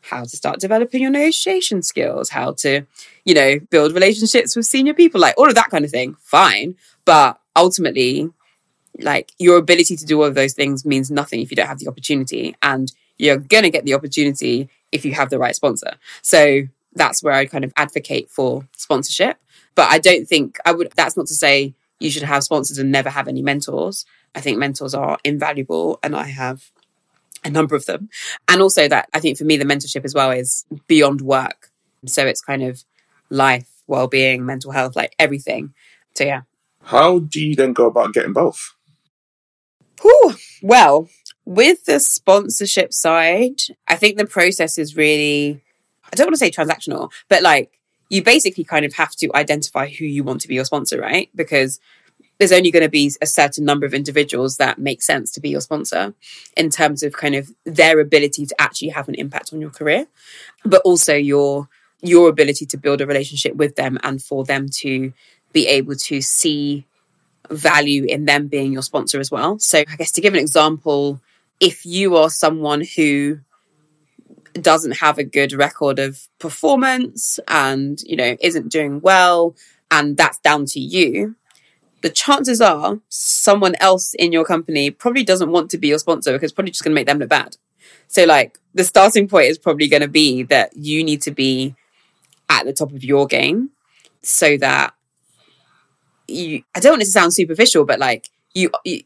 how 0.02 0.22
to 0.22 0.36
start 0.36 0.60
developing 0.60 1.02
your 1.02 1.10
negotiation 1.10 1.82
skills, 1.82 2.28
how 2.28 2.52
to, 2.52 2.82
you 3.24 3.34
know, 3.34 3.58
build 3.70 3.92
relationships 3.94 4.54
with 4.54 4.66
senior 4.66 4.94
people, 4.94 5.20
like 5.20 5.34
all 5.38 5.48
of 5.48 5.54
that 5.54 5.70
kind 5.70 5.84
of 5.84 5.90
thing. 5.90 6.14
Fine. 6.20 6.76
But 7.04 7.40
ultimately, 7.56 8.30
like 9.00 9.32
your 9.38 9.56
ability 9.56 9.96
to 9.96 10.04
do 10.04 10.20
all 10.20 10.28
of 10.28 10.34
those 10.34 10.52
things 10.52 10.84
means 10.84 11.10
nothing 11.10 11.40
if 11.40 11.50
you 11.50 11.56
don't 11.56 11.66
have 11.66 11.78
the 11.78 11.88
opportunity. 11.88 12.54
And 12.62 12.92
you're 13.16 13.38
going 13.38 13.62
to 13.62 13.70
get 13.70 13.84
the 13.84 13.94
opportunity 13.94 14.68
if 14.92 15.04
you 15.04 15.14
have 15.14 15.30
the 15.30 15.38
right 15.38 15.56
sponsor. 15.56 15.94
So 16.20 16.62
that's 16.92 17.22
where 17.22 17.34
I 17.34 17.46
kind 17.46 17.64
of 17.64 17.72
advocate 17.76 18.28
for 18.28 18.66
sponsorship. 18.76 19.38
But 19.74 19.90
I 19.90 19.98
don't 19.98 20.28
think 20.28 20.58
I 20.66 20.72
would, 20.72 20.92
that's 20.94 21.16
not 21.16 21.26
to 21.28 21.34
say 21.34 21.74
you 21.98 22.10
should 22.10 22.22
have 22.22 22.44
sponsors 22.44 22.78
and 22.78 22.92
never 22.92 23.08
have 23.08 23.26
any 23.26 23.40
mentors. 23.40 24.04
I 24.34 24.40
think 24.40 24.58
mentors 24.58 24.94
are 24.94 25.18
invaluable 25.24 25.98
and 26.02 26.14
I 26.14 26.24
have 26.24 26.70
a 27.44 27.50
number 27.50 27.76
of 27.76 27.86
them. 27.86 28.08
And 28.48 28.62
also 28.62 28.88
that 28.88 29.08
I 29.12 29.20
think 29.20 29.38
for 29.38 29.44
me, 29.44 29.56
the 29.56 29.64
mentorship 29.64 30.04
as 30.04 30.14
well 30.14 30.30
is 30.30 30.64
beyond 30.86 31.20
work. 31.20 31.70
So 32.06 32.26
it's 32.26 32.40
kind 32.40 32.62
of 32.62 32.84
life, 33.30 33.68
well 33.86 34.08
being, 34.08 34.44
mental 34.44 34.72
health, 34.72 34.96
like 34.96 35.14
everything. 35.18 35.74
So 36.14 36.24
yeah. 36.24 36.42
How 36.82 37.18
do 37.18 37.40
you 37.40 37.56
then 37.56 37.72
go 37.72 37.86
about 37.86 38.12
getting 38.12 38.32
both? 38.32 38.74
Whew. 40.02 40.34
Well, 40.62 41.08
with 41.44 41.84
the 41.84 42.00
sponsorship 42.00 42.92
side, 42.92 43.60
I 43.88 43.96
think 43.96 44.18
the 44.18 44.26
process 44.26 44.78
is 44.78 44.96
really, 44.96 45.62
I 46.12 46.16
don't 46.16 46.26
want 46.26 46.34
to 46.34 46.38
say 46.38 46.50
transactional, 46.50 47.10
but 47.28 47.42
like 47.42 47.70
you 48.10 48.22
basically 48.22 48.64
kind 48.64 48.84
of 48.84 48.94
have 48.94 49.12
to 49.16 49.30
identify 49.34 49.88
who 49.88 50.04
you 50.04 50.22
want 50.22 50.42
to 50.42 50.48
be 50.48 50.54
your 50.54 50.64
sponsor, 50.64 51.00
right? 51.00 51.30
Because 51.34 51.80
there's 52.38 52.52
only 52.52 52.70
going 52.70 52.82
to 52.82 52.88
be 52.88 53.12
a 53.20 53.26
certain 53.26 53.64
number 53.64 53.86
of 53.86 53.94
individuals 53.94 54.56
that 54.56 54.78
make 54.78 55.02
sense 55.02 55.30
to 55.32 55.40
be 55.40 55.50
your 55.50 55.60
sponsor 55.60 56.14
in 56.56 56.68
terms 56.70 57.02
of 57.02 57.12
kind 57.12 57.34
of 57.34 57.50
their 57.64 58.00
ability 58.00 58.46
to 58.46 58.60
actually 58.60 58.88
have 58.88 59.08
an 59.08 59.14
impact 59.14 59.52
on 59.52 59.60
your 59.60 59.70
career, 59.70 60.06
but 60.64 60.82
also 60.84 61.14
your 61.14 61.68
your 62.02 62.28
ability 62.28 62.66
to 62.66 62.76
build 62.76 63.00
a 63.00 63.06
relationship 63.06 63.56
with 63.56 63.76
them 63.76 63.98
and 64.02 64.22
for 64.22 64.44
them 64.44 64.68
to 64.68 65.12
be 65.52 65.66
able 65.66 65.94
to 65.94 66.20
see 66.20 66.84
value 67.50 68.04
in 68.04 68.26
them 68.26 68.46
being 68.46 68.72
your 68.72 68.82
sponsor 68.82 69.20
as 69.20 69.30
well. 69.30 69.58
So 69.58 69.78
I 69.78 69.96
guess 69.96 70.12
to 70.12 70.20
give 70.20 70.34
an 70.34 70.40
example, 70.40 71.20
if 71.60 71.86
you 71.86 72.16
are 72.16 72.28
someone 72.28 72.82
who 72.96 73.38
doesn't 74.52 74.98
have 74.98 75.18
a 75.18 75.24
good 75.24 75.52
record 75.52 75.98
of 75.98 76.28
performance 76.38 77.40
and 77.48 78.00
you 78.04 78.16
know 78.16 78.36
isn't 78.40 78.68
doing 78.68 79.00
well 79.00 79.56
and 79.90 80.16
that's 80.16 80.38
down 80.38 80.64
to 80.64 80.78
you 80.78 81.34
the 82.04 82.10
chances 82.10 82.60
are 82.60 83.00
someone 83.08 83.74
else 83.80 84.12
in 84.18 84.30
your 84.30 84.44
company 84.44 84.90
probably 84.90 85.24
doesn't 85.24 85.50
want 85.50 85.70
to 85.70 85.78
be 85.78 85.88
your 85.88 85.98
sponsor 85.98 86.32
because 86.32 86.50
it's 86.50 86.52
probably 86.52 86.70
just 86.70 86.84
going 86.84 86.90
to 86.90 86.94
make 86.94 87.06
them 87.06 87.18
look 87.18 87.30
bad. 87.30 87.56
So, 88.08 88.26
like, 88.26 88.58
the 88.74 88.84
starting 88.84 89.26
point 89.26 89.46
is 89.46 89.58
probably 89.58 89.88
going 89.88 90.02
to 90.02 90.08
be 90.08 90.42
that 90.42 90.76
you 90.76 91.02
need 91.02 91.22
to 91.22 91.30
be 91.30 91.74
at 92.50 92.66
the 92.66 92.74
top 92.74 92.92
of 92.92 93.02
your 93.02 93.26
game 93.26 93.70
so 94.20 94.58
that 94.58 94.92
you, 96.28 96.62
I 96.74 96.80
don't 96.80 96.92
want 96.92 97.02
it 97.02 97.06
to 97.06 97.10
sound 97.10 97.32
superficial, 97.32 97.86
but 97.86 97.98
like, 97.98 98.28
you, 98.52 98.70
you 98.84 99.00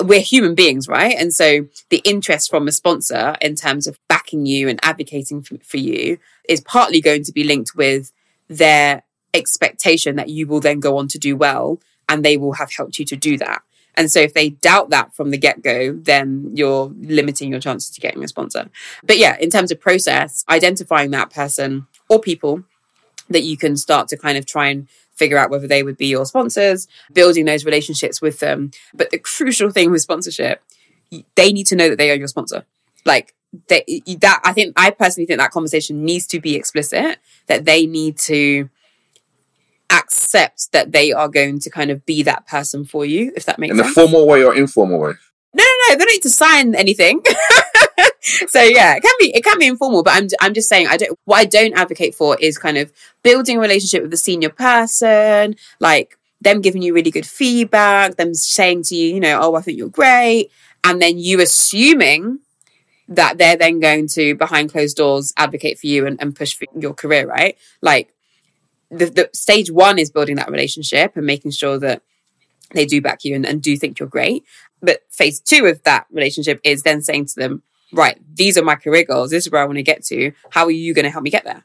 we're 0.00 0.20
human 0.20 0.54
beings, 0.54 0.86
right? 0.86 1.16
And 1.18 1.34
so 1.34 1.66
the 1.88 2.00
interest 2.04 2.48
from 2.48 2.68
a 2.68 2.72
sponsor 2.72 3.34
in 3.40 3.56
terms 3.56 3.88
of 3.88 3.98
backing 4.06 4.46
you 4.46 4.68
and 4.68 4.78
advocating 4.84 5.42
for, 5.42 5.58
for 5.64 5.78
you 5.78 6.18
is 6.48 6.60
partly 6.60 7.00
going 7.00 7.24
to 7.24 7.32
be 7.32 7.42
linked 7.42 7.74
with 7.74 8.12
their 8.46 9.02
expectation 9.34 10.14
that 10.14 10.28
you 10.28 10.46
will 10.46 10.60
then 10.60 10.78
go 10.78 10.96
on 10.96 11.08
to 11.08 11.18
do 11.18 11.36
well 11.36 11.80
and 12.08 12.24
they 12.24 12.36
will 12.36 12.54
have 12.54 12.72
helped 12.72 12.98
you 12.98 13.04
to 13.06 13.16
do 13.16 13.36
that. 13.38 13.62
And 13.96 14.10
so 14.10 14.20
if 14.20 14.34
they 14.34 14.50
doubt 14.50 14.90
that 14.90 15.14
from 15.14 15.30
the 15.30 15.38
get 15.38 15.62
go, 15.62 15.92
then 15.92 16.50
you're 16.54 16.92
limiting 17.00 17.50
your 17.50 17.60
chances 17.60 17.90
to 17.90 18.00
getting 18.00 18.22
a 18.22 18.28
sponsor. 18.28 18.68
But 19.02 19.18
yeah, 19.18 19.36
in 19.38 19.50
terms 19.50 19.72
of 19.72 19.80
process, 19.80 20.44
identifying 20.48 21.10
that 21.12 21.30
person 21.30 21.86
or 22.08 22.20
people 22.20 22.64
that 23.30 23.42
you 23.42 23.56
can 23.56 23.76
start 23.76 24.08
to 24.08 24.16
kind 24.16 24.36
of 24.36 24.44
try 24.44 24.68
and 24.68 24.86
figure 25.12 25.38
out 25.38 25.50
whether 25.50 25.66
they 25.66 25.82
would 25.82 25.96
be 25.96 26.06
your 26.06 26.26
sponsors, 26.26 26.86
building 27.12 27.46
those 27.46 27.64
relationships 27.64 28.20
with 28.20 28.38
them. 28.40 28.70
But 28.94 29.10
the 29.10 29.18
crucial 29.36 29.70
thing 29.70 29.90
with 29.90 30.02
sponsorship, 30.02 30.62
they 31.34 31.52
need 31.52 31.66
to 31.68 31.76
know 31.76 31.88
that 31.88 31.96
they 31.96 32.10
are 32.10 32.16
your 32.16 32.28
sponsor. 32.28 32.64
Like 33.06 33.34
they, 33.68 34.02
that, 34.20 34.40
I 34.44 34.52
think, 34.52 34.74
I 34.76 34.90
personally 34.90 35.26
think 35.26 35.38
that 35.40 35.52
conversation 35.52 36.04
needs 36.04 36.26
to 36.28 36.40
be 36.40 36.54
explicit, 36.54 37.18
that 37.46 37.64
they 37.64 37.86
need 37.86 38.18
to 38.18 38.68
accept 39.96 40.72
that 40.72 40.92
they 40.92 41.12
are 41.12 41.28
going 41.28 41.58
to 41.60 41.70
kind 41.70 41.90
of 41.90 42.04
be 42.06 42.22
that 42.22 42.46
person 42.46 42.84
for 42.84 43.04
you, 43.04 43.32
if 43.36 43.44
that 43.46 43.58
makes 43.58 43.72
in 43.72 43.78
sense. 43.78 43.96
In 43.96 44.02
a 44.02 44.06
formal 44.06 44.26
way 44.26 44.44
or 44.44 44.54
informal 44.54 44.98
way? 44.98 45.12
No, 45.54 45.64
no, 45.64 45.70
no. 45.88 45.94
They 45.94 46.04
don't 46.04 46.12
need 46.12 46.22
to 46.22 46.30
sign 46.30 46.74
anything. 46.74 47.22
so 48.20 48.62
yeah, 48.62 48.96
it 48.96 49.02
can 49.02 49.14
be 49.18 49.34
it 49.34 49.44
can 49.44 49.58
be 49.58 49.66
informal, 49.66 50.02
but 50.02 50.14
I'm 50.14 50.28
I'm 50.40 50.54
just 50.54 50.68
saying 50.68 50.86
I 50.88 50.96
don't 50.96 51.18
what 51.24 51.38
I 51.38 51.44
don't 51.44 51.74
advocate 51.74 52.14
for 52.14 52.36
is 52.40 52.58
kind 52.58 52.76
of 52.76 52.92
building 53.22 53.56
a 53.56 53.60
relationship 53.60 54.02
with 54.02 54.12
a 54.12 54.18
senior 54.18 54.50
person, 54.50 55.56
like 55.80 56.18
them 56.40 56.60
giving 56.60 56.82
you 56.82 56.92
really 56.92 57.10
good 57.10 57.26
feedback, 57.26 58.16
them 58.16 58.34
saying 58.34 58.82
to 58.84 58.94
you, 58.94 59.14
you 59.14 59.20
know, 59.20 59.38
oh, 59.40 59.54
I 59.54 59.62
think 59.62 59.78
you're 59.78 59.88
great, 59.88 60.50
and 60.84 61.00
then 61.00 61.18
you 61.18 61.40
assuming 61.40 62.40
that 63.08 63.38
they're 63.38 63.56
then 63.56 63.80
going 63.80 64.08
to 64.08 64.34
behind 64.34 64.72
closed 64.72 64.96
doors 64.96 65.32
advocate 65.36 65.78
for 65.78 65.86
you 65.86 66.06
and, 66.06 66.20
and 66.20 66.34
push 66.34 66.54
for 66.54 66.66
your 66.78 66.92
career, 66.92 67.26
right? 67.26 67.56
Like 67.80 68.12
the, 68.90 69.06
the 69.06 69.30
stage 69.32 69.70
one 69.70 69.98
is 69.98 70.10
building 70.10 70.36
that 70.36 70.50
relationship 70.50 71.16
and 71.16 71.26
making 71.26 71.50
sure 71.50 71.78
that 71.78 72.02
they 72.72 72.86
do 72.86 73.00
back 73.00 73.24
you 73.24 73.34
and, 73.34 73.46
and 73.46 73.62
do 73.62 73.76
think 73.76 73.98
you're 73.98 74.08
great. 74.08 74.44
But 74.82 75.02
phase 75.10 75.40
two 75.40 75.66
of 75.66 75.82
that 75.84 76.06
relationship 76.10 76.60
is 76.62 76.82
then 76.82 77.00
saying 77.00 77.26
to 77.26 77.34
them, 77.36 77.62
right, 77.92 78.18
these 78.34 78.58
are 78.58 78.64
my 78.64 78.74
career 78.74 79.04
goals. 79.04 79.30
This 79.30 79.46
is 79.46 79.52
where 79.52 79.62
I 79.62 79.64
want 79.64 79.76
to 79.76 79.82
get 79.82 80.04
to. 80.06 80.32
How 80.50 80.64
are 80.64 80.70
you 80.70 80.92
going 80.94 81.04
to 81.04 81.10
help 81.10 81.22
me 81.22 81.30
get 81.30 81.44
there? 81.44 81.64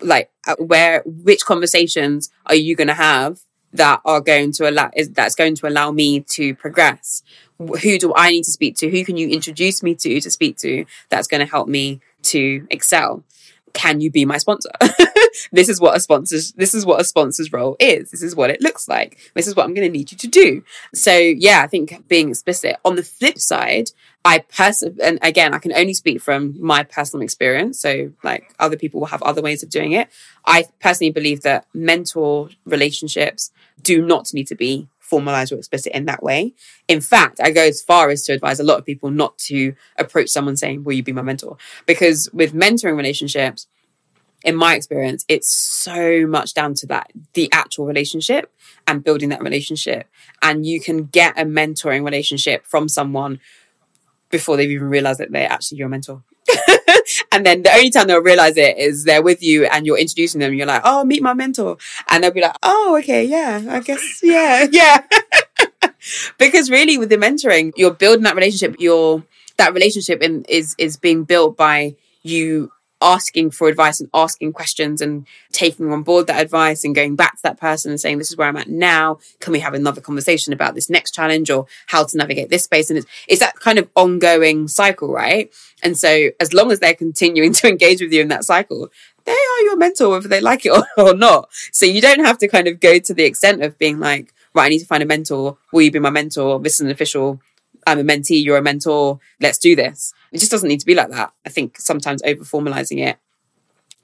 Like, 0.00 0.30
uh, 0.46 0.56
where, 0.56 1.02
which 1.04 1.44
conversations 1.44 2.30
are 2.46 2.54
you 2.54 2.76
going 2.76 2.88
to 2.88 2.94
have 2.94 3.40
that 3.72 4.00
are 4.04 4.20
going 4.20 4.52
to 4.52 4.68
allow, 4.68 4.90
is, 4.94 5.10
that's 5.10 5.34
going 5.34 5.54
to 5.56 5.66
allow 5.66 5.90
me 5.90 6.20
to 6.20 6.54
progress? 6.54 7.22
Who 7.58 7.98
do 7.98 8.12
I 8.14 8.30
need 8.30 8.44
to 8.44 8.50
speak 8.50 8.76
to? 8.76 8.90
Who 8.90 9.04
can 9.04 9.16
you 9.16 9.28
introduce 9.28 9.82
me 9.82 9.94
to 9.96 10.20
to 10.20 10.30
speak 10.30 10.56
to 10.58 10.84
that's 11.08 11.28
going 11.28 11.40
to 11.40 11.50
help 11.50 11.68
me 11.68 12.00
to 12.24 12.66
excel? 12.70 13.24
Can 13.72 14.00
you 14.00 14.10
be 14.10 14.24
my 14.24 14.38
sponsor? 14.38 14.70
this 15.52 15.68
is 15.68 15.80
what 15.80 15.96
a 15.96 16.00
sponsor's 16.00 16.52
this 16.52 16.74
is 16.74 16.84
what 16.84 17.00
a 17.00 17.04
sponsor's 17.04 17.52
role 17.52 17.76
is. 17.78 18.10
This 18.10 18.22
is 18.22 18.36
what 18.36 18.50
it 18.50 18.60
looks 18.60 18.88
like. 18.88 19.18
This 19.34 19.46
is 19.46 19.56
what 19.56 19.64
I'm 19.64 19.74
going 19.74 19.86
to 19.86 19.92
need 19.92 20.12
you 20.12 20.18
to 20.18 20.28
do. 20.28 20.62
So 20.94 21.14
yeah, 21.14 21.62
I 21.62 21.66
think 21.66 22.08
being 22.08 22.30
explicit. 22.30 22.76
On 22.84 22.96
the 22.96 23.02
flip 23.02 23.38
side, 23.38 23.90
I 24.24 24.40
person 24.40 24.98
and 25.02 25.18
again, 25.22 25.54
I 25.54 25.58
can 25.58 25.72
only 25.72 25.94
speak 25.94 26.20
from 26.20 26.54
my 26.60 26.84
personal 26.84 27.22
experience. 27.22 27.80
So 27.80 28.12
like 28.22 28.54
other 28.58 28.76
people 28.76 29.00
will 29.00 29.08
have 29.08 29.22
other 29.22 29.42
ways 29.42 29.62
of 29.62 29.70
doing 29.70 29.92
it. 29.92 30.08
I 30.44 30.64
personally 30.80 31.10
believe 31.10 31.42
that 31.42 31.66
mentor 31.72 32.50
relationships 32.64 33.50
do 33.82 34.04
not 34.04 34.32
need 34.32 34.46
to 34.48 34.54
be 34.54 34.88
formalized 35.12 35.52
or 35.52 35.56
explicit 35.56 35.92
in 35.92 36.06
that 36.06 36.22
way. 36.22 36.54
In 36.88 37.02
fact, 37.02 37.38
I 37.38 37.50
go 37.50 37.60
as 37.60 37.82
far 37.82 38.08
as 38.08 38.24
to 38.24 38.32
advise 38.32 38.58
a 38.58 38.64
lot 38.64 38.78
of 38.78 38.86
people 38.86 39.10
not 39.10 39.36
to 39.50 39.74
approach 39.98 40.30
someone 40.30 40.56
saying, 40.56 40.84
Will 40.84 40.94
you 40.94 41.02
be 41.02 41.12
my 41.12 41.20
mentor? 41.20 41.58
Because 41.84 42.30
with 42.32 42.54
mentoring 42.54 42.96
relationships, 42.96 43.66
in 44.42 44.56
my 44.56 44.74
experience, 44.74 45.26
it's 45.28 45.54
so 45.54 46.26
much 46.26 46.54
down 46.54 46.72
to 46.74 46.86
that 46.86 47.12
the 47.34 47.50
actual 47.52 47.84
relationship 47.84 48.50
and 48.86 49.04
building 49.04 49.28
that 49.28 49.42
relationship. 49.42 50.08
And 50.40 50.64
you 50.64 50.80
can 50.80 51.04
get 51.04 51.38
a 51.38 51.44
mentoring 51.44 52.04
relationship 52.06 52.64
from 52.64 52.88
someone 52.88 53.38
before 54.30 54.56
they've 54.56 54.70
even 54.70 54.88
realized 54.88 55.20
that 55.20 55.30
they're 55.30 55.52
actually 55.52 55.76
your 55.76 55.90
mentor. 55.90 56.22
and 57.32 57.46
then 57.46 57.62
the 57.62 57.72
only 57.72 57.90
time 57.90 58.06
they'll 58.06 58.22
realize 58.22 58.56
it 58.58 58.76
is 58.76 59.04
they're 59.04 59.22
with 59.22 59.42
you 59.42 59.64
and 59.64 59.86
you're 59.86 59.98
introducing 59.98 60.40
them. 60.40 60.52
You're 60.52 60.66
like, 60.66 60.82
oh, 60.84 61.02
meet 61.04 61.22
my 61.22 61.32
mentor. 61.32 61.78
And 62.08 62.22
they'll 62.22 62.30
be 62.30 62.42
like, 62.42 62.56
oh, 62.62 62.98
okay, 62.98 63.24
yeah, 63.24 63.62
I 63.68 63.80
guess, 63.80 64.20
yeah, 64.22 64.66
yeah. 64.70 65.02
because 66.38 66.70
really 66.70 66.98
with 66.98 67.08
the 67.08 67.16
mentoring, 67.16 67.72
you're 67.74 67.94
building 67.94 68.24
that 68.24 68.36
relationship. 68.36 68.76
You're, 68.78 69.24
that 69.56 69.72
relationship 69.72 70.22
in, 70.22 70.44
is, 70.44 70.74
is 70.76 70.98
being 70.98 71.24
built 71.24 71.56
by 71.56 71.96
you 72.22 72.70
asking 73.02 73.50
for 73.50 73.68
advice 73.68 74.00
and 74.00 74.08
asking 74.14 74.52
questions 74.52 75.00
and 75.00 75.26
taking 75.50 75.92
on 75.92 76.02
board 76.02 76.26
that 76.26 76.40
advice 76.40 76.84
and 76.84 76.94
going 76.94 77.16
back 77.16 77.36
to 77.36 77.42
that 77.42 77.58
person 77.58 77.90
and 77.90 78.00
saying, 78.00 78.18
this 78.18 78.30
is 78.30 78.36
where 78.36 78.48
I'm 78.48 78.56
at 78.56 78.68
now. 78.68 79.18
Can 79.40 79.52
we 79.52 79.60
have 79.60 79.74
another 79.74 80.00
conversation 80.00 80.52
about 80.52 80.74
this 80.74 80.88
next 80.88 81.12
challenge 81.12 81.50
or 81.50 81.66
how 81.86 82.04
to 82.04 82.16
navigate 82.16 82.48
this 82.48 82.64
space? 82.64 82.88
And 82.88 82.98
it's, 82.98 83.06
it's 83.28 83.40
that 83.40 83.56
kind 83.56 83.78
of 83.78 83.88
ongoing 83.96 84.68
cycle, 84.68 85.12
right? 85.12 85.52
And 85.82 85.98
so 85.98 86.30
as 86.40 86.54
long 86.54 86.70
as 86.70 86.80
they're 86.80 86.94
continuing 86.94 87.52
to 87.54 87.68
engage 87.68 88.00
with 88.00 88.12
you 88.12 88.20
in 88.20 88.28
that 88.28 88.44
cycle, 88.44 88.88
they 89.24 89.32
are 89.32 89.62
your 89.64 89.76
mentor, 89.76 90.10
whether 90.10 90.28
they 90.28 90.40
like 90.40 90.64
it 90.64 90.70
or, 90.76 90.84
or 90.96 91.14
not. 91.14 91.48
So 91.72 91.86
you 91.86 92.00
don't 92.00 92.24
have 92.24 92.38
to 92.38 92.48
kind 92.48 92.68
of 92.68 92.80
go 92.80 92.98
to 92.98 93.14
the 93.14 93.24
extent 93.24 93.62
of 93.62 93.78
being 93.78 93.98
like, 93.98 94.32
right, 94.54 94.66
I 94.66 94.68
need 94.68 94.80
to 94.80 94.86
find 94.86 95.02
a 95.02 95.06
mentor. 95.06 95.58
Will 95.72 95.82
you 95.82 95.90
be 95.90 95.98
my 95.98 96.10
mentor? 96.10 96.60
This 96.60 96.74
is 96.74 96.80
an 96.80 96.90
official 96.90 97.40
I'm 97.86 97.98
a 97.98 98.04
mentee, 98.04 98.42
you're 98.42 98.56
a 98.56 98.62
mentor, 98.62 99.18
let's 99.40 99.58
do 99.58 99.74
this. 99.74 100.12
It 100.32 100.38
just 100.38 100.50
doesn't 100.50 100.68
need 100.68 100.80
to 100.80 100.86
be 100.86 100.94
like 100.94 101.10
that. 101.10 101.32
I 101.44 101.50
think 101.50 101.78
sometimes 101.78 102.22
over 102.24 102.42
formalizing 102.42 103.06
it 103.06 103.18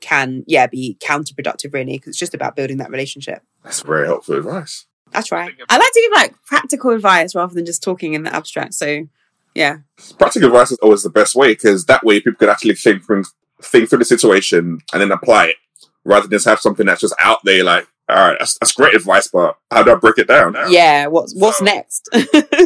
can, 0.00 0.44
yeah, 0.46 0.66
be 0.66 0.96
counterproductive 1.00 1.72
really, 1.72 1.94
because 1.94 2.10
it's 2.10 2.18
just 2.18 2.34
about 2.34 2.54
building 2.54 2.76
that 2.78 2.90
relationship. 2.90 3.42
That's 3.64 3.80
very 3.80 4.06
helpful 4.06 4.36
advice. 4.36 4.86
That's 5.10 5.32
right. 5.32 5.54
I 5.68 5.78
like 5.78 5.92
to 5.92 6.00
give 6.00 6.12
like 6.12 6.42
practical 6.44 6.90
advice 6.90 7.34
rather 7.34 7.54
than 7.54 7.64
just 7.64 7.82
talking 7.82 8.12
in 8.12 8.24
the 8.24 8.34
abstract. 8.34 8.74
So, 8.74 9.08
yeah. 9.54 9.78
Practical 10.18 10.48
advice 10.48 10.70
is 10.70 10.78
always 10.78 11.02
the 11.02 11.10
best 11.10 11.34
way 11.34 11.48
because 11.48 11.86
that 11.86 12.04
way 12.04 12.20
people 12.20 12.38
can 12.38 12.50
actually 12.50 12.74
think 12.74 13.04
through, 13.04 13.24
think 13.62 13.88
through 13.88 14.00
the 14.00 14.04
situation 14.04 14.80
and 14.92 15.00
then 15.00 15.10
apply 15.10 15.46
it 15.46 15.56
rather 16.04 16.28
than 16.28 16.36
just 16.36 16.46
have 16.46 16.60
something 16.60 16.84
that's 16.84 17.00
just 17.00 17.14
out 17.18 17.38
there 17.44 17.64
like, 17.64 17.86
all 18.10 18.16
right, 18.16 18.36
that's, 18.38 18.58
that's 18.58 18.72
great 18.72 18.94
advice, 18.94 19.28
but 19.28 19.56
how 19.70 19.82
do 19.82 19.92
I 19.92 19.96
break 19.96 20.18
it 20.18 20.28
down? 20.28 20.54
Yeah, 20.68 21.06
what's 21.06 21.34
what's 21.34 21.58
so, 21.58 21.64
next? 21.64 22.08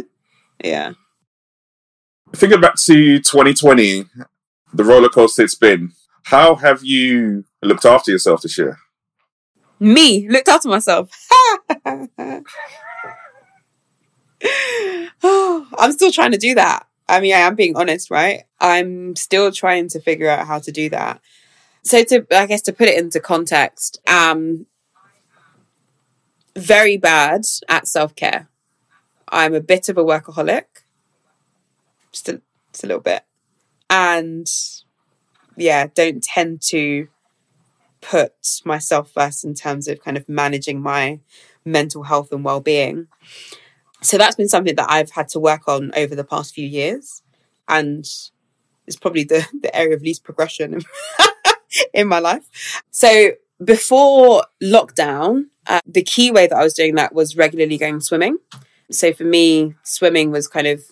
yeah 0.65 0.93
thinking 2.35 2.61
back 2.61 2.77
to 2.77 3.19
2020, 3.19 4.05
the 4.75 4.85
roller 4.85 5.09
coaster 5.09 5.43
it's 5.43 5.55
been, 5.55 5.93
how 6.25 6.55
have 6.57 6.85
you 6.85 7.45
looked 7.63 7.85
after 7.85 8.11
yourself 8.11 8.43
this 8.43 8.57
year? 8.59 8.79
Me, 9.81 10.29
looked 10.29 10.49
after 10.49 10.69
myself. 10.69 11.11
I'm 15.79 15.93
still 15.93 16.13
trying 16.13 16.33
to 16.33 16.39
do 16.39 16.55
that. 16.55 16.87
I 17.09 17.21
mean, 17.21 17.35
I 17.35 17.39
am 17.39 17.57
being 17.57 17.77
honest, 17.77 18.11
right? 18.11 18.45
I'm 18.61 19.17
still 19.17 19.51
trying 19.53 19.89
to 19.89 20.01
figure 20.01 20.29
out 20.29 20.47
how 20.47 20.61
to 20.61 20.73
do 20.73 20.89
that. 20.91 21.21
So 21.83 22.05
to 22.05 22.27
I 22.31 22.47
guess 22.47 22.63
to 22.63 22.73
put 22.73 22.89
it 22.89 22.99
into 22.99 23.21
context, 23.21 24.01
um 24.09 24.67
very 26.57 26.97
bad 26.97 27.43
at 27.69 27.89
self-care. 27.89 28.49
I'm 29.29 29.55
a 29.55 29.61
bit 29.61 29.89
of 29.89 29.99
a 29.99 30.05
workaholic 30.05 30.65
just 32.13 32.29
a, 32.29 32.41
just 32.73 32.85
a 32.85 32.87
little 32.87 33.03
bit. 33.03 33.25
And 33.91 34.51
yeah, 35.57 35.87
don't 35.95 36.23
tend 36.23 36.63
to 36.63 37.09
put 38.01 38.35
myself 38.65 39.11
first 39.11 39.45
in 39.45 39.55
terms 39.55 39.89
of 39.89 40.03
kind 40.03 40.17
of 40.17 40.29
managing 40.29 40.81
my 40.81 41.21
mental 41.65 42.05
health 42.05 42.33
and 42.33 42.45
well-being. 42.45 43.07
So 44.01 44.19
that's 44.19 44.37
been 44.37 44.49
something 44.49 44.75
that 44.75 44.91
I've 44.91 45.13
had 45.13 45.29
to 45.29 45.41
work 45.41 45.69
on 45.69 45.93
over 45.97 46.15
the 46.15 46.25
past 46.25 46.55
few 46.55 46.67
years. 46.67 47.23
And 47.69 48.05
it's 48.87 48.97
probably 48.97 49.25
the, 49.25 49.47
the 49.63 49.75
area 49.75 49.95
of 49.95 50.03
least 50.03 50.25
progression 50.25 50.83
in 51.95 52.09
my 52.09 52.19
life. 52.19 52.83
So 52.91 53.33
before 53.65 54.45
lockdown, 54.63 55.45
uh, 55.67 55.81
the 55.87 56.03
key 56.03 56.31
way 56.33 56.49
that 56.49 56.57
I 56.57 56.65
was 56.65 56.75
doing 56.75 56.97
that 56.97 57.15
was 57.15 57.37
regularly 57.37 57.79
going 57.79 58.01
swimming. 58.01 58.39
So 58.91 59.13
for 59.13 59.25
me, 59.25 59.75
swimming 59.85 60.33
was 60.33 60.49
kind 60.49 60.67
of 60.67 60.83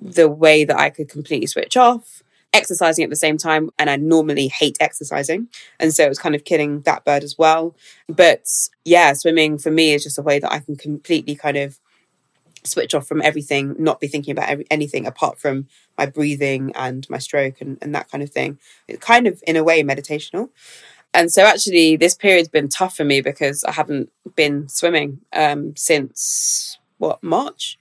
the 0.00 0.28
way 0.28 0.64
that 0.64 0.78
I 0.78 0.90
could 0.90 1.08
completely 1.08 1.46
switch 1.46 1.76
off, 1.76 2.22
exercising 2.52 3.04
at 3.04 3.10
the 3.10 3.16
same 3.16 3.38
time. 3.38 3.70
And 3.78 3.88
I 3.90 3.96
normally 3.96 4.48
hate 4.48 4.76
exercising. 4.80 5.48
And 5.80 5.94
so 5.94 6.04
it 6.04 6.08
was 6.08 6.18
kind 6.18 6.34
of 6.34 6.44
killing 6.44 6.82
that 6.82 7.04
bird 7.04 7.22
as 7.22 7.36
well. 7.38 7.74
But 8.08 8.46
yeah, 8.84 9.12
swimming 9.12 9.58
for 9.58 9.70
me 9.70 9.94
is 9.94 10.04
just 10.04 10.18
a 10.18 10.22
way 10.22 10.38
that 10.38 10.52
I 10.52 10.60
can 10.60 10.76
completely 10.76 11.34
kind 11.34 11.56
of 11.56 11.78
switch 12.64 12.94
off 12.94 13.06
from 13.06 13.22
everything, 13.22 13.76
not 13.78 14.00
be 14.00 14.08
thinking 14.08 14.32
about 14.32 14.48
every, 14.48 14.66
anything 14.70 15.06
apart 15.06 15.38
from 15.38 15.68
my 15.96 16.06
breathing 16.06 16.72
and 16.74 17.08
my 17.08 17.18
stroke 17.18 17.60
and, 17.60 17.78
and 17.80 17.94
that 17.94 18.10
kind 18.10 18.22
of 18.22 18.30
thing. 18.30 18.58
It's 18.88 19.04
kind 19.04 19.26
of, 19.26 19.42
in 19.46 19.56
a 19.56 19.64
way, 19.64 19.82
meditational. 19.82 20.50
And 21.14 21.32
so 21.32 21.44
actually, 21.44 21.96
this 21.96 22.14
period's 22.14 22.48
been 22.48 22.68
tough 22.68 22.96
for 22.96 23.04
me 23.04 23.22
because 23.22 23.64
I 23.64 23.72
haven't 23.72 24.10
been 24.34 24.68
swimming 24.68 25.20
um, 25.32 25.74
since 25.74 26.78
what 26.98 27.22
March, 27.22 27.78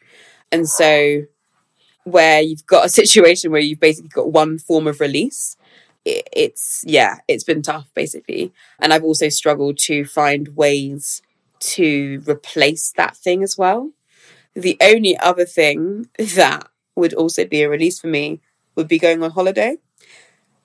and 0.52 0.70
so 0.70 1.24
where 2.06 2.40
you've 2.42 2.66
got 2.66 2.86
a 2.86 2.90
situation 2.90 3.52
where 3.52 3.62
you've 3.62 3.80
basically 3.80 4.10
got 4.10 4.32
one 4.32 4.58
form 4.58 4.88
of 4.88 5.02
release. 5.02 5.58
It's 6.06 6.84
yeah 6.86 7.18
it's 7.28 7.44
been 7.44 7.64
tough 7.64 7.88
basically. 7.96 8.54
And 8.80 8.94
i've 8.94 9.04
also 9.04 9.28
struggled 9.28 9.78
to 9.80 10.06
find 10.06 10.56
ways 10.56 11.22
to 11.60 12.22
replace 12.28 12.94
that 12.96 13.18
thing 13.18 13.44
as 13.44 13.58
well. 13.58 13.92
The 14.54 14.78
only 14.82 15.18
other 15.18 15.46
thing 15.46 16.08
that 16.20 16.70
would 16.96 17.14
also 17.14 17.44
be 17.46 17.64
a 17.64 17.70
release 17.70 18.00
for 18.00 18.08
me 18.08 18.40
would 18.76 18.88
be 18.88 19.00
going 19.00 19.24
on 19.24 19.32
holiday. 19.32 19.78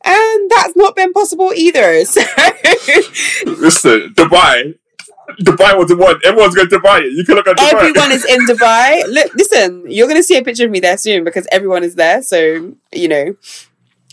And 0.02 0.50
that's 0.50 0.76
not 0.76 0.96
been 0.96 1.12
possible 1.12 1.52
either 1.54 2.04
so 2.06 2.22
listen 3.46 4.14
dubai 4.14 4.74
Dubai 5.38 5.76
was 5.76 5.88
the 5.88 5.96
one. 5.96 6.18
Everyone's 6.24 6.54
going 6.54 6.68
to 6.68 6.78
Dubai. 6.78 7.10
You 7.10 7.24
can 7.24 7.34
look 7.34 7.46
at 7.46 7.56
Dubai. 7.56 7.72
Everyone 7.72 8.12
is 8.12 8.24
in 8.24 8.40
Dubai. 8.46 9.02
Look, 9.08 9.34
listen, 9.34 9.84
you're 9.88 10.06
going 10.06 10.18
to 10.18 10.22
see 10.22 10.36
a 10.36 10.42
picture 10.42 10.64
of 10.64 10.70
me 10.70 10.80
there 10.80 10.96
soon 10.96 11.24
because 11.24 11.46
everyone 11.50 11.82
is 11.82 11.94
there. 11.94 12.22
So, 12.22 12.74
you 12.92 13.08
know, 13.08 13.36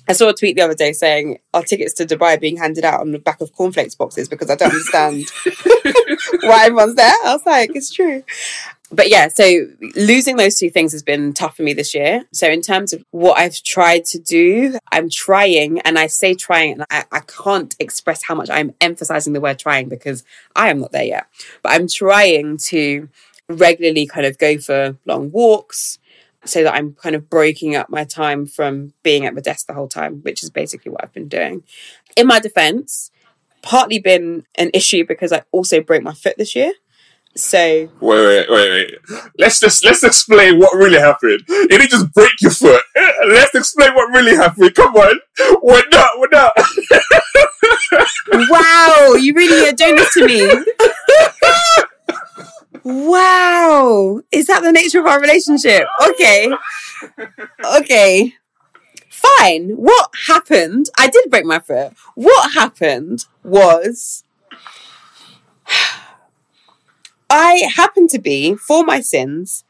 I 0.07 0.13
saw 0.13 0.29
a 0.29 0.33
tweet 0.33 0.55
the 0.55 0.61
other 0.63 0.73
day 0.73 0.93
saying 0.93 1.39
our 1.53 1.63
tickets 1.63 1.93
to 1.95 2.05
Dubai 2.05 2.39
being 2.39 2.57
handed 2.57 2.85
out 2.85 3.01
on 3.01 3.11
the 3.11 3.19
back 3.19 3.41
of 3.41 3.53
cornflakes 3.53 3.95
boxes 3.95 4.29
because 4.29 4.49
I 4.49 4.55
don't 4.55 4.71
understand 4.71 5.25
why 6.41 6.65
everyone's 6.65 6.95
there. 6.95 7.13
I 7.25 7.33
was 7.33 7.45
like, 7.45 7.71
it's 7.75 7.91
true 7.91 8.23
but 8.91 9.09
yeah, 9.09 9.27
so 9.27 9.67
losing 9.95 10.37
those 10.37 10.57
two 10.57 10.69
things 10.69 10.93
has 10.93 11.03
been 11.03 11.33
tough 11.33 11.57
for 11.57 11.63
me 11.63 11.73
this 11.73 11.93
year. 11.93 12.25
So 12.31 12.47
in 12.47 12.61
terms 12.61 12.93
of 12.93 13.03
what 13.11 13.37
I've 13.37 13.61
tried 13.63 14.05
to 14.05 14.19
do, 14.19 14.77
I'm 14.91 15.09
trying, 15.09 15.79
and 15.81 15.99
I 15.99 16.07
say 16.07 16.33
trying, 16.35 16.73
and 16.73 16.85
I, 16.89 17.03
I 17.11 17.19
can't 17.19 17.75
express 17.79 18.23
how 18.23 18.35
much 18.35 18.49
I'm 18.49 18.73
emphasizing 18.79 19.33
the 19.33 19.41
word 19.41 19.59
trying 19.59 19.89
because 19.89 20.23
I 20.55 20.69
am 20.69 20.79
not 20.79 20.93
there 20.93 21.03
yet. 21.03 21.27
But 21.63 21.73
I'm 21.73 21.87
trying 21.87 22.57
to 22.57 23.09
regularly 23.49 24.07
kind 24.07 24.25
of 24.25 24.37
go 24.37 24.57
for 24.57 24.97
long 25.05 25.31
walks 25.31 25.99
so 26.45 26.63
that 26.63 26.73
I'm 26.73 26.93
kind 26.93 27.15
of 27.15 27.29
breaking 27.29 27.75
up 27.75 27.89
my 27.89 28.05
time 28.05 28.45
from 28.45 28.93
being 29.03 29.25
at 29.25 29.33
my 29.33 29.41
desk 29.41 29.67
the 29.67 29.73
whole 29.73 29.89
time, 29.89 30.21
which 30.21 30.43
is 30.43 30.49
basically 30.49 30.91
what 30.91 31.03
I've 31.03 31.13
been 31.13 31.27
doing. 31.27 31.63
In 32.15 32.25
my 32.27 32.39
defense, 32.39 33.11
partly 33.61 33.99
been 33.99 34.45
an 34.55 34.71
issue 34.73 35.05
because 35.05 35.33
I 35.33 35.43
also 35.51 35.81
broke 35.81 36.03
my 36.03 36.13
foot 36.13 36.35
this 36.37 36.55
year. 36.55 36.71
So 37.35 37.57
wait, 37.57 37.89
wait, 38.01 38.49
wait, 38.49 38.71
wait. 38.71 38.95
Let's 39.37 39.59
just 39.59 39.85
let's 39.85 40.03
explain 40.03 40.59
what 40.59 40.75
really 40.75 40.99
happened. 40.99 41.43
You 41.47 41.67
didn't 41.67 41.89
just 41.89 42.11
break 42.13 42.31
your 42.41 42.51
foot. 42.51 42.81
Let's 43.27 43.53
explain 43.53 43.93
what 43.93 44.11
really 44.11 44.35
happened. 44.35 44.73
Come 44.73 44.95
on, 44.95 45.19
we're 45.61 45.87
not, 45.89 46.09
we're 46.17 46.29
not. 46.31 46.51
wow, 48.49 49.13
you 49.19 49.33
really 49.33 49.69
are 49.69 49.73
doing 49.73 49.95
this 49.95 50.13
to 50.13 50.25
me. 50.25 50.47
wow, 52.83 54.21
is 54.31 54.47
that 54.47 54.63
the 54.63 54.71
nature 54.71 54.99
of 54.99 55.05
our 55.05 55.21
relationship? 55.21 55.83
Okay, 56.09 56.51
okay, 57.77 58.33
fine. 59.09 59.71
What 59.71 60.09
happened? 60.27 60.87
I 60.97 61.09
did 61.09 61.29
break 61.29 61.45
my 61.45 61.59
foot. 61.59 61.93
What 62.15 62.53
happened 62.53 63.25
was. 63.43 64.23
I 67.29 67.69
happen 67.75 68.07
to 68.09 68.19
be, 68.19 68.55
for 68.55 68.83
my 68.83 69.01
sins, 69.01 69.63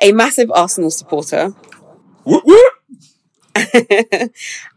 a 0.00 0.12
massive 0.12 0.50
Arsenal 0.52 0.90
supporter. 0.90 1.54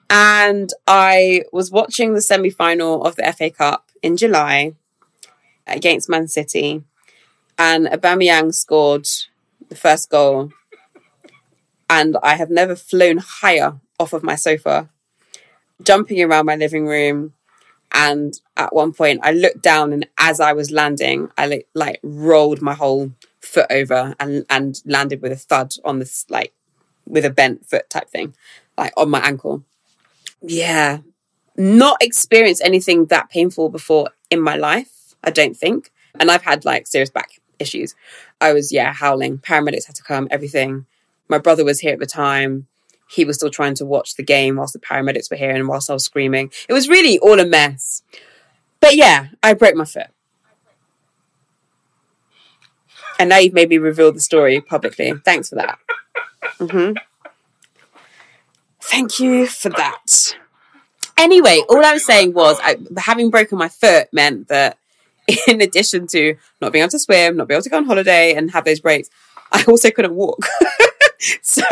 and 0.10 0.70
I 0.88 1.43
was 1.51 1.72
watching 1.72 2.14
the 2.14 2.22
semi 2.22 2.49
final 2.49 3.03
of 3.03 3.16
the 3.16 3.32
FA 3.34 3.49
Cup 3.49 3.89
in 4.01 4.18
July 4.18 4.74
against 5.68 6.10
Man 6.10 6.28
City, 6.28 6.84
and 7.57 7.88
Aubameyang 7.88 8.53
scored 8.53 9.07
the 9.68 9.76
first 9.76 10.10
goal. 10.10 10.51
And 11.89 12.18
I 12.22 12.36
have 12.36 12.49
never 12.49 12.76
flown 12.76 13.18
higher 13.18 13.80
off 13.99 14.14
of 14.14 14.24
my 14.24 14.36
sofa, 14.36 14.89
jumping 15.82 16.22
around 16.22 16.45
my 16.45 16.55
living 16.55 16.86
room, 16.86 17.34
and 17.91 18.39
at 18.55 18.73
one 18.73 18.93
point, 18.93 19.21
I 19.23 19.31
looked 19.31 19.61
down, 19.61 19.93
and 19.93 20.07
as 20.17 20.39
I 20.39 20.53
was 20.53 20.71
landing, 20.71 21.29
I 21.37 21.63
like, 21.73 21.99
rolled 22.03 22.61
my 22.61 22.73
whole 22.73 23.11
foot 23.41 23.67
over 23.71 24.15
and 24.19 24.45
and 24.49 24.81
landed 24.85 25.21
with 25.21 25.31
a 25.31 25.35
thud 25.35 25.73
on 25.83 25.99
this 25.99 26.25
like 26.29 26.53
with 27.07 27.25
a 27.25 27.29
bent 27.29 27.65
foot 27.65 27.89
type 27.89 28.09
thing, 28.09 28.35
like 28.77 28.93
on 28.95 29.09
my 29.09 29.19
ankle. 29.19 29.63
Yeah, 30.41 30.99
not 31.57 31.97
experienced 32.01 32.61
anything 32.63 33.05
that 33.05 33.29
painful 33.29 33.69
before 33.69 34.09
in 34.29 34.41
my 34.41 34.55
life. 34.55 35.15
I 35.23 35.31
don't 35.31 35.57
think, 35.57 35.91
and 36.19 36.29
I've 36.29 36.43
had 36.43 36.65
like 36.65 36.87
serious 36.87 37.09
back 37.09 37.41
issues. 37.57 37.95
I 38.39 38.53
was 38.53 38.71
yeah 38.71 38.93
howling. 38.93 39.39
Paramedics 39.39 39.87
had 39.87 39.95
to 39.95 40.03
come. 40.03 40.27
Everything. 40.31 40.85
My 41.27 41.37
brother 41.37 41.63
was 41.65 41.79
here 41.79 41.93
at 41.93 41.99
the 41.99 42.05
time. 42.05 42.67
He 43.10 43.26
was 43.26 43.38
still 43.38 43.49
trying 43.49 43.74
to 43.76 43.86
watch 43.86 44.16
the 44.16 44.24
game 44.24 44.55
whilst 44.55 44.74
the 44.74 44.80
paramedics 44.80 45.32
were 45.32 45.38
here 45.38 45.51
and 45.51 45.68
whilst 45.68 45.89
I 45.89 45.93
was 45.93 46.05
screaming. 46.05 46.51
It 46.68 46.74
was 46.74 46.88
really 46.88 47.18
all 47.20 47.39
a 47.39 47.45
mess. 47.45 48.03
But 48.80 48.95
yeah, 48.95 49.30
I 49.41 49.53
broke 49.55 49.76
my 49.76 49.86
foot. 49.86 50.07
And 53.18 53.30
now 53.30 53.38
you've 53.38 53.53
made 53.53 53.70
me 53.70 53.78
reveal 53.78 54.12
the 54.12 54.20
story 54.20 54.62
publicly. 54.62 55.12
Thanks 55.26 55.49
for 55.49 55.55
that. 55.55 55.80
hmm 56.60 56.93
Thank 58.82 59.20
you 59.20 59.45
for 59.47 59.70
that. 59.70 60.36
Anyway, 61.18 61.62
all 61.68 61.84
I 61.84 61.93
was 61.93 62.05
saying 62.05 62.34
was 62.34 62.60
I, 62.64 62.78
having 62.97 63.30
broken 63.30 63.57
my 63.57 63.68
foot 63.70 64.07
meant 64.14 64.47
that 64.47 64.78
in 65.47 65.62
addition 65.62 66.07
to 66.07 66.36
not 66.62 66.72
being 66.72 66.84
able 66.84 66.91
to 66.91 66.99
swim, 66.99 67.38
not 67.38 67.47
being 67.47 67.57
able 67.57 67.64
to 67.64 67.70
go 67.70 67.78
on 67.78 67.86
holiday 67.86 68.34
and 68.36 68.51
have 68.51 68.66
those 68.66 68.80
breaks, 68.80 69.10
I 69.51 69.64
also 69.68 69.91
couldn't 69.91 70.16
walk. 70.16 70.39
so 71.41 71.63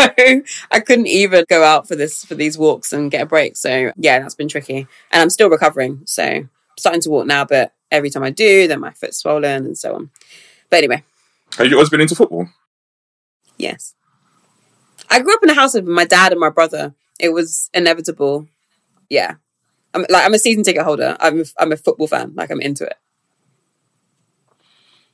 I 0.72 0.80
couldn't 0.80 1.08
even 1.08 1.46
go 1.50 1.64
out 1.64 1.88
for 1.88 1.96
this 1.96 2.24
for 2.26 2.36
these 2.36 2.58
walks 2.58 2.92
and 2.94 3.12
get 3.12 3.22
a 3.24 3.26
break. 3.26 3.56
So 3.58 3.92
yeah, 3.98 4.20
that's 4.20 4.36
been 4.36 4.48
tricky. 4.48 4.88
And 5.12 5.22
I'm 5.22 5.30
still 5.30 5.50
recovering. 5.50 6.02
So 6.06 6.24
I'm 6.24 6.50
starting 6.78 7.02
to 7.02 7.10
walk 7.10 7.28
now, 7.28 7.46
but 7.46 7.74
every 7.92 8.10
time 8.10 8.24
I 8.24 8.30
do, 8.30 8.68
then 8.68 8.80
my 8.80 8.92
foot's 8.92 9.18
swollen 9.18 9.66
and 9.66 9.78
so 9.78 9.96
on. 9.96 10.10
But 10.70 10.78
anyway, 10.78 11.04
Have 11.58 11.68
you 11.68 11.76
always 11.76 11.90
been 11.90 12.02
into 12.02 12.16
football? 12.16 12.50
yes. 13.58 13.94
I 15.10 15.22
grew 15.22 15.34
up 15.34 15.44
in 15.44 15.50
a 15.50 15.54
house 15.54 15.74
with 15.74 15.86
my 15.86 16.04
dad 16.04 16.34
and 16.34 16.42
my 16.42 16.50
brother. 16.50 16.94
It 17.18 17.30
was 17.30 17.70
inevitable. 17.74 18.48
Yeah. 19.10 19.36
I'm 19.94 20.06
like 20.10 20.26
I'm 20.26 20.34
a 20.34 20.40
season 20.40 20.64
ticket 20.64 20.84
holder. 20.84 21.16
I'm 21.22 21.40
a, 21.42 21.44
I'm 21.58 21.72
a 21.72 21.78
football 21.78 22.08
fan. 22.08 22.34
Like 22.36 22.52
I'm 22.52 22.60
into 22.60 22.86
it. 22.86 22.98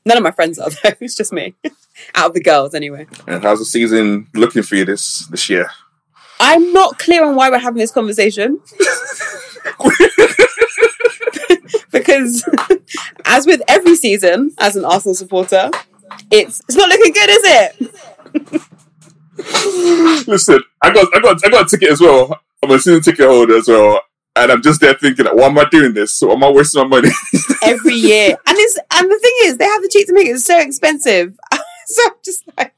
None 0.06 0.18
of 0.18 0.24
my 0.24 0.32
friends 0.32 0.60
are 0.60 0.70
though. 0.70 0.92
It's 1.02 1.16
just 1.16 1.34
me. 1.34 1.56
Out 2.16 2.28
of 2.28 2.34
the 2.34 2.42
girls 2.42 2.74
anyway. 2.74 3.06
And 3.28 3.44
how's 3.44 3.60
the 3.60 3.66
season 3.66 4.28
looking 4.34 4.64
for 4.64 4.76
you 4.76 4.86
this 4.86 5.28
this 5.28 5.50
year? 5.50 5.70
I'm 6.40 6.74
not 6.74 6.98
clear 7.00 7.24
on 7.24 7.36
why 7.36 7.50
we're 7.50 7.60
having 7.60 7.80
this 7.80 7.92
conversation. 7.92 8.60
because 11.92 12.44
as 13.26 13.46
with 13.46 13.62
every 13.68 13.96
season 13.96 14.52
as 14.60 14.76
an 14.76 14.84
Arsenal 14.84 15.16
supporter, 15.16 15.70
it's 16.32 16.60
it's 16.68 16.76
not 16.76 16.90
looking 16.90 17.14
good, 17.14 17.30
is 17.30 17.44
it? 17.46 17.76
Listen, 20.28 20.60
I 20.82 20.92
got 20.92 21.08
I 21.16 21.20
got 21.20 21.46
I 21.46 21.50
got 21.50 21.66
a 21.66 21.70
ticket 21.70 21.92
as 21.92 22.02
well. 22.02 22.40
I'm 22.62 22.72
a 22.72 22.80
season 22.80 23.02
ticket 23.02 23.26
holder 23.26 23.58
as 23.58 23.68
well. 23.68 24.02
And 24.36 24.52
I'm 24.52 24.64
just 24.64 24.82
there 24.82 24.96
thinking, 24.96 25.28
why 25.28 25.46
am 25.46 25.60
I 25.60 25.66
doing 25.70 25.94
this? 25.94 26.20
Why 26.22 26.34
am 26.34 26.44
I 26.44 26.50
wasting 26.50 26.82
my 26.82 26.88
money? 26.88 27.10
Every 27.64 27.94
year. 27.94 28.30
And 28.30 28.58
it's 28.58 28.78
and 28.92 29.12
the 29.12 29.20
thing 29.20 29.34
is 29.44 29.58
they 29.58 29.66
have 29.66 29.82
the 29.82 29.90
cheek 29.90 30.08
to 30.08 30.14
make 30.14 30.28
it 30.28 30.40
so 30.40 30.60
expensive. 30.60 31.38
so 31.86 32.02
I'm 32.06 32.14
just 32.26 32.44
like, 32.58 32.74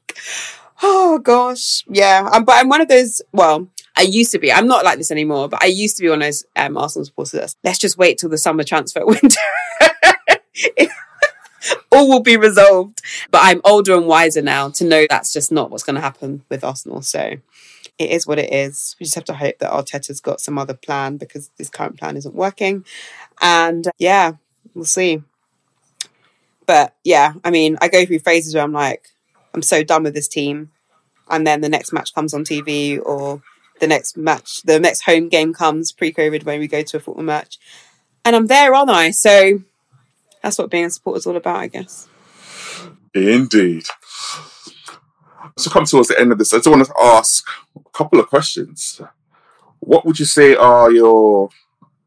oh 0.82 1.18
gosh. 1.18 1.84
Yeah. 1.88 2.28
I'm, 2.30 2.44
but 2.44 2.56
I'm 2.56 2.68
one 2.68 2.82
of 2.82 2.88
those 2.88 3.22
well, 3.32 3.68
I 3.96 4.02
used 4.02 4.32
to 4.32 4.38
be. 4.38 4.52
I'm 4.52 4.66
not 4.66 4.84
like 4.84 4.98
this 4.98 5.10
anymore, 5.10 5.48
but 5.48 5.62
I 5.62 5.66
used 5.66 5.96
to 5.96 6.02
be 6.02 6.10
one 6.10 6.20
of 6.20 6.26
those 6.26 6.44
um, 6.56 6.76
Arsenal 6.76 7.06
supporters. 7.06 7.56
Let's 7.64 7.78
just 7.78 7.96
wait 7.96 8.18
till 8.18 8.28
the 8.28 8.36
summer 8.36 8.62
transfer 8.62 9.04
window. 9.06 9.36
All 11.90 12.08
will 12.08 12.20
be 12.20 12.36
resolved. 12.36 13.00
But 13.30 13.40
I'm 13.44 13.62
older 13.64 13.96
and 13.96 14.06
wiser 14.06 14.42
now 14.42 14.68
to 14.70 14.84
know 14.84 15.06
that's 15.08 15.32
just 15.32 15.50
not 15.50 15.70
what's 15.70 15.84
going 15.84 15.96
to 15.96 16.02
happen 16.02 16.42
with 16.50 16.62
Arsenal. 16.62 17.00
So 17.00 17.36
it 17.98 18.10
is 18.10 18.26
what 18.26 18.38
it 18.38 18.52
is. 18.52 18.96
We 19.00 19.04
just 19.04 19.14
have 19.14 19.24
to 19.24 19.34
hope 19.34 19.58
that 19.58 19.70
Arteta's 19.70 20.20
got 20.20 20.40
some 20.40 20.58
other 20.58 20.74
plan 20.74 21.16
because 21.16 21.50
this 21.56 21.70
current 21.70 21.98
plan 21.98 22.16
isn't 22.16 22.34
working. 22.34 22.84
And 23.40 23.86
uh, 23.86 23.92
yeah, 23.98 24.32
we'll 24.74 24.84
see. 24.84 25.22
But 26.66 26.94
yeah, 27.04 27.34
I 27.44 27.50
mean, 27.50 27.78
I 27.80 27.88
go 27.88 28.04
through 28.04 28.18
phases 28.18 28.54
where 28.54 28.64
I'm 28.64 28.72
like, 28.72 29.08
I'm 29.54 29.62
so 29.62 29.82
done 29.82 30.02
with 30.02 30.14
this 30.14 30.28
team. 30.28 30.70
And 31.28 31.46
then 31.46 31.60
the 31.60 31.68
next 31.68 31.92
match 31.92 32.14
comes 32.14 32.34
on 32.34 32.44
TV 32.44 33.00
or 33.04 33.42
the 33.80 33.86
next 33.86 34.16
match, 34.16 34.62
the 34.62 34.78
next 34.78 35.02
home 35.02 35.28
game 35.28 35.52
comes 35.52 35.92
pre 35.92 36.12
COVID 36.12 36.44
when 36.44 36.60
we 36.60 36.68
go 36.68 36.82
to 36.82 36.96
a 36.96 37.00
football 37.00 37.24
match. 37.24 37.58
And 38.24 38.34
I'm 38.34 38.46
there, 38.46 38.74
aren't 38.74 38.90
I? 38.90 39.10
So 39.10 39.60
that's 40.42 40.58
what 40.58 40.70
being 40.70 40.84
a 40.84 40.90
supporter 40.90 41.18
is 41.18 41.26
all 41.26 41.36
about, 41.36 41.56
I 41.56 41.68
guess. 41.68 42.08
Indeed. 43.14 43.84
So 45.56 45.70
come 45.70 45.84
towards 45.84 46.08
the 46.08 46.18
end 46.18 46.32
of 46.32 46.38
this, 46.38 46.52
I 46.52 46.58
just 46.58 46.68
want 46.68 46.84
to 46.84 46.94
ask 47.00 47.46
a 47.76 47.90
couple 47.90 48.20
of 48.20 48.28
questions. 48.28 49.00
What 49.80 50.04
would 50.04 50.18
you 50.18 50.24
say 50.24 50.54
are 50.54 50.90
your 50.90 51.50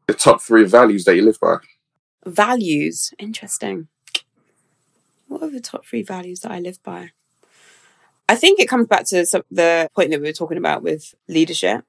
the 0.06 0.14
top 0.14 0.42
three 0.42 0.64
values 0.64 1.04
that 1.04 1.16
you 1.16 1.22
live 1.22 1.38
by? 1.40 1.56
Values. 2.26 3.12
Interesting. 3.18 3.88
What 5.28 5.42
are 5.42 5.50
the 5.50 5.60
top 5.60 5.84
three 5.84 6.02
values 6.02 6.40
that 6.40 6.50
I 6.50 6.58
live 6.58 6.82
by? 6.82 7.12
I 8.28 8.36
think 8.36 8.60
it 8.60 8.68
comes 8.68 8.86
back 8.86 9.06
to 9.06 9.26
some, 9.26 9.42
the 9.50 9.88
point 9.94 10.10
that 10.10 10.20
we 10.20 10.26
were 10.26 10.32
talking 10.32 10.58
about 10.58 10.82
with 10.82 11.14
leadership. 11.28 11.84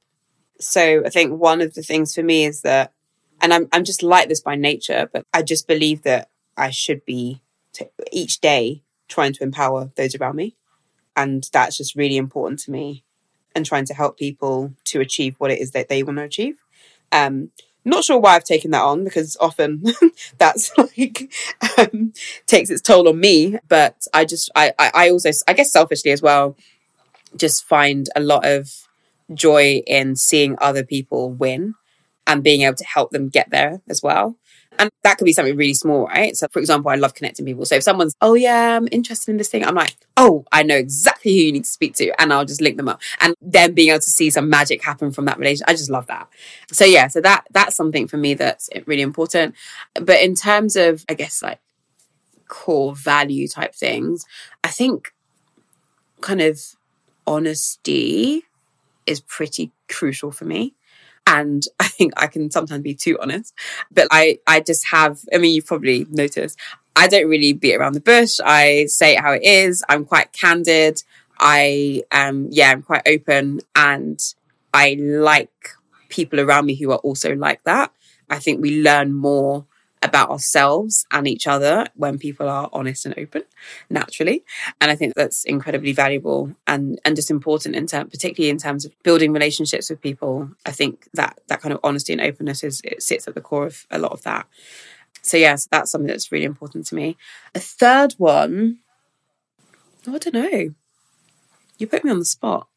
So 0.60 1.04
I 1.06 1.10
think 1.10 1.40
one 1.40 1.62
of 1.62 1.74
the 1.74 1.84
things 1.84 2.16
for 2.16 2.24
me 2.24 2.46
is 2.46 2.62
that, 2.62 2.94
and 3.42 3.54
I'm 3.54 3.68
I'm 3.72 3.84
just 3.84 4.04
like 4.04 4.30
this 4.30 4.42
by 4.42 4.56
nature, 4.56 5.10
but 5.12 5.26
I 5.34 5.42
just 5.42 5.68
believe 5.68 6.04
that 6.04 6.30
I 6.56 6.70
should 6.70 7.04
be 7.06 7.42
t- 7.74 7.90
each 8.12 8.40
day 8.42 8.84
trying 9.08 9.34
to 9.34 9.44
empower 9.44 9.92
those 9.96 10.16
around 10.16 10.36
me, 10.36 10.56
and 11.16 11.48
that's 11.54 11.78
just 11.78 11.96
really 11.96 12.18
important 12.18 12.60
to 12.62 12.72
me, 12.72 13.04
and 13.56 13.66
trying 13.66 13.86
to 13.86 13.94
help 13.94 14.18
people 14.18 14.74
to 14.86 15.02
achieve 15.02 15.36
what 15.38 15.52
it 15.52 15.60
is 15.60 15.72
that 15.72 15.90
they 15.90 16.04
want 16.04 16.18
to 16.18 16.24
achieve. 16.24 16.56
Um, 17.12 17.52
not 17.84 18.04
sure 18.04 18.20
why 18.20 18.36
I've 18.36 18.44
taken 18.44 18.72
that 18.72 18.84
on 18.84 19.04
because 19.04 19.36
often 19.40 19.84
that's 20.38 20.78
like 20.78 21.32
um, 21.78 22.14
takes 22.46 22.70
its 22.70 22.82
toll 22.82 23.10
on 23.10 23.20
me. 23.20 23.58
But 23.68 24.08
I 24.14 24.26
just 24.26 24.52
I, 24.56 24.74
I 24.78 24.92
I 24.94 25.10
also 25.10 25.32
I 25.48 25.54
guess 25.54 25.72
selfishly 25.72 26.12
as 26.12 26.22
well, 26.22 26.56
just 27.36 27.66
find 27.66 28.10
a 28.16 28.22
lot 28.22 28.46
of 28.46 28.88
joy 29.34 29.82
in 29.88 30.16
seeing 30.16 30.56
other 30.60 30.84
people 30.84 31.32
win 31.32 31.76
and 32.28 32.44
being 32.44 32.62
able 32.62 32.76
to 32.76 32.86
help 32.86 33.12
them 33.12 33.30
get 33.30 33.50
there 33.50 33.82
as 33.90 34.04
well. 34.04 34.38
And 34.82 34.90
that 35.04 35.20
could 35.20 35.26
be 35.26 35.34
something 35.34 35.56
really 35.56 35.76
small, 35.76 36.08
right? 36.08 36.36
So, 36.36 36.48
for 36.48 36.58
example, 36.58 36.90
I 36.90 36.96
love 36.96 37.14
connecting 37.14 37.46
people. 37.46 37.68
So, 37.68 37.76
if 37.76 37.84
someone's, 37.84 38.16
oh, 38.20 38.34
yeah, 38.34 38.78
I'm 38.78 38.88
interested 38.92 39.30
in 39.30 39.38
this 39.38 39.48
thing, 39.48 39.64
I'm 39.64 39.76
like, 39.76 39.96
oh, 40.18 40.44
I 40.52 40.64
know 40.64 40.76
exactly 40.76 41.32
who 41.32 41.38
you 41.38 41.52
need 41.52 41.66
to 41.66 41.70
speak 41.70 41.94
to. 41.98 42.20
And 42.20 42.34
I'll 42.34 42.46
just 42.46 42.62
link 42.62 42.78
them 42.78 42.90
up. 42.90 43.00
And 43.20 43.36
then 43.44 43.76
being 43.76 43.90
able 43.90 44.00
to 44.00 44.10
see 44.10 44.32
some 44.32 44.50
magic 44.50 44.84
happen 44.84 45.12
from 45.12 45.26
that 45.26 45.38
relationship, 45.38 45.70
I 45.70 45.74
just 45.74 45.92
love 45.92 46.08
that. 46.08 46.28
So, 46.72 46.84
yeah, 46.84 47.10
so 47.10 47.22
that 47.22 47.46
that's 47.52 47.76
something 47.76 48.08
for 48.08 48.18
me 48.18 48.34
that's 48.34 48.72
really 48.88 49.04
important. 49.04 49.54
But 49.94 50.20
in 50.20 50.34
terms 50.34 50.76
of, 50.76 51.06
I 51.08 51.14
guess, 51.14 51.44
like 51.44 51.60
core 52.48 52.96
value 52.96 53.48
type 53.48 53.76
things, 53.76 54.26
I 54.64 54.70
think 54.70 55.14
kind 56.22 56.42
of 56.42 56.60
honesty 57.28 58.46
is 59.06 59.22
pretty 59.22 59.72
crucial 59.88 60.32
for 60.32 60.46
me 60.46 60.74
and 61.32 61.64
I 61.80 61.88
think 61.88 62.14
I 62.18 62.28
can 62.28 62.52
sometimes 62.52 62.84
be 62.84 62.94
too 62.94 63.18
honest. 63.22 63.54
But 63.92 64.08
I, 64.12 64.40
I 64.46 64.60
just 64.60 64.88
have. 64.88 65.22
I 65.34 65.38
mean, 65.38 65.56
you've 65.56 65.66
probably 65.66 66.06
noticed. 66.10 66.60
I 66.96 67.08
don't 67.08 67.30
really 67.30 67.54
beat 67.54 67.76
around 67.76 67.94
the 67.94 68.02
bush. 68.02 68.40
I 68.44 68.86
say 68.88 69.14
it 69.14 69.22
how 69.22 69.32
it 69.32 69.44
is. 69.44 69.84
I'm 69.88 70.06
quite 70.06 70.34
candid. 70.34 71.02
I 71.40 72.04
um 72.12 72.48
yeah, 72.52 72.72
I'm 72.72 72.84
quite 72.84 73.08
open, 73.08 73.62
and 73.76 74.20
I 74.74 74.96
like 75.00 75.70
people 76.10 76.40
around 76.40 76.66
me 76.66 76.76
who 76.76 76.92
are 76.92 77.00
also 77.00 77.34
like 77.36 77.64
that. 77.64 77.92
I 78.30 78.40
think 78.40 78.62
we 78.62 78.82
learn 78.82 79.14
more 79.14 79.66
about 80.04 80.30
ourselves 80.30 81.06
and 81.12 81.28
each 81.28 81.48
other 81.48 81.86
when 81.96 82.18
people 82.18 82.50
are 82.50 82.70
honest 82.74 83.06
and 83.06 83.18
open 83.18 83.44
naturally. 83.90 84.44
And 84.80 84.90
i 84.92 84.96
think 84.96 85.14
that's 85.16 85.44
incredibly 85.44 85.94
valuable 85.94 86.56
and 86.68 87.00
and 87.06 87.16
just 87.16 87.32
important 87.32 87.76
in 87.76 87.88
term 87.88 88.10
particularly 88.10 88.50
in 88.50 88.58
terms 88.58 88.86
of 88.86 88.92
building 89.04 89.32
relationships 89.34 89.90
with 89.90 90.02
people. 90.02 90.50
I 90.66 90.72
think 90.72 91.08
that 91.14 91.40
that 91.48 91.62
kind 91.62 91.74
of 91.74 91.80
honesty 91.84 92.14
and 92.14 92.22
openness 92.22 92.64
is 92.64 92.82
it 92.84 93.04
sits 93.04 93.28
at 93.28 93.36
the 93.36 93.42
core 93.42 93.68
of 93.68 93.86
a 93.92 94.00
lot 94.00 94.12
of 94.12 94.24
that. 94.24 94.48
So 95.22 95.38
yes 95.38 95.42
yeah, 95.42 95.56
so 95.56 95.68
that's 95.72 95.92
something 95.92 96.08
that's 96.08 96.32
really 96.32 96.46
important 96.46 96.88
to 96.88 96.96
me. 96.96 97.18
A 97.54 97.60
third 97.60 98.14
one 98.18 98.80
oh, 100.08 100.16
i 100.16 100.18
don't 100.18 100.34
know. 100.34 100.74
You 101.78 101.88
put 101.88 102.04
me 102.04 102.12
on 102.12 102.20
the 102.20 102.26
spot. 102.26 102.68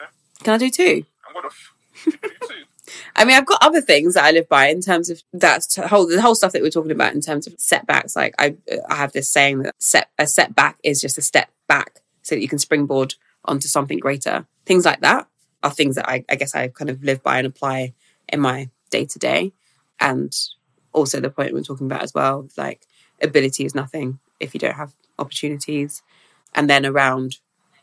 Okay. 0.00 0.10
can 0.42 0.54
i 0.54 0.58
do 0.58 0.70
two? 0.70 1.04
I'm 1.26 1.34
gonna 1.34 1.48
f- 1.48 1.74
I 3.16 3.24
mean, 3.24 3.36
I've 3.36 3.46
got 3.46 3.62
other 3.62 3.80
things 3.80 4.14
that 4.14 4.24
I 4.24 4.30
live 4.30 4.48
by 4.48 4.68
in 4.68 4.80
terms 4.80 5.10
of 5.10 5.22
that 5.32 5.64
whole 5.88 6.06
the 6.06 6.20
whole 6.20 6.34
stuff 6.34 6.52
that 6.52 6.62
we're 6.62 6.70
talking 6.70 6.92
about 6.92 7.14
in 7.14 7.20
terms 7.20 7.46
of 7.46 7.54
setbacks. 7.58 8.16
Like 8.16 8.34
I, 8.38 8.56
I 8.88 8.96
have 8.96 9.12
this 9.12 9.28
saying 9.28 9.62
that 9.62 9.74
set 9.78 10.10
a 10.18 10.26
setback 10.26 10.78
is 10.82 11.00
just 11.00 11.18
a 11.18 11.22
step 11.22 11.50
back 11.66 12.00
so 12.22 12.34
that 12.34 12.40
you 12.40 12.48
can 12.48 12.58
springboard 12.58 13.14
onto 13.44 13.68
something 13.68 13.98
greater. 13.98 14.46
Things 14.66 14.84
like 14.84 15.00
that 15.00 15.26
are 15.62 15.70
things 15.70 15.96
that 15.96 16.08
I, 16.08 16.24
I 16.28 16.36
guess 16.36 16.54
I 16.54 16.68
kind 16.68 16.90
of 16.90 17.02
live 17.02 17.22
by 17.22 17.38
and 17.38 17.46
apply 17.46 17.94
in 18.28 18.40
my 18.40 18.70
day 18.90 19.04
to 19.06 19.18
day. 19.18 19.52
And 20.00 20.34
also 20.92 21.20
the 21.20 21.30
point 21.30 21.54
we're 21.54 21.62
talking 21.62 21.86
about 21.86 22.02
as 22.02 22.14
well, 22.14 22.48
like 22.56 22.86
ability 23.22 23.64
is 23.64 23.74
nothing 23.74 24.18
if 24.40 24.54
you 24.54 24.60
don't 24.60 24.76
have 24.76 24.92
opportunities. 25.18 26.02
And 26.54 26.68
then 26.68 26.86
around 26.86 27.38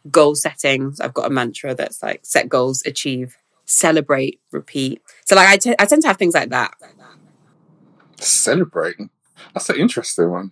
goal 0.09 0.35
settings, 0.35 0.99
I've 0.99 1.13
got 1.13 1.27
a 1.27 1.29
mantra 1.29 1.75
that's 1.75 2.01
like 2.01 2.21
set 2.23 2.49
goals, 2.49 2.83
achieve, 2.85 3.37
celebrate, 3.65 4.39
repeat. 4.51 5.01
So 5.25 5.35
like 5.35 5.49
I, 5.49 5.57
t- 5.57 5.75
I 5.77 5.85
tend 5.85 6.01
to 6.03 6.07
have 6.07 6.17
things 6.17 6.33
like 6.33 6.49
that. 6.49 6.73
celebrating. 8.17 9.09
That's 9.53 9.69
an 9.69 9.77
interesting 9.77 10.31
one. 10.31 10.51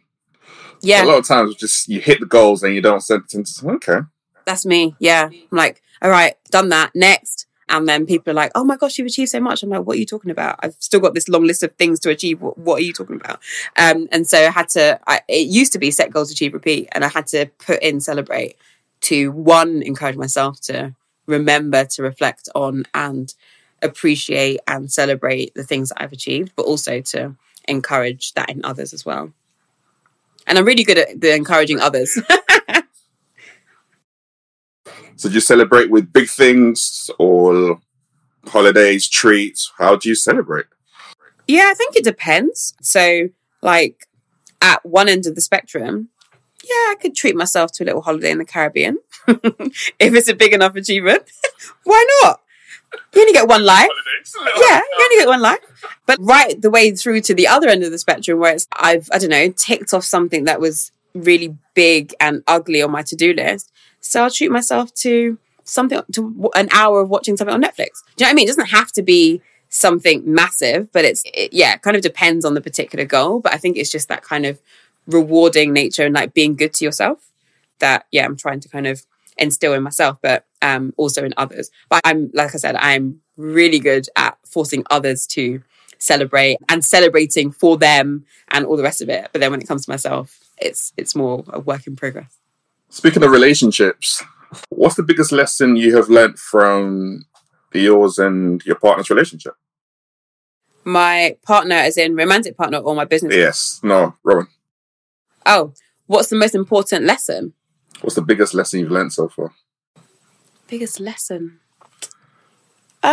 Yeah. 0.82 1.04
A 1.04 1.06
lot 1.06 1.20
of 1.20 1.26
times, 1.26 1.56
just 1.56 1.88
you 1.88 2.02
hit 2.02 2.20
the 2.20 2.26
goals 2.26 2.64
and 2.64 2.76
you 2.76 2.82
don't 2.82 3.04
into 3.10 3.70
okay. 3.70 4.00
That's 4.46 4.66
me. 4.66 4.96
Yeah. 5.00 5.30
I'm 5.32 5.48
like, 5.52 5.82
all 6.02 6.10
right, 6.10 6.36
done 6.52 6.70
that. 6.70 6.92
Next. 6.94 7.48
And 7.70 7.88
then 7.88 8.06
people 8.06 8.32
are 8.32 8.36
like, 8.36 8.52
oh 8.56 8.66
my 8.66 8.76
gosh, 8.76 9.00
you've 9.00 9.08
achieved 9.08 9.32
so 9.32 9.40
much. 9.40 9.64
I'm 9.64 9.70
like, 9.70 9.86
what 9.86 9.96
are 9.96 10.00
you 10.00 10.06
talking 10.06 10.32
about? 10.32 10.60
I've 10.62 10.76
still 10.80 11.00
got 11.00 11.14
this 11.14 11.30
long 11.30 11.46
list 11.46 11.64
of 11.64 11.72
things 11.74 12.00
to 12.02 12.10
achieve. 12.10 12.42
What, 12.42 12.58
what 12.58 12.80
are 12.80 12.84
you 12.84 12.92
talking 12.92 13.16
about? 13.16 13.40
Um, 13.78 14.10
and 14.12 14.28
so 14.28 14.38
I 14.38 14.52
had 14.52 14.68
to, 14.70 15.00
I, 15.08 15.22
it 15.30 15.48
used 15.48 15.72
to 15.74 15.80
be 15.80 15.90
set 15.90 16.12
goals, 16.12 16.30
achieve, 16.30 16.54
repeat. 16.54 16.90
And 16.92 17.06
I 17.06 17.08
had 17.08 17.26
to 17.28 17.46
put 17.66 17.82
in 17.82 18.02
celebrate 18.02 18.58
to 19.02 19.32
one, 19.32 19.82
encourage 19.82 20.18
myself 20.18 20.60
to 20.62 20.94
remember 21.26 21.86
to 21.86 22.04
reflect 22.04 22.50
on 22.56 22.86
and 22.94 23.34
appreciate 23.82 24.60
and 24.68 24.92
celebrate 24.92 25.54
the 25.56 25.64
things 25.64 25.90
that 25.90 26.02
I've 26.02 26.14
achieved, 26.14 26.54
but 26.56 26.66
also 26.66 27.02
to 27.02 27.36
encourage 27.68 28.34
that 28.34 28.50
in 28.50 28.64
others 28.64 28.94
as 28.94 29.06
well. 29.06 29.32
And 30.48 30.58
I'm 30.58 30.66
really 30.66 30.84
good 30.84 30.98
at 30.98 31.22
the 31.22 31.34
encouraging 31.34 31.80
others. 31.80 32.18
So 35.24 35.30
do 35.30 35.36
you 35.36 35.42
celebrate 35.42 35.90
with 35.90 36.12
big 36.12 36.28
things 36.28 37.10
or 37.18 37.80
holidays, 38.48 39.08
treats? 39.08 39.72
How 39.78 39.96
do 39.96 40.10
you 40.10 40.16
celebrate? 40.16 40.66
Yeah, 41.48 41.70
I 41.72 41.74
think 41.76 41.96
it 41.96 42.04
depends. 42.04 42.74
So, 42.82 43.30
like 43.62 44.08
at 44.62 44.86
one 44.86 45.08
end 45.08 45.26
of 45.26 45.36
the 45.36 45.42
spectrum, 45.42 46.10
yeah, 46.64 46.92
I 46.92 46.96
could 47.00 47.16
treat 47.16 47.36
myself 47.36 47.72
to 47.74 47.84
a 47.84 47.86
little 47.86 48.02
holiday 48.02 48.32
in 48.32 48.38
the 48.38 48.46
Caribbean 48.46 49.00
if 49.28 49.84
it's 50.00 50.30
a 50.30 50.34
big 50.34 50.54
enough 50.54 50.76
achievement. 50.76 51.24
Why 51.84 52.06
not? 52.22 52.42
You 53.14 53.22
only 53.22 53.34
get 53.34 53.48
one 53.48 53.66
life. 53.66 53.90
Yeah, 54.36 54.78
you 54.78 55.04
only 55.04 55.16
get 55.18 55.28
one 55.28 55.42
life. 55.42 55.60
But 56.06 56.20
right 56.22 56.60
the 56.62 56.70
way 56.70 56.92
through 56.92 57.22
to 57.22 57.34
the 57.34 57.48
other 57.48 57.68
end 57.68 57.84
of 57.84 57.92
the 57.92 57.98
spectrum, 57.98 58.40
where 58.40 58.54
it's 58.54 58.68
I've 58.72 59.10
I 59.12 59.18
don't 59.18 59.30
know 59.30 59.50
ticked 59.50 59.94
off 59.94 60.04
something 60.04 60.46
that 60.46 60.60
was 60.60 60.92
really 61.14 61.58
big 61.74 62.14
and 62.20 62.44
ugly 62.48 62.82
on 62.82 62.92
my 62.92 63.02
to 63.04 63.16
do 63.16 63.34
list, 63.34 63.72
so 64.00 64.24
I'll 64.24 64.32
treat 64.32 64.52
myself 64.52 64.94
to 64.96 65.38
something 65.64 66.02
to 66.14 66.52
an 66.56 66.70
hour 66.72 67.02
of 67.02 67.10
watching 67.10 67.36
something 67.36 67.54
on 67.54 67.62
Netflix. 67.62 68.04
Do 68.16 68.24
you 68.24 68.26
know 68.26 68.28
what 68.28 68.30
I 68.30 68.34
mean? 68.34 68.44
It 68.46 68.52
doesn't 68.52 68.66
have 68.68 68.92
to 68.94 69.02
be 69.02 69.42
something 69.70 70.22
massive, 70.32 70.92
but 70.92 71.04
it's 71.04 71.24
it, 71.34 71.52
yeah, 71.52 71.74
it 71.74 71.82
kind 71.82 71.96
of 71.96 72.04
depends 72.04 72.46
on 72.46 72.54
the 72.54 72.62
particular 72.62 73.06
goal. 73.06 73.40
But 73.40 73.54
I 73.54 73.58
think 73.58 73.78
it's 73.78 73.92
just 73.92 74.08
that 74.10 74.24
kind 74.24 74.46
of 74.46 74.60
rewarding 75.08 75.74
nature 75.74 76.06
and 76.06 76.16
like 76.16 76.34
being 76.34 76.56
good 76.56 76.74
to 76.74 76.86
yourself 76.86 77.30
that 77.80 78.06
yeah, 78.12 78.26
I'm 78.26 78.38
trying 78.38 78.60
to 78.62 78.70
kind 78.70 78.88
of 78.88 79.06
instill 79.38 79.74
in 79.74 79.84
myself, 79.84 80.18
but 80.22 80.46
um 80.62 80.94
also 80.98 81.24
in 81.24 81.34
others. 81.38 81.72
But 81.90 82.02
I'm 82.04 82.32
like 82.34 82.54
I 82.54 82.58
said, 82.58 82.76
I'm 82.76 83.22
really 83.38 83.80
good 83.80 84.08
at 84.16 84.38
forcing 84.46 84.84
others 84.90 85.26
to 85.28 85.64
celebrate 85.98 86.58
and 86.70 86.84
celebrating 86.84 87.52
for 87.52 87.78
them 87.78 88.26
and 88.50 88.66
all 88.66 88.78
the 88.78 88.84
rest 88.84 89.02
of 89.02 89.10
it. 89.10 89.30
But 89.32 89.42
then 89.42 89.52
when 89.52 89.62
it 89.62 89.68
comes 89.68 89.86
to 89.86 89.92
myself, 89.92 90.40
it's 90.58 90.94
it's 90.98 91.16
more 91.16 91.44
a 91.48 91.60
work 91.60 91.88
in 91.88 91.96
progress. 91.96 92.38
Speaking 92.90 93.24
of 93.24 93.32
relationships, 93.32 94.24
what's 94.70 94.96
the 94.96 95.04
biggest 95.04 95.32
lesson 95.32 95.76
you 95.76 95.96
have 95.96 96.10
learnt 96.10 96.38
from 96.38 97.26
yours 97.74 98.20
and 98.20 98.64
your 98.66 98.76
partner's 98.76 99.10
relationship? 99.10 99.56
My 100.84 101.38
partner, 101.44 101.76
as 101.76 101.98
in 101.98 102.16
romantic 102.16 102.58
partner, 102.58 102.78
or 102.80 102.94
my 102.94 103.06
business? 103.06 103.34
Yes, 103.34 103.80
no, 103.84 104.16
Rowan. 104.24 104.48
Oh, 105.46 105.74
what's 106.08 106.30
the 106.30 106.36
most 106.36 106.56
important 106.56 107.06
lesson? 107.06 107.54
What's 108.02 108.16
the 108.16 108.22
biggest 108.22 108.54
lesson 108.54 108.80
you've 108.80 108.92
learned 108.92 109.14
so 109.14 109.30
far? 109.30 109.54
Biggest 110.68 111.00
lesson? 111.00 111.60
Um, 113.04 113.12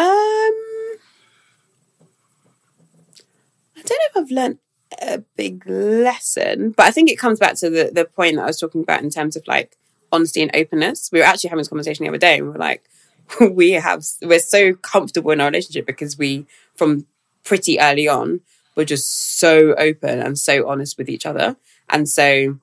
I 3.77 3.83
don't 3.85 3.89
know 3.91 4.09
if 4.11 4.17
I've 4.17 4.31
learned 4.31 4.59
a 5.03 5.19
big 5.37 5.67
lesson, 5.67 6.71
but 6.71 6.87
I 6.87 6.91
think 6.91 7.11
it 7.11 7.19
comes 7.19 7.39
back 7.39 7.55
to 7.57 7.71
the, 7.71 7.91
the 7.93 8.05
point 8.05 8.37
that 8.37 8.43
I 8.43 8.47
was 8.47 8.59
talking 8.59 8.83
about 8.83 9.03
in 9.03 9.11
terms 9.11 9.37
of 9.37 9.47
like 9.47 9.77
honesty 10.13 10.43
and 10.43 10.51
openness. 10.55 11.11
We 11.13 11.19
were 11.19 11.25
actually 11.25 11.51
having 11.51 11.61
this 11.61 11.69
conversation 11.69 12.05
the 12.05 12.11
other 12.11 12.19
day 12.19 12.39
and 12.39 12.47
we 12.47 12.53
were 12.53 12.59
like, 12.59 12.85
we 13.51 13.73
have, 13.73 14.05
we're 14.23 14.39
so 14.39 14.75
comfortable 14.75 15.31
in 15.31 15.41
our 15.41 15.49
relationship 15.49 15.87
because 15.87 16.19
we, 16.19 16.47
from 16.75 17.07
pretty 17.45 17.81
early 17.81 18.09
on, 18.09 18.41
were 18.77 18.85
just 18.85 19.39
so 19.39 19.75
open 19.75 20.21
and 20.21 20.39
so 20.39 20.69
honest 20.69 20.97
with 20.99 21.09
each 21.09 21.27
other. 21.27 21.57
And 21.91 22.09
so 22.09 22.59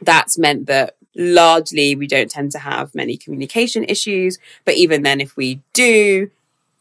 that's 0.00 0.38
meant 0.38 0.66
that 0.66 0.96
largely 1.16 1.94
we 1.94 2.06
don't 2.06 2.30
tend 2.30 2.52
to 2.52 2.58
have 2.58 2.94
many 2.94 3.16
communication 3.16 3.84
issues. 3.84 4.38
But 4.64 4.74
even 4.74 5.02
then, 5.02 5.20
if 5.20 5.36
we 5.36 5.60
do, 5.72 6.30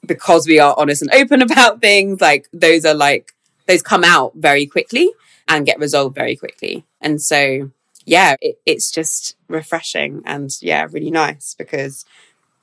because 0.06 0.48
we 0.48 0.60
are 0.60 0.76
honest 0.78 1.02
and 1.02 1.14
open 1.14 1.42
about 1.50 1.82
things, 1.82 2.22
like 2.22 2.48
those 2.54 2.86
are 2.86 2.94
like 2.96 3.34
those 3.68 3.82
come 3.82 4.04
out 4.04 4.34
very 4.36 4.66
quickly 4.66 5.12
and 5.48 5.66
get 5.66 5.80
resolved 5.80 6.16
very 6.16 6.36
quickly. 6.36 6.86
And 7.02 7.22
so, 7.22 7.72
yeah, 8.06 8.36
it, 8.42 8.60
it's 8.66 8.92
just 8.92 9.36
refreshing 9.48 10.22
and 10.26 10.56
yeah, 10.62 10.88
really 10.92 11.12
nice 11.12 11.54
because 11.54 12.06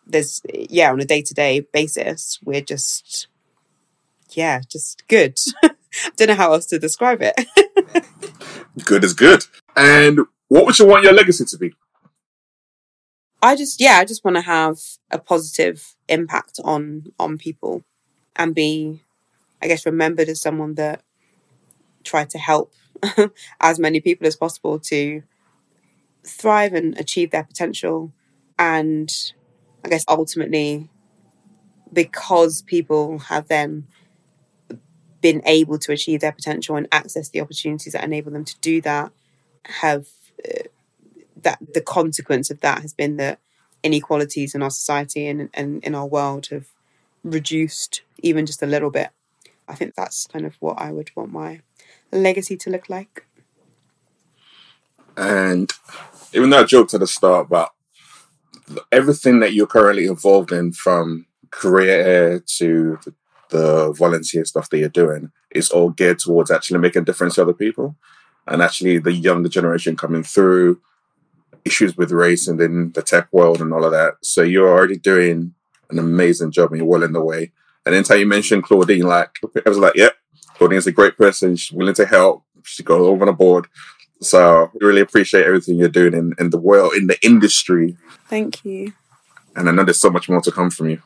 there's, 0.07 0.43
yeah, 0.53 0.91
on 0.91 1.01
a 1.01 1.05
day 1.05 1.23
to 1.23 1.35
day 1.35 1.61
basis, 1.61 2.39
we're 2.45 2.61
just, 2.61 3.29
yeah, 4.31 4.61
just 4.69 5.07
good. 5.09 5.39
Don't 6.17 6.29
know 6.29 6.35
how 6.35 6.53
else 6.53 6.67
to 6.67 6.79
describe 6.79 7.21
it. 7.23 7.35
good 8.85 9.05
is 9.05 9.15
good. 9.15 9.45
And 9.77 10.21
what 10.49 10.67
would 10.67 10.79
you 10.79 10.87
want 10.87 11.05
your 11.05 11.13
legacy 11.13 11.45
to 11.45 11.59
be? 11.59 11.73
I 13.43 13.57
just, 13.57 13.81
yeah, 13.81 13.97
I 13.99 14.05
just 14.05 14.25
want 14.25 14.37
to 14.37 14.43
have 14.43 14.79
a 15.11 15.19
positive 15.19 15.95
impact 16.09 16.61
on 16.63 17.13
on 17.19 17.39
people 17.39 17.85
and 18.37 18.55
be 18.55 19.03
I 19.63 19.69
guess, 19.69 19.87
remembered 19.87 20.29
as 20.29 20.41
someone 20.41 20.75
that 20.75 21.03
tried 22.03 22.31
to 22.31 22.39
help 22.39 22.73
as 23.61 23.79
many 23.79 24.01
people 24.01 24.27
as 24.27 24.37
possible 24.37 24.79
to 24.79 25.23
thrive 26.27 26.73
and 26.73 26.99
achieve 26.99 27.31
their 27.31 27.45
potential. 27.45 28.13
And 28.59 29.13
I 29.85 29.89
guess 29.89 30.05
ultimately, 30.09 30.89
because 31.93 32.63
people 32.63 33.19
have 33.19 33.49
then 33.49 33.87
been 35.21 35.43
able 35.45 35.79
to 35.79 35.93
achieve 35.93 36.21
their 36.21 36.33
potential 36.33 36.77
and 36.77 36.89
access 36.93 37.29
the 37.29 37.41
opportunities 37.41 37.93
that 37.93 38.05
enable 38.05 38.31
them 38.31 38.45
to 38.45 38.59
do 38.61 38.81
that, 38.81 39.13
have 39.67 40.07
uh, 40.45 40.65
that 41.43 41.59
the 41.75 41.81
consequence 41.81 42.51
of 42.51 42.61
that 42.61 42.83
has 42.83 42.93
been 42.93 43.17
that 43.17 43.39
inequalities 43.83 44.55
in 44.55 44.63
our 44.63 44.71
society 44.71 45.27
and, 45.27 45.49
and 45.55 45.83
in 45.85 45.95
our 45.95 46.07
world 46.07 46.47
have 46.49 46.67
reduced 47.25 48.03
even 48.23 48.47
just 48.47 48.63
a 48.63 48.67
little 48.67 48.91
bit. 48.91 49.11
I 49.69 49.75
think 49.75 49.95
that's 49.95 50.27
kind 50.27 50.45
of 50.45 50.57
what 50.61 50.81
I 50.81 50.91
would 50.91 51.11
want 51.15 51.33
my 51.33 51.61
legacy 52.13 52.57
to 52.59 52.71
look 52.71 52.89
like. 52.89 53.27
And 55.17 55.73
even 56.33 56.51
though 56.51 56.61
I 56.61 56.65
joked 56.65 56.95
at 56.95 57.01
the 57.01 57.07
start 57.07 57.47
about 57.47 57.71
everything 58.93 59.41
that 59.41 59.53
you're 59.53 59.67
currently 59.67 60.07
involved 60.07 60.53
in, 60.53 60.73
from 60.73 61.27
CareerEar 61.51 62.45
to 62.59 62.99
the, 63.05 63.15
the 63.51 63.93
volunteer 63.93 64.45
stuff 64.45 64.71
that 64.71 64.79
you're 64.79 64.89
doing, 64.89 65.31
is 65.51 65.71
all 65.71 65.91
geared 65.91 66.19
towards 66.19 66.51
actually 66.51 66.79
making 66.79 67.03
a 67.03 67.05
difference 67.05 67.35
to 67.35 67.43
other 67.43 67.53
people. 67.53 67.97
And 68.47 68.63
actually, 68.63 68.99
the 68.99 69.13
younger 69.13 69.49
generation 69.49 69.97
coming 69.97 70.23
through, 70.23 70.81
issues 71.65 71.97
with 71.97 72.11
race 72.11 72.49
and 72.49 72.61
in 72.61 72.93
the 72.93 73.03
tech 73.03 73.29
world 73.33 73.61
and 73.61 73.73
all 73.73 73.85
of 73.85 73.93
that. 73.93 74.15
So 74.23 74.43
you're 74.43 74.71
already 74.71 74.97
doing 74.97 75.55
an 75.91 75.99
amazing 75.99 76.53
job 76.53 76.71
and 76.71 76.79
you're 76.79 76.87
well 76.87 77.03
in 77.03 77.13
the 77.13 77.23
way. 77.23 77.53
And 77.85 77.95
then 77.95 78.19
you 78.19 78.27
mentioned 78.27 78.65
Claudine, 78.65 79.03
like 79.03 79.31
I 79.67 79.69
was 79.69 79.79
like, 79.79 79.95
yep, 79.97 80.15
Claudine's 80.55 80.87
a 80.87 80.93
great 80.93 81.17
person. 81.17 81.57
She's 81.57 81.73
willing 81.73 81.95
to 81.95 82.07
help. 82.07 82.45
She 82.65 82.83
goes 82.83 83.07
over 83.07 83.29
on 83.29 83.35
board. 83.37 83.67
So 84.21 84.71
we 84.75 84.87
really 84.87 85.01
appreciate 85.01 85.47
everything 85.47 85.77
you're 85.77 85.89
doing 85.89 86.13
in, 86.13 86.35
in 86.39 86.51
the 86.51 86.59
world, 86.59 86.93
in 86.95 87.07
the 87.07 87.19
industry. 87.25 87.97
Thank 88.29 88.65
you. 88.65 88.93
And 89.57 89.69
I 89.69 89.73
know 89.73 89.85
there's 89.85 90.01
so 90.01 90.11
much 90.11 90.29
more 90.29 90.43
to 90.43 90.53
come 90.53 90.71
from 90.71 90.91
you. 90.91 91.03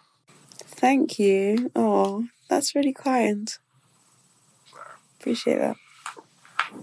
Thank 0.58 1.18
you. 1.18 1.70
Oh, 1.76 2.26
that's 2.48 2.74
really 2.74 2.92
kind. 2.92 3.52
Appreciate 5.20 5.58
that. 5.58 5.76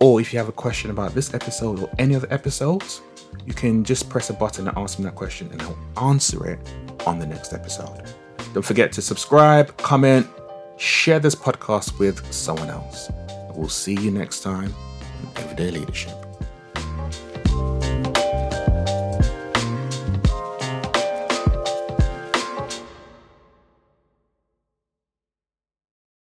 or 0.00 0.20
if 0.20 0.32
you 0.32 0.38
have 0.38 0.48
a 0.48 0.52
question 0.52 0.90
about 0.90 1.14
this 1.14 1.34
episode 1.34 1.80
or 1.80 1.90
any 1.98 2.14
other 2.14 2.28
episodes, 2.30 3.02
you 3.46 3.54
can 3.54 3.84
just 3.84 4.08
press 4.08 4.30
a 4.30 4.32
button 4.32 4.68
and 4.68 4.76
ask 4.76 4.98
me 4.98 5.04
that 5.04 5.14
question, 5.14 5.48
and 5.52 5.62
I'll 5.62 6.10
answer 6.10 6.46
it 6.48 6.58
on 7.06 7.18
the 7.18 7.26
next 7.26 7.52
episode. 7.52 8.02
Don't 8.52 8.64
forget 8.64 8.92
to 8.92 9.02
subscribe, 9.02 9.76
comment, 9.76 10.26
share 10.76 11.20
this 11.20 11.34
podcast 11.34 11.98
with 11.98 12.32
someone 12.32 12.68
else. 12.68 13.10
We'll 13.54 13.68
see 13.68 13.94
you 13.94 14.10
next 14.10 14.40
time 14.40 14.74
on 15.24 15.32
Everyday 15.36 15.70
Leadership. 15.70 16.19